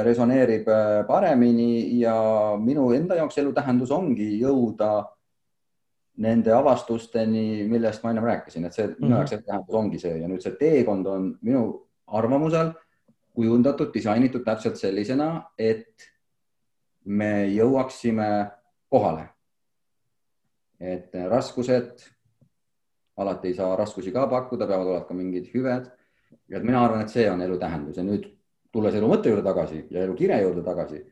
[0.06, 2.16] resoneerib äh, paremini ja
[2.58, 5.04] minu enda jaoks elu tähendus ongi jõuda
[6.16, 9.00] nende avastusteni, millest ma ennem rääkisin, et see mm -hmm.
[9.00, 9.18] minu mhm.
[9.18, 12.72] jaoks tähendus ongi see ja nüüd see teekond on minu arvamusel
[13.34, 16.10] kujundatud, disainitud täpselt sellisena, et
[17.04, 18.50] me jõuaksime
[18.88, 19.36] kohale
[20.80, 22.04] et äh, raskused,
[23.16, 25.90] alati ei saa raskusi ka pakkuda, peavad olema ka mingid hüved.
[26.48, 28.26] ja mina arvan, et see on elu tähendus ja nüüd
[28.76, 31.02] tulles elu mõtte juurde tagasi ja elu kire juurde tagasi,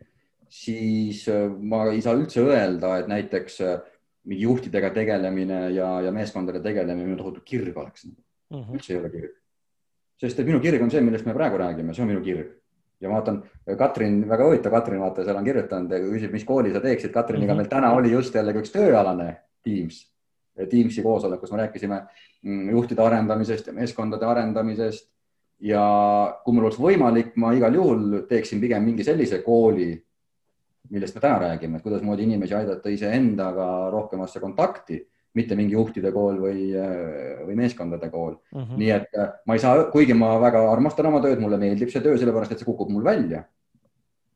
[0.49, 3.78] siis äh, ma ei saa üldse öelda, et näiteks äh,
[4.24, 8.15] mingi juhtidega tegelemine ja, ja meeskondadega tegelemine minu tohutu kirg oleks mm.
[8.51, 8.77] -hmm.
[8.77, 9.32] üldse ei ole kirg.
[10.20, 12.55] sest et minu kirg on see, millest me praegu räägime, see on minu kirg
[13.01, 13.43] ja ma vaatan,
[13.78, 17.12] Katrin, väga huvitav, Katrin, vaata, seal on kirjutanud, küsib, mis kooli sa teeksid.
[17.12, 17.62] Katriniga mm -hmm.
[17.62, 19.28] meil täna oli just jällegi üks tööalane
[19.65, 20.05] Teams,
[20.70, 22.01] Teamsi koosolek, kus me rääkisime
[22.43, 25.11] mm, juhtide arendamisest ja meeskondade arendamisest.
[25.61, 25.85] Ja
[26.45, 29.93] kui mul oleks võimalik, ma igal juhul teeksin pigem mingi sellise kooli,
[30.91, 35.01] millest me täna räägime, et kuidasmoodi inimesi aidata iseendaga rohkemasse kontakti,
[35.35, 36.69] mitte mingi juhtide kool või,
[37.47, 38.61] või meeskondade kool mm.
[38.61, 38.79] -hmm.
[38.79, 39.17] nii et
[39.47, 42.63] ma ei saa, kuigi ma väga armastan oma tööd, mulle meeldib see töö, sellepärast et
[42.63, 43.43] see kukub mul välja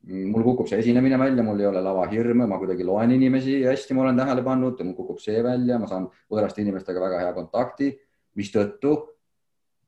[0.09, 4.07] mul kukub see esinemine välja, mul ei ole lavahirme, ma kuidagi loen inimesi hästi, ma
[4.07, 7.90] olen tähele pannud mul kukub see välja, ma saan võõraste inimestega väga hea kontakti,
[8.39, 8.95] mistõttu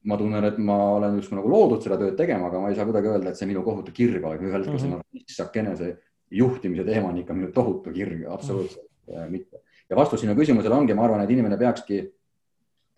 [0.08, 2.86] ma tunnen, et ma olen justkui nagu loodud seda tööd tegema, aga ma ei saa
[2.88, 5.26] kuidagi öelda, et see minu kohutav kirg oleks, ühel hetkel mm -hmm.
[5.26, 5.96] issakene, see
[6.40, 9.30] juhtimise teema on ikka minu tohutu kirg, absoluutselt mm -hmm.
[9.30, 9.62] mitte.
[9.90, 12.00] ja vastus sinu küsimusele ongi, ma arvan, et inimene peakski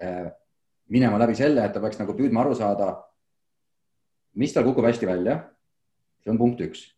[0.03, 0.31] äh,
[0.89, 2.97] minema läbi selle, et ta peaks nagu püüdma aru saada,
[4.35, 5.49] mis tal kukub hästi välja.
[6.23, 6.95] see on punkt üks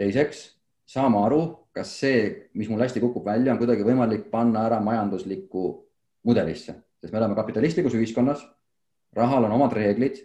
[0.00, 0.56] teiseks,
[0.88, 5.64] saama aru, kas see, mis mul hästi kukub välja, on kuidagi võimalik panna ära majanduslikku
[6.24, 8.42] mudelisse, sest me elame kapitalistlikus ühiskonnas.
[9.16, 10.18] Rahal on omad reeglid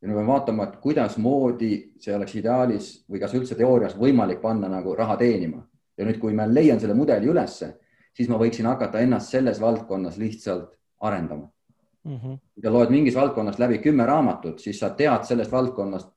[0.00, 4.68] ja me peame vaatama, et kuidasmoodi see oleks ideaalis või kas üldse teoorias võimalik panna
[4.68, 5.66] nagu raha teenima.
[5.98, 7.74] ja nüüd, kui ma leian selle mudeli ülesse,
[8.16, 10.70] siis ma võiksin hakata ennast selles valdkonnas lihtsalt
[11.00, 11.50] arendama
[12.04, 12.16] mm.
[12.16, 12.38] -hmm.
[12.62, 16.08] sa loed mingis valdkonnas läbi kümme raamatut, siis sa tead sellest valdkonnast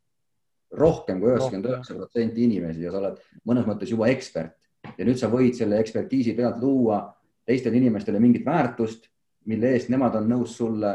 [0.72, 4.56] rohkem kui üheksakümmend üheksa protsenti inimesi ja sa oled mõnes mõttes juba ekspert
[4.98, 7.03] ja nüüd sa võid selle ekspertiisi pealt luua
[7.45, 9.10] teistele inimestele mingit väärtust,
[9.45, 10.94] mille eest nemad on nõus sulle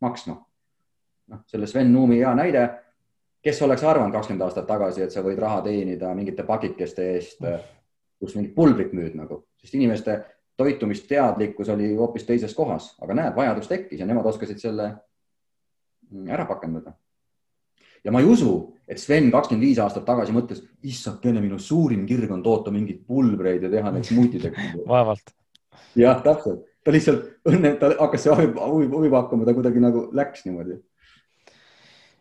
[0.00, 0.38] maksma.
[1.28, 2.68] Noh, selle Sven Nuumi hea näide,
[3.44, 7.44] kes oleks arvanud kakskümmend aastat tagasi, et sa võid raha teenida mingite pakikeste eest,
[8.18, 10.18] kus mingit pulbrit müüd nagu, sest inimeste
[10.58, 14.88] toitumisteadlikkus oli hoopis teises kohas, aga näed, vajadus tekkis ja nemad oskasid selle
[16.26, 16.96] ära pakendada.
[18.04, 18.52] Ja ma ei usu,
[18.88, 23.66] et Sven kakskümmend viis aastat tagasi mõtles, issakene, minu suurim kirg on toota mingeid pulbreid
[23.66, 25.34] ja teha neid smuutidega vaevalt.
[25.98, 30.78] jah, täpselt, ta lihtsalt õnne, ta hakkas see huvi, pakkuma, ta kuidagi nagu läks niimoodi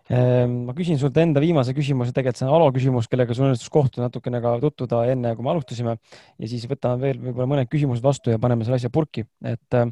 [0.08, 4.08] ma küsin sult enda viimase küsimuse, tegelikult see on Alo küsimus, kellega sul õnnestus kohtuda
[4.08, 8.32] natukene ka tutvuda enne, kui me alustasime ja siis võtame veel võib-olla mõned küsimused vastu
[8.32, 9.92] ja paneme selle asja purki, et äh,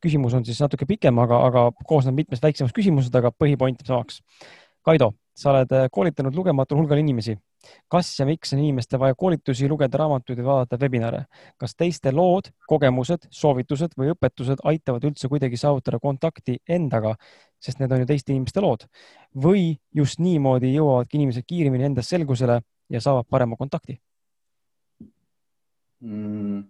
[0.00, 4.22] küsimus on siis natuke pikem, aga, aga koosneb mitmest väiksemast küsimusest, aga põhipoint jääb samaks.
[4.82, 7.36] Kaido, sa oled äh, koolitanud lugematul hulgal inimesi.
[7.88, 11.26] kas ja miks on inimestel vaja koolitusi, lugeda raamatuid ja vaadata webinare?
[11.60, 17.14] kas teiste lood, kogemused, soovitused või õpetused aitavad üldse kuidagi saavutada kontakti endaga,
[17.62, 18.86] sest need on ju teiste inimeste lood
[19.44, 22.60] või just niimoodi jõuavadki inimesed kiiremini endas selgusele
[22.92, 23.98] ja saavad parema kontakti
[26.02, 26.62] mm.?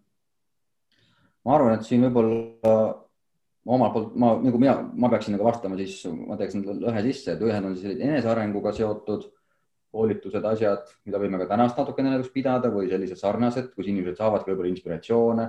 [1.42, 2.76] ma arvan, et siin võib-olla
[3.66, 7.34] omalt poolt ma nagu mina, ma peaksin nagu vastama, siis ma teeks endale ühe sisse,
[7.34, 9.28] et ühed on siis enesearenguga seotud
[9.92, 14.50] koolitused, asjad, mida võime ka tänast natukene nagu pidada või sellised sarnased, kus inimesed saavadki
[14.50, 15.46] võib-olla inspiratsioone,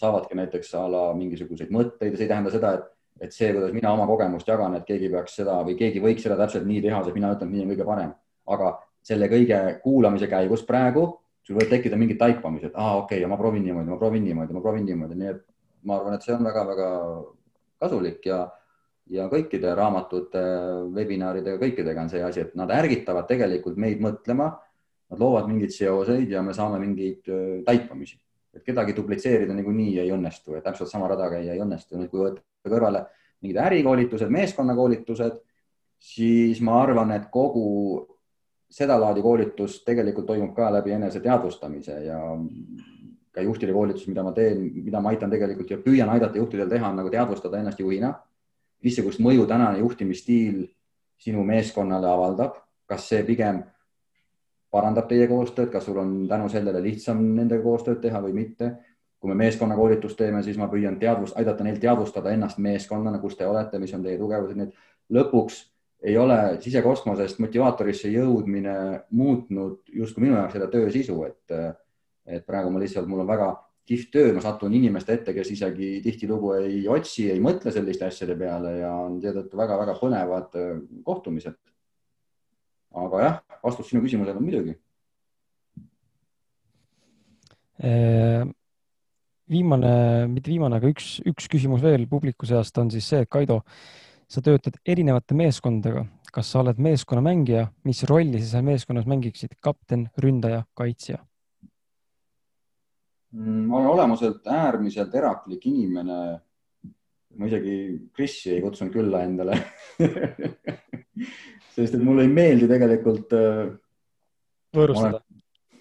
[0.00, 2.88] saavadki näiteks a la mingisuguseid mõtteid ja see ei tähenda seda, et,
[3.20, 6.38] et see, kuidas mina oma kogemust jagan, et keegi peaks seda või keegi võiks seda
[6.40, 8.14] täpselt nii teha, sest mina ütlen, et nii on kõige parem,
[8.54, 8.72] aga
[9.02, 11.08] selle kõige kuulamise käigus praegu
[11.42, 14.62] sul võib tekkida mingid taipamised, aa, okei okay,, ma proovin niimoodi, ma proovin niimoodi, ma
[14.62, 15.40] proovin niimoodi, nii et
[15.88, 16.88] ma arvan, et see on väga-väga
[17.82, 18.42] kasulik ja,
[19.10, 20.42] ja kõikide raamatute,
[20.94, 24.52] webinaridega, kõikidega on see asi, et nad ärgitavad tegelikult meid mõtlema.
[25.12, 27.26] Nad loovad mingeid seoseid ja me saame mingeid
[27.66, 28.14] taipamisi,
[28.54, 31.96] et kedagi duplitseerida niikuinii ei õnnestu ja täpselt sama rada käia ei õnnestu.
[31.96, 33.06] nüüd, kui võtta kõrvale
[33.42, 35.38] mingid ärikoolitused, meeskonnakoolitused,
[35.98, 38.06] siis ma arvan, et kogu
[38.72, 42.18] sedalaadi koolitus tegelikult toimub ka läbi eneseteadvustamise ja
[43.32, 46.88] ka juhtide koolitus, mida ma teen, mida ma aitan tegelikult ja püüan aidata juhtidel teha,
[46.88, 48.12] on nagu teadvustada ennast juhina
[48.82, 50.64] missugust mõju tänane juhtimisstiil
[51.22, 52.58] sinu meeskonnale avaldab,
[52.90, 53.62] kas see pigem
[54.72, 58.72] parandab teie koostööd, kas sul on tänu sellele lihtsam nendega koostööd teha või mitte.
[59.22, 63.46] kui me meeskonnakoolitust teeme, siis ma püüan teadvust, aidata neil teadvustada ennast meeskonnana, kus te
[63.46, 65.60] olete, mis on teie tugevused, nii et lõpuks
[66.02, 68.74] ei ole sisekosmosest motivaatorisse jõudmine
[69.14, 71.54] muutnud justkui minu jaoks seda töö sisu, et,
[72.26, 73.52] et praegu ma lihtsalt, mul on väga
[73.86, 78.34] kihvt töö, ma satun inimeste ette, kes isegi tihtilugu ei otsi, ei mõtle selliste asjade
[78.38, 80.58] peale ja on seetõttu väga-väga põnevad
[81.06, 81.60] kohtumised
[82.94, 84.76] aga jah, vastus sinu küsimusele on muidugi.
[87.82, 88.44] Äh,
[89.50, 89.92] viimane,
[90.30, 93.62] mitte viimane, aga üks, üks küsimus veel publiku seast on siis see, et Kaido,
[94.30, 100.06] sa töötad erinevate meeskondadega, kas sa oled meeskonnamängija, mis rolli sa seal meeskonnas mängiksid, kapten,
[100.22, 101.20] ründaja, kaitsja?
[103.32, 106.40] Mm, ma olen olemuselt äärmiselt eraklik inimene.
[107.32, 107.76] ma isegi
[108.12, 109.54] Krisi ei kutsunud külla endale
[111.76, 113.34] sest et mulle ei meeldi tegelikult.
[113.36, 113.74] Äh,
[114.76, 115.22] võõrustada.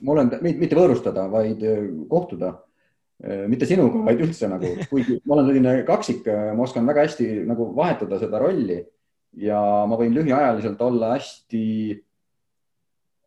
[0.02, 1.82] ma olen, mitte võõrustada, vaid äh,
[2.12, 2.54] kohtuda.
[3.22, 7.34] Äh, mitte sinuga, vaid üldse nagu, kuigi ma olen selline kaksik, ma oskan väga hästi
[7.50, 8.80] nagu vahetada seda rolli
[9.40, 11.66] ja ma võin lühiajaliselt olla hästi,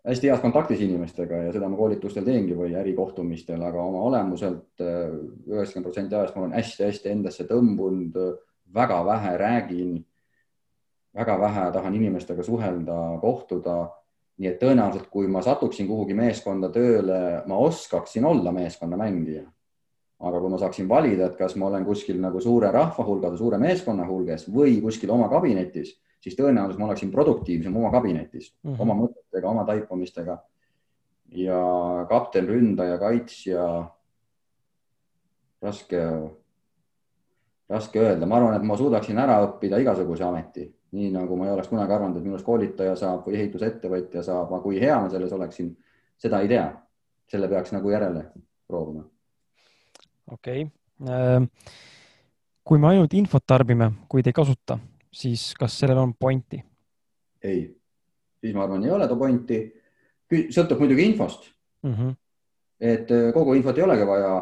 [0.05, 5.86] hästi heas kontaktis inimestega ja seda ma koolitustel teengi või ärikohtumistel, aga oma olemuselt üheksakümmend
[5.86, 8.19] protsenti ajast ma olen hästi-hästi endasse tõmbunud,
[8.74, 9.95] väga vähe räägin
[11.15, 13.91] väga vähe tahan inimestega suhelda, kohtuda.
[14.35, 19.45] nii et tõenäoliselt, kui ma satuksin kuhugi meeskonda tööle, ma oskaksin olla meeskonnamängija.
[20.24, 23.59] aga kui ma saaksin valida, et kas ma olen kuskil nagu suure rahva hulgas, suure
[23.59, 28.81] meeskonna hulgas või kuskil oma kabinetis, siis tõenäoliselt ma oleksin produktiivsem oma kabinetis mm, -hmm.
[28.81, 30.39] oma mõtetega, oma taipamistega.
[31.28, 31.61] ja
[32.09, 33.91] kapten, ründaja, kaitsja.
[35.62, 36.01] raske,
[37.69, 41.55] raske öelda, ma arvan, et ma suudaksin ära õppida igasuguse ameti nii nagu ma ei
[41.55, 45.33] oleks kunagi arvanud, et minust koolitaja saab või ehitusettevõtja saab, aga kui hea ma selles
[45.35, 45.73] oleksin,
[46.21, 46.73] seda ei tea.
[47.25, 48.21] selle peaks nagu järele
[48.69, 49.05] proovima.
[50.31, 51.47] okei okay., ähm,
[52.65, 54.79] kui me ainult infot tarbime, kuid ei kasuta,
[55.12, 56.62] siis kas sellel on pointi?
[57.43, 57.65] ei,
[58.41, 59.62] siis ma arvan, ei ole too pointi.
[60.31, 61.51] sõltub muidugi infost
[61.83, 61.95] mm.
[61.95, 62.15] -hmm.
[62.81, 64.35] et äh, kogu infot ei olegi vaja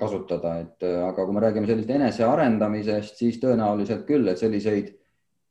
[0.00, 4.94] kasutada, et äh, aga kui me räägime sellisest enesearendamisest, siis tõenäoliselt küll, et selliseid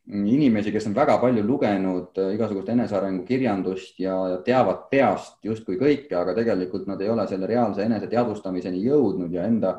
[0.07, 4.15] inimesi, kes on väga palju lugenud äh, igasugust enesearengu kirjandust ja,
[4.45, 9.75] teavad peast justkui kõike, aga tegelikult nad ei ole selle reaalse eneseteadvustamiseni jõudnud ja enda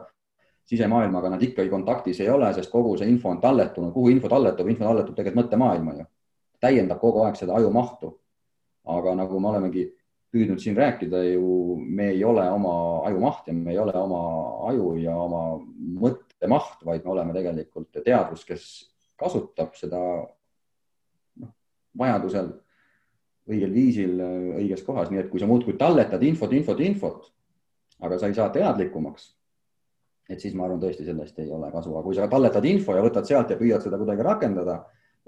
[0.71, 4.69] sisemaailmaga nad ikkagi kontaktis ei ole, sest kogu see info on talletunud, kuhu info talletub,
[4.71, 6.05] info talletub tegelikult mõttemaailma ju,
[6.63, 8.17] täiendab kogu aeg seda ajumahtu.
[8.91, 9.83] aga nagu me olemegi
[10.33, 14.21] püüdnud siin rääkida ju, me ei ole oma ajumaht ja me ei ole oma
[14.71, 15.43] aju ja oma
[16.01, 18.65] mõttemaht, vaid me oleme tegelikult teadvus, kes
[19.21, 20.01] kasutab seda
[21.41, 21.53] noh,
[21.99, 22.51] vajadusel
[23.51, 24.15] õigel viisil
[24.61, 27.29] õiges kohas, nii et kui sa muudkui talletad infot, infot, infot,
[28.01, 29.27] aga sa ei saa teadlikumaks,
[30.31, 33.05] et siis ma arvan, tõesti sellest ei ole kasu, aga kui sa talletad info ja
[33.05, 34.81] võtad sealt ja püüad seda kuidagi rakendada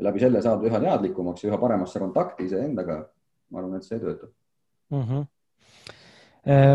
[0.02, 3.02] läbi selle saad üha teadlikumaks ja üha paremasse kontakti iseendaga,
[3.50, 4.32] ma arvan, et see töötab.
[4.92, 5.06] Mm.
[5.08, 5.30] -hmm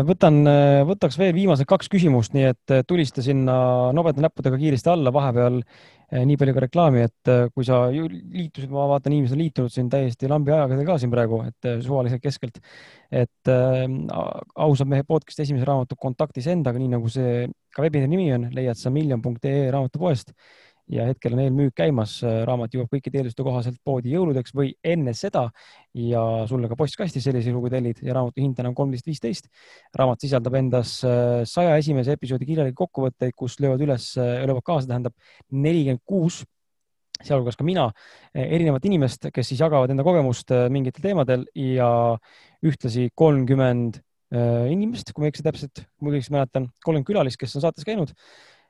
[0.08, 0.40] võtan,
[0.88, 3.54] võtaks veel viimased kaks küsimust, nii et tulista sinna
[3.92, 5.60] nobeda näppudega kiiresti alla, vahepeal
[6.08, 10.30] nii palju ka reklaami, et kui sa liitusid, ma vaatan, inimesed on liitunud siin täiesti
[10.30, 12.62] lambi ajaga ka siin praegu, et suvaliselt keskelt.
[13.12, 13.84] et äh,
[14.56, 18.76] ausa mehe podcast'i esimese raamatu Kontaktis endaga, nii nagu see ka webinari nimi on, leiad
[18.76, 20.32] sa miljon.ee raamatupoest
[20.92, 25.48] ja hetkel on eelmüük käimas, raamat jõuab kõikide eelduste kohaselt poodi jõuludeks või enne seda.
[25.98, 29.48] Ja sulle ka postkasti sellisel juhul, kui tellid ja raamatu hind on kolmteist, viisteist.
[29.96, 34.88] raamat sisaldab endas äh, saja esimese episoodi kirjalikke kokkuvõtteid, kus löövad üles, äh, löövad kaasa,
[34.88, 35.16] tähendab
[35.52, 36.42] nelikümmend kuus.
[37.18, 37.88] Sealhulgas ka mina,
[38.32, 41.90] äh, erinevat inimest, kes siis jagavad enda kogemust mingitel teemadel ja
[42.64, 44.02] ühtlasi kolmkümmend
[44.68, 48.12] inimest, kui ma ei eksi täpselt, ma õigesti mäletan, kolmkümmend külalist, kes on saates käinud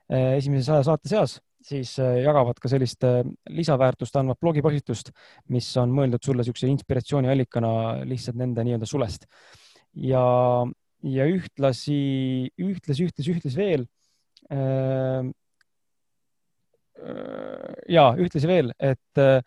[0.07, 1.32] esimese saja saate seas
[1.69, 3.23] siis äh, jagavad ka sellist äh,
[3.53, 5.12] lisaväärtust andvat blogipostitust,
[5.55, 7.70] mis on mõeldud sulle niisuguse inspiratsiooniallikana
[8.09, 9.28] lihtsalt nende nii-öelda sulest.
[10.09, 10.23] ja,
[11.03, 11.99] ja ühtlasi,
[12.59, 13.89] ühtlasi, ühtlasi, ühtlasi veel
[14.53, 15.32] äh,.
[17.89, 19.43] ja ühtlasi veel, et äh,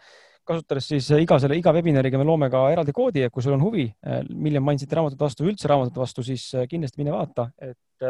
[0.47, 3.63] kasutades siis iga selle, iga webinariga me loome ka eraldi koodi, et kui sul on
[3.63, 3.85] huvi
[4.33, 8.07] Million Mindseti raamatute vastu, üldse raamatute vastu, siis kindlasti mine vaata, et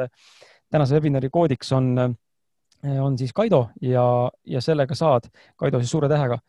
[0.71, 2.15] tänase webinari koodiks on
[2.83, 4.03] on siis Kaido ja,
[4.45, 5.27] ja sellega saad,
[5.59, 6.39] Kaido siis suure tähega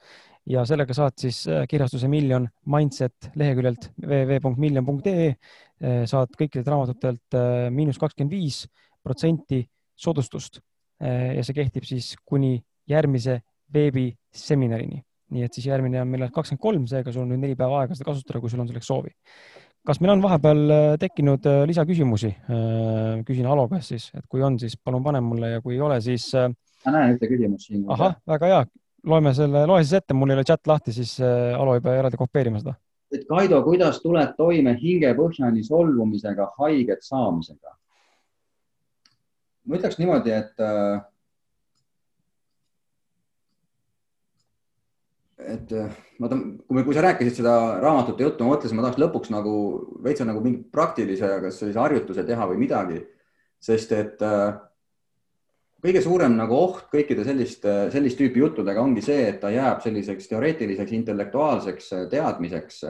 [0.50, 7.38] ja sellega saad siis eh, kirjastuse Million Mindset leheküljelt www.million.ee eh, saad kõikidelt raamatutelt
[7.70, 8.64] miinus kakskümmend viis
[9.02, 9.64] protsenti
[9.96, 10.60] soodustust.
[11.02, 13.40] ja see kehtib siis kuni järgmise
[13.74, 15.00] veebiseminarini.
[15.32, 17.96] nii et siis järgmine on millal kakskümmend kolm, seega sul on nüüd neli päeva aega
[17.96, 19.10] seda kasutada, kui sul on selleks soovi.
[19.86, 22.34] Kas meil on vahepeal äh, tekkinud äh, lisaküsimusi?
[23.26, 26.00] küsin Alo käest siis, et kui on, siis palun pane mulle ja kui ei ole,
[26.00, 26.30] siis.
[26.86, 27.84] ma näen ühte küsimust siin.
[27.90, 28.62] ahah, väga hea,
[29.06, 32.20] loeme selle, loe siis ette, mul ei ole chat lahti, siis Alo ei pea eraldi
[32.20, 32.76] kopeerima seda
[33.12, 37.76] et Kaido, kuidas tuled toime hingepõhjani solvumisega, haiget saamisega?
[39.62, 41.02] ma ütleks niimoodi, et äh,
[45.52, 45.72] et
[46.22, 49.54] ma tahan, kui kui sa rääkisid seda raamatute juttu, ma mõtlesin, ma tahaks lõpuks nagu
[50.04, 53.00] veitsa nagu mingi praktilise, kas sellise harjutuse teha või midagi,
[53.62, 54.54] sest et äh,
[55.82, 60.30] kõige suurem nagu oht kõikide selliste, sellist tüüpi juttudega ongi see, et ta jääb selliseks
[60.30, 62.84] teoreetiliseks intellektuaalseks teadmiseks.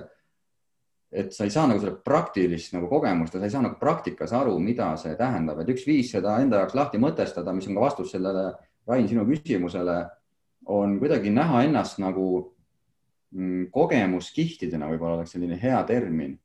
[1.12, 4.32] et sa ei saa nagu selle praktilist nagu kogemust ja sa ei saa nagu praktikas
[4.32, 7.80] aru, mida see tähendab, et üks viis seda enda jaoks lahti mõtestada, mis on ka
[7.80, 8.52] vastus sellele,
[8.88, 9.96] Rain, sinu küsimusele,
[10.66, 12.26] on kuidagi näha ennast nagu
[13.34, 16.38] mm, kogemuskihtidena, võib-olla oleks selline hea termin.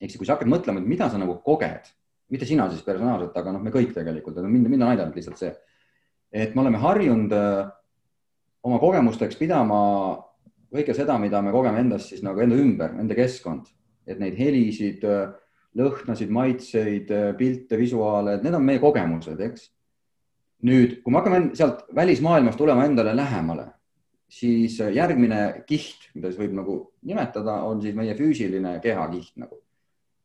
[0.00, 1.90] ehk siis, kui sa hakkad mõtlema, et mida sa nagu koged
[2.28, 5.52] mitte sina siis personaalselt, aga noh, me kõik tegelikult, mind, mind on aidanud lihtsalt see,
[6.32, 7.70] et me oleme harjunud äh,
[8.68, 9.80] oma kogemusteks pidama
[10.74, 13.70] kõike seda, mida me kogeme endast siis nagu enda ümber, enda keskkond,
[14.08, 15.32] et neid helisid, äh,
[15.78, 19.70] lõhnasid, maitseid, äh, pilte, visuaale, need on meie kogemused, eks.
[20.66, 23.66] Nüüd, kui me hakkame sealt välismaailmast tulema endale lähemale,
[24.28, 29.62] siis järgmine kiht, mida siis võib nagu nimetada, on siis meie füüsiline kehakiht nagu.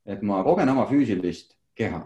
[0.06, 2.02] et ma kogen oma füüsilist keha.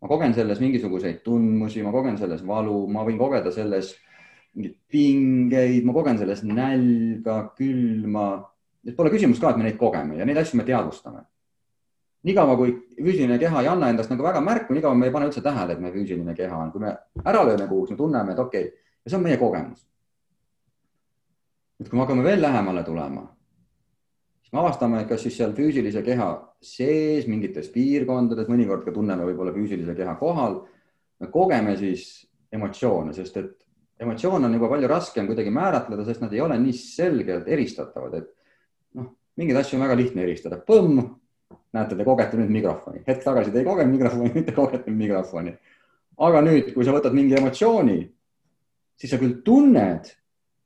[0.00, 3.94] ma kogen selles mingisuguseid tundmusi, ma kogen selles valu, ma võin kogeda selles
[4.54, 8.30] mingeid pingeid, ma kogen selles nälga, külma.
[8.86, 11.26] et pole küsimust ka, et me neid kogeme ja neid asju me teadvustame.
[12.28, 15.42] Niikaua, kui füüsiline keha ei anna endast nagu väga märku, niikaua me ei pane üldse
[15.44, 16.94] tähele, et meie füüsiline keha on, kui me
[17.24, 19.86] ära lööme kuhugi, me tunneme, et okei okay,, ja see on meie kogemus.
[21.80, 23.28] nüüd, kui me hakkame veel lähemale tulema
[24.50, 26.28] siis me avastame, kas siis seal füüsilise keha
[26.60, 30.64] sees mingites piirkondades, mõnikord ka tunneme võib-olla füüsilise keha kohal,
[31.22, 33.52] me kogeme siis emotsioone, sest et
[34.02, 38.98] emotsioon on juba palju raskem kuidagi määratleda, sest nad ei ole nii selgelt eristatavad, et
[38.98, 40.58] noh, mingeid asju on väga lihtne eristada.
[40.66, 40.98] põmm,
[41.72, 45.54] näete, te kogete nüüd mikrofoni, hetk tagasi te ei kogenud mikrofoni, nüüd te kogete mikrofoni.
[46.20, 48.00] aga nüüd, kui sa võtad mingi emotsiooni,
[49.00, 50.10] siis sa küll tunned,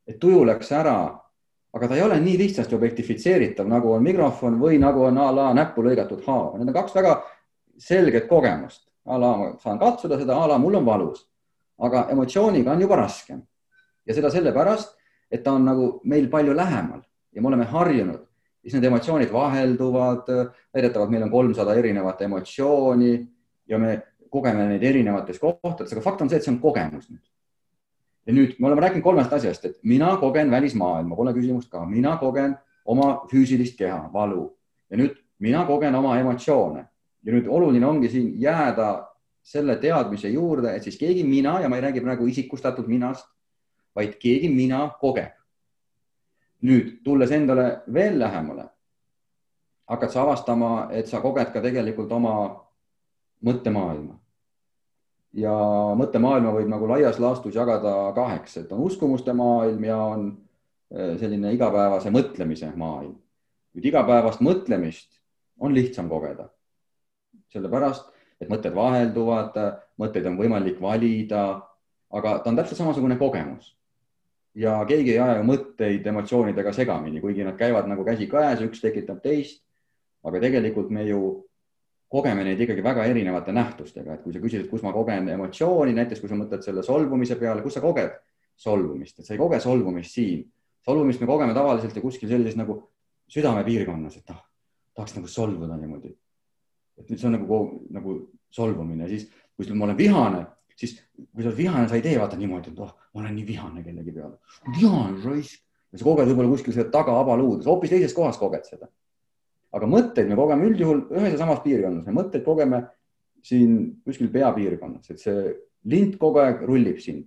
[0.05, 0.97] et tuju läks ära
[1.75, 5.49] aga ta ei ole nii lihtsasti objektifitseeritav, nagu on mikrofon või nagu on a la
[5.55, 6.55] näppu lõigatud haav.
[6.55, 7.15] Need on kaks väga
[7.77, 8.87] selget kogemust.
[9.05, 11.19] a la ma saan katsuda seda, a la mul on valus,
[11.77, 13.41] aga emotsiooniga on juba raskem.
[14.05, 14.95] ja seda sellepärast,
[15.31, 17.01] et ta on nagu meil palju lähemal
[17.33, 18.24] ja me oleme harjunud,
[18.65, 20.33] siis need emotsioonid vahelduvad.
[20.73, 23.13] väidetavalt meil on kolmsada erinevat emotsiooni
[23.67, 27.23] ja me kogeme neid erinevates kohtades, aga fakt on see, et see on kogemus nüüd
[28.25, 32.17] ja nüüd me oleme rääkinud kolmest asjast, et mina kogen välismaailma, pole küsimust ka, mina
[32.17, 34.49] kogen oma füüsilist keha, valu
[34.89, 36.85] ja nüüd mina kogen oma emotsioone
[37.25, 38.89] ja nüüd oluline ongi siin jääda
[39.45, 43.27] selle teadmise juurde, et siis keegi mina ja ma ei räägi praegu isikustatud minast,
[43.95, 45.37] vaid keegi mina kogeb.
[46.61, 48.69] Nüüd tulles endale veel lähemale,
[49.87, 52.35] hakkad sa avastama, et sa koged ka tegelikult oma
[53.45, 54.15] mõttemaailma
[55.35, 55.53] ja
[55.99, 61.53] mõttemaailma võib nagu laias laastus jagada kaheks, et on uskumuste maailm ja on eh, selline
[61.55, 63.15] igapäevase mõtlemise maailm.
[63.75, 65.19] nüüd igapäevast mõtlemist
[65.59, 66.49] on lihtsam kogeda.
[67.51, 68.07] sellepärast,
[68.41, 69.55] et mõtted vahelduvad,
[69.99, 71.61] mõtteid on võimalik valida,
[72.11, 73.75] aga ta on täpselt samasugune kogemus.
[74.55, 79.61] Ja keegi ei aja mõtteid emotsioonidega segamini, kuigi nad käivad nagu käsikäes, üks tekitab teist.
[80.25, 81.19] aga tegelikult me ju
[82.09, 85.93] kogeme neid ikkagi väga erinevate nähtustega, et kui sa küsid, et kus ma kogen emotsiooni,
[85.93, 88.15] näiteks kui sa mõtled selle solvumise peale, kus sa koged
[88.57, 90.45] solvumist, et sa ei koge solvumist siin.
[90.85, 92.79] solvumist me kogeme tavaliselt ju kuskil sellises nagu
[93.29, 94.41] südamepiirkonnas, et ah,
[94.95, 96.15] tahaks nagu solvuda niimoodi.
[96.97, 97.59] et see on nagu,
[97.91, 98.17] nagu
[98.49, 100.45] solvumine, siis kui ma olen vihane,
[100.75, 103.47] siis kui sa oled vihane, sa ei tee vaata niimoodi, et oh, ma olen nii
[103.47, 104.37] vihane kellegi peale.
[104.79, 105.61] vihane raisk
[105.91, 108.89] ja sa koged võib-olla kuskil selle taga abaluudes, hoopis teises kohas koged seda
[109.75, 112.81] aga mõtteid me kogeme üldjuhul ühes ja samas piirkonnas, me mõtteid kogeme
[113.45, 115.53] siin kuskil peapiirkonnas, et see
[115.91, 117.25] lint kogu aeg rullib siin.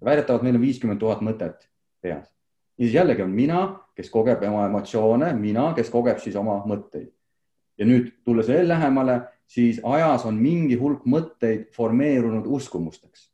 [0.00, 1.68] väidetavalt meil on viiskümmend tuhat mõtet
[2.00, 2.26] peas.
[2.78, 3.60] ja siis jällegi on mina,
[3.94, 7.12] kes kogeb oma emotsioone, mina, kes kogeb siis oma mõtteid.
[7.78, 13.30] ja nüüd tulles veel lähemale, siis ajas on mingi hulk mõtteid formeerunud uskumusteks.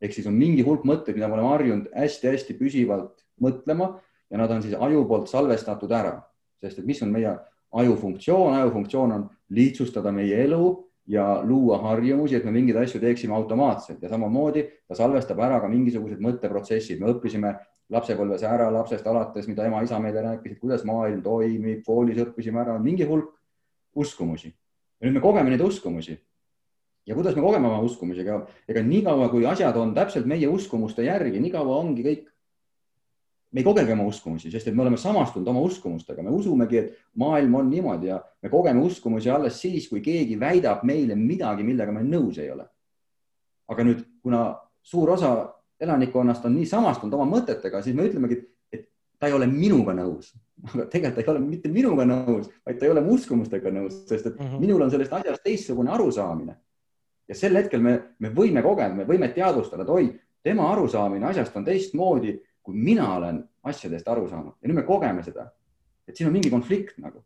[0.00, 3.98] ehk siis on mingi hulk mõtteid, mida me oleme harjunud hästi-hästi püsivalt mõtlema
[4.30, 6.20] ja nad on siis aju poolt salvestatud ära
[6.62, 7.34] sest et mis on meie
[7.82, 10.64] aju funktsioon, aju funktsioon on lihtsustada meie elu
[11.10, 15.70] ja luua harjumusi, et me mingeid asju teeksime automaatselt ja samamoodi ta salvestab ära ka
[15.72, 17.00] mingisugused mõtteprotsessid.
[17.00, 17.56] me õppisime
[17.90, 23.04] lapsepõlves ära lapsest alates, mida ema-isa meile rääkisid, kuidas maailm toimib, koolis õppisime ära mingi
[23.08, 23.34] hulk
[23.94, 24.54] uskumusi.
[25.02, 26.14] Ja nüüd me kogeme neid uskumusi.
[27.06, 28.36] ja kuidas me kogeme oma uskumusi, ega,
[28.68, 32.28] ega niikaua, kui asjad on täpselt meie uskumuste järgi, niikaua ongi kõik
[33.52, 37.18] me ei kogegi oma uskumusi, sest et me oleme samastunud oma uskumustega, me usumegi, et
[37.20, 41.92] maailm on niimoodi ja me kogeme uskumusi alles siis, kui keegi väidab meile midagi, millega
[41.92, 42.68] me nõus ei ole.
[43.72, 44.40] aga nüüd, kuna
[44.84, 45.32] suur osa
[45.80, 48.48] elanikkonnast on nii samastunud oma mõtetega, siis me ütlemegi, et
[49.22, 50.32] ta ei ole minuga nõus.
[50.66, 54.02] aga tegelikult ta ei ole mitte minuga nõus, vaid ta ei ole mu uskumustega nõus,
[54.10, 54.60] sest et mm -hmm.
[54.66, 56.56] minul on sellest asjast teistsugune arusaamine.
[57.28, 61.56] ja sel hetkel me, me võime kogeda, me võime teadvustada, et oi, tema arusaamine asjast
[61.56, 65.48] on teistmoodi kui mina olen asjadest aru saanud ja nüüd me kogeme seda,
[66.06, 67.24] et siin on mingi konflikt nagu.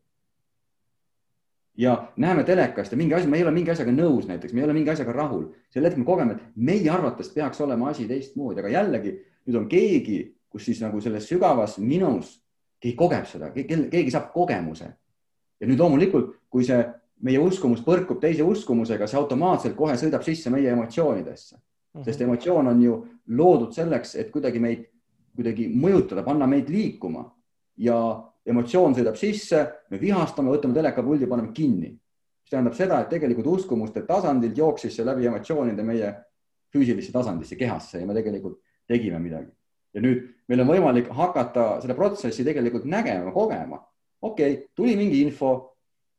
[1.76, 4.64] ja näeme telekast ja mingi asi, me ei ole mingi asjaga nõus, näiteks me ei
[4.64, 8.62] ole mingi asjaga rahul, sel hetkel me kogeme, et meie arvates peaks olema asi teistmoodi,
[8.62, 9.12] aga jällegi
[9.46, 10.20] nüüd on keegi,
[10.50, 12.36] kus siis nagu selles sügavas minus
[12.80, 14.92] keegi kogeb seda, keegi saab kogemuse.
[15.60, 16.82] ja nüüd loomulikult, kui see
[17.24, 21.56] meie uskumus põrkub teise uskumusega, see automaatselt kohe sõidab sisse meie emotsioonidesse,
[22.02, 22.28] sest mhm.
[22.28, 24.84] emotsioon on ju loodud selleks, et kuidagi meid
[25.36, 27.26] kuidagi mõjutada, panna meid liikuma
[27.84, 27.96] ja
[28.46, 29.62] emotsioon sõidab sisse,
[29.92, 31.92] me vihastame, võtame telekapuldi, paneme kinni.
[32.46, 36.12] mis tähendab seda, et tegelikult uskumuste tasandilt jooksis see läbi emotsioonide meie
[36.72, 39.50] füüsilisse tasandisse, kehasse ja me tegelikult tegime midagi.
[39.96, 43.80] Ja nüüd meil on võimalik hakata seda protsessi tegelikult nägema, kogema.
[44.20, 45.54] okei okay,, tuli mingi info,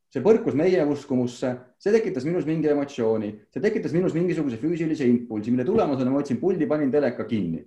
[0.10, 5.54] see põrkus meie uskumusse, see tekitas minus mingi emotsiooni, see tekitas minus mingisuguse füüsilise impulsi,
[5.54, 7.62] mille tulemusena ma võtsin puldi, panin teleka kinni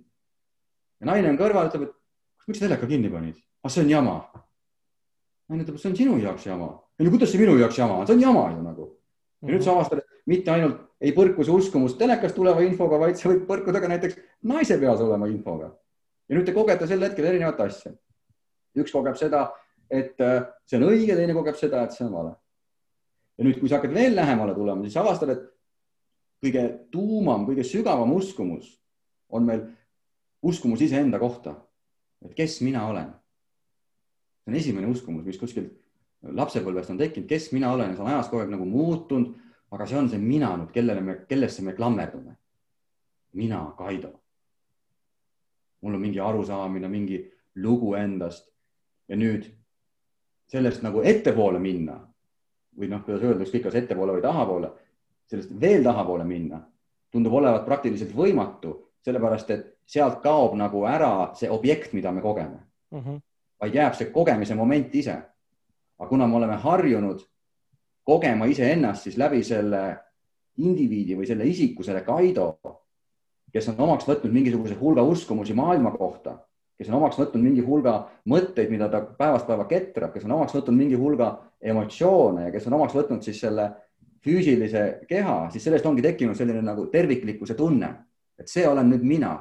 [1.01, 3.41] ja naine on kõrval, ütleb, et miks teleka kinni panid?
[3.63, 4.15] ah, see on jama.
[5.49, 6.71] naine ütleb, et see on sinu jaoks jama.
[6.99, 8.87] ei no kuidas see minu jaoks jama on, see on jama ju nagu.
[9.41, 13.17] ja nüüd sa avastad, et mitte ainult ei põrku see uskumus telekast tuleva infoga, vaid
[13.17, 14.19] see võib põrkuda ka näiteks
[14.53, 15.71] naise peas olema infoga.
[16.31, 17.91] Ja nüüd te kogete sel hetkel erinevat asja.
[18.79, 19.49] üks kogeb seda,
[19.91, 22.35] et äh, see on õige, teine kogeb seda, et see on vale.
[23.35, 25.43] ja nüüd, kui sa hakkad veel lähemale tulema, siis avastad, et
[26.41, 26.63] kõige
[26.93, 28.71] tuumam, kõige sügavam uskumus
[29.29, 29.65] on meil
[30.41, 31.57] uskumus iseenda kohta,
[32.23, 33.11] et kes mina olen.
[34.41, 35.75] see on esimene uskumus, mis kuskilt
[36.23, 39.35] lapsepõlvest on tekkinud, kes mina olen ja see on ajas kogu aeg nagu muutunud,
[39.75, 42.37] aga see on see mina nüüd, kellele me, kellesse me klammerdume.
[43.33, 44.20] mina, Kaido.
[45.81, 47.19] Mul on mingi arusaamine, mingi
[47.55, 48.47] lugu endast
[49.07, 49.47] ja nüüd
[50.51, 51.97] sellest nagu ettepoole minna
[52.77, 54.69] või noh, kuidas öelda, ükskõik kas ettepoole või tahapoole,
[55.27, 56.61] sellest veel tahapoole minna
[57.11, 62.59] tundub olevat praktiliselt võimatu, sellepärast et sealt kaob nagu ära see objekt, mida me kogeme
[62.91, 63.19] mm, -hmm.
[63.59, 65.17] vaid jääb see kogemise moment ise.
[65.99, 67.19] aga kuna me oleme harjunud
[68.03, 69.97] kogema iseennast, siis läbi selle
[70.57, 72.80] indiviidi või selle isiku, selle Kaido,
[73.53, 76.37] kes on omaks võtnud mingisuguse hulga uskumusi maailma kohta,
[76.77, 77.97] kes on omaks võtnud mingi hulga
[78.31, 82.67] mõtteid, mida ta päevast päeva ketrab, kes on omaks võtnud mingi hulga emotsioone ja kes
[82.67, 83.69] on omaks võtnud siis selle
[84.25, 87.91] füüsilise keha, siis sellest ongi tekkinud selline nagu terviklikkuse tunne,
[88.39, 89.35] et see olen nüüd mina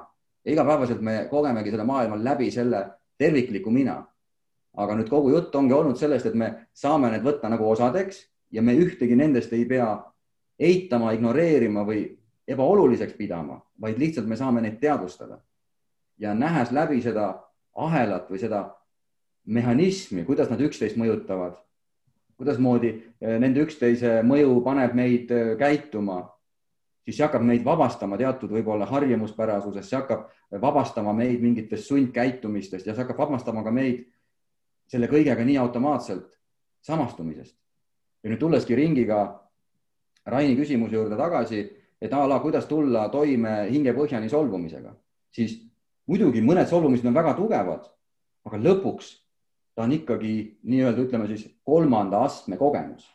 [0.45, 2.87] igapäevaselt me kogemegi seda maailma läbi selle
[3.19, 4.07] tervikliku mina.
[4.71, 8.21] aga nüüd kogu jutt ongi olnud sellest, et me saame need võtta nagu osadeks
[8.55, 9.89] ja me ühtegi nendest ei pea
[10.63, 12.05] eitama, ignoreerima või
[12.51, 15.41] ebaoluliseks pidama, vaid lihtsalt me saame neid teadvustada.
[16.21, 17.31] ja nähes läbi seda
[17.75, 18.77] ahelat või seda
[19.47, 21.55] mehhanismi, kuidas nad üksteist mõjutavad,
[22.37, 26.21] kuidasmoodi eh, nende üksteise mõju paneb meid eh, käituma
[27.05, 30.29] siis see hakkab meid vabastama teatud võib-olla harjumuspärasusest, see hakkab
[30.63, 34.05] vabastama meid mingitest sundkäitumistest ja see hakkab vabastama ka meid
[34.91, 36.37] selle kõigega nii automaatselt
[36.87, 37.57] samastumisest.
[38.23, 39.21] ja nüüd tulleski ringiga
[40.27, 41.63] Raini küsimuse juurde tagasi,
[42.01, 44.95] et a la kuidas tulla toime hingepõhjani solvumisega,
[45.33, 45.59] siis
[46.09, 47.89] muidugi mõned solvumised on väga tugevad,
[48.49, 49.11] aga lõpuks
[49.75, 53.07] ta on ikkagi nii-öelda ütleme siis kolmanda astme kogemus.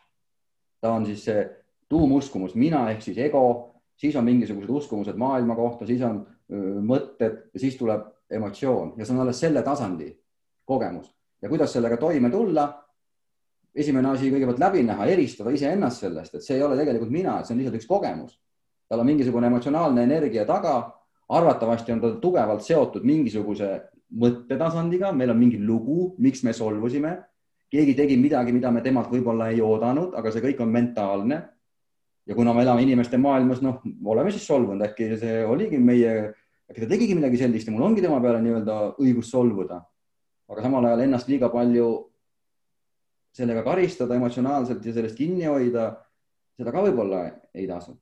[0.82, 1.48] ta on siis see
[1.90, 7.49] tuumuskumus, mina ehk siis ego siis on mingisugused uskumused maailma kohta, siis on öö, mõtted
[7.53, 10.10] ja siis tuleb emotsioon ja see on alles selle tasandi
[10.66, 12.82] kogemus ja kuidas sellega toime tulla.
[13.76, 17.45] esimene asi kõigepealt läbi näha, eristada iseennast sellest, et see ei ole tegelikult mina, et
[17.45, 18.38] see on lihtsalt üks kogemus.
[18.96, 20.92] Tal on mingisugune emotsionaalne energia taga.
[21.30, 23.70] arvatavasti on ta tugevalt seotud mingisuguse
[24.14, 27.18] mõttetasandiga, meil on mingi lugu, miks me solvusime.
[27.70, 31.42] keegi tegi midagi, mida me temalt võib-olla ei oodanud, aga see kõik on mentaalne
[32.26, 36.14] ja kuna me elame inimeste maailmas, noh, oleme siis solvunud, äkki see oligi meie,
[36.70, 39.82] äkki ta tegigi midagi sellist ja mul ongi tema peale nii-öelda õigus solvuda.
[40.48, 41.90] aga samal ajal ennast liiga palju
[43.34, 45.90] sellega karistada emotsionaalselt ja sellest kinni hoida
[46.56, 47.98] seda ka võib-olla ei tasu.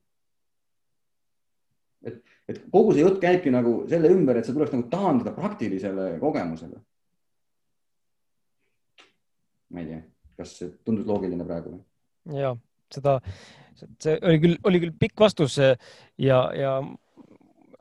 [2.07, 2.19] Et,
[2.49, 6.81] et kogu see jutt käibki nagu selle ümber, et see tuleks nagu taandada praktilisele kogemusele.
[9.73, 10.01] ma ei tea,
[10.38, 11.80] kas see tundus loogiline praegu?
[12.38, 12.53] ja
[12.93, 13.17] seda,
[13.97, 16.75] see oli küll, oli küll pikk vastus ja, ja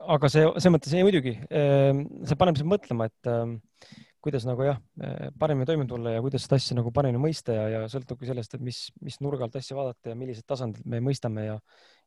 [0.03, 3.59] aga see, selles mõttes ei muidugi, ehm, see paneb sind mõtlema, et ehm,
[4.23, 4.77] kuidas nagu jah,
[5.39, 8.63] paremini toime tulla ja kuidas seda asja nagu paremini mõista ja, ja sõltubki sellest, et
[8.63, 11.57] mis, mis nurga alt asja vaadata ja millised tasandid me mõistame ja,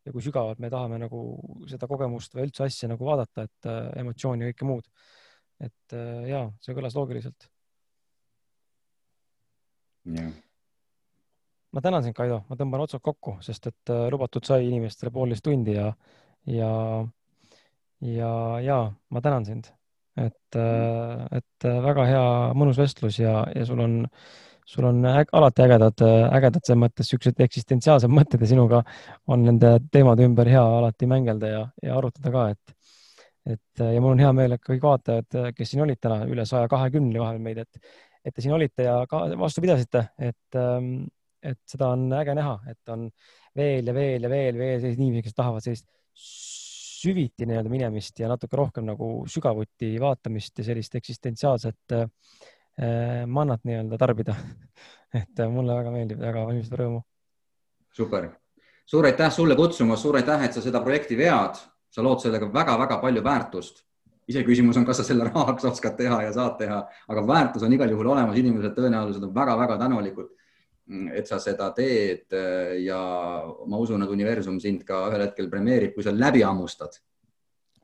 [0.06, 1.20] ja kui sügavalt me tahame nagu
[1.68, 4.88] seda kogemust või üldse asja nagu vaadata, et äh, emotsiooni ja kõike muud.
[5.60, 7.50] et äh, ja see kõlas loogiliselt.
[10.16, 10.34] jah
[11.76, 15.44] ma tänan sind, Kaido, ma tõmban otsad kokku, sest et äh, lubatud sai inimestele poolteist
[15.44, 15.90] tundi ja,
[16.48, 16.70] ja
[18.00, 18.30] ja,
[18.64, 18.78] ja
[19.12, 19.68] ma tänan sind,
[20.16, 22.26] et, äh, et äh, väga hea
[22.56, 23.98] mõnus vestlus ja, ja sul on,
[24.66, 26.02] sul on äg, alati ägedad,
[26.34, 28.82] ägedad selles mõttes siuksed eksistentsiaalsed mõtted ja sinuga
[29.30, 32.96] on nende teemade ümber hea alati mängelda ja, ja arutada ka, et,
[33.54, 36.70] et ja mul on hea meel, et kõik vaatajad, kes siin olid täna üle saja
[36.72, 37.94] kahekümne vahel meid, et,
[38.26, 41.06] et te siin olite ja ka vastu pidasite, et, ähm,
[41.46, 43.06] et seda on äge näha, et on
[43.56, 45.86] veel ja veel ja veel, veel selliseid inimesi, kes tahavad sellist
[47.06, 52.08] süviti nii-öelda minemist ja natuke rohkem nagu sügavuti vaatamist ja sellist eksistentsiaalset äh,
[53.26, 54.34] mannat nii-öelda tarbida
[55.14, 57.00] et äh, mulle väga meeldib, väga valmistab rõõmu.
[57.96, 58.28] super,
[58.86, 61.58] suur aitäh sulle kutsumast, suur aitäh, et sa seda projekti vead,
[61.90, 63.84] sa lood sellega väga-väga palju väärtust.
[64.26, 67.90] iseküsimus on, kas sa selle rahaks oskad teha ja saad teha, aga väärtus on igal
[67.90, 70.32] juhul olemas, inimesed tõenäoliselt on väga-väga tänulikud
[71.18, 72.98] et sa seda teed äh, ja
[73.66, 77.00] ma usun, et universum sind ka ühel hetkel premeerib, kui sa läbi hammustad.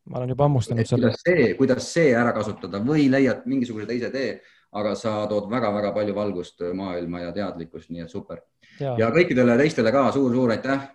[0.06, 1.09] ma olen juba hammustanud selle.
[1.09, 4.40] kuidas see, kuidas see ära kasutada või leiad mingisuguse teise tee,
[4.73, 8.40] aga sa tood väga-väga palju valgust maailma ja teadlikkust, nii et super.
[8.81, 10.89] ja kõikidele teistele ka suur-suur aitäh.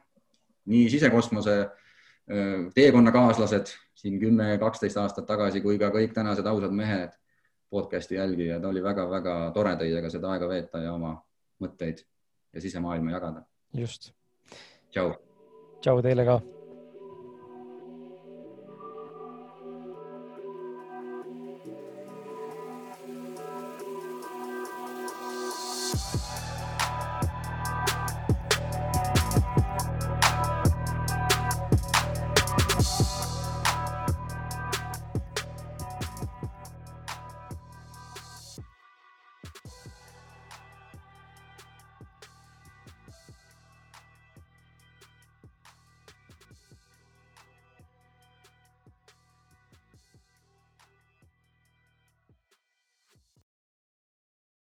[0.65, 7.15] nii sisekosmose äh, teekonnakaaslased siin kümme, kaksteist aastat tagasi kui ka kõik tänased ausad mehed,
[7.69, 11.15] podcast'i jälgijad, oli väga-väga tore teiega seda aega veeta ja oma
[11.63, 12.03] mõtteid
[12.53, 13.45] ja sisemaailma jagada.
[13.73, 14.11] just.
[14.91, 15.15] tšau.
[15.81, 16.39] tšau teile ka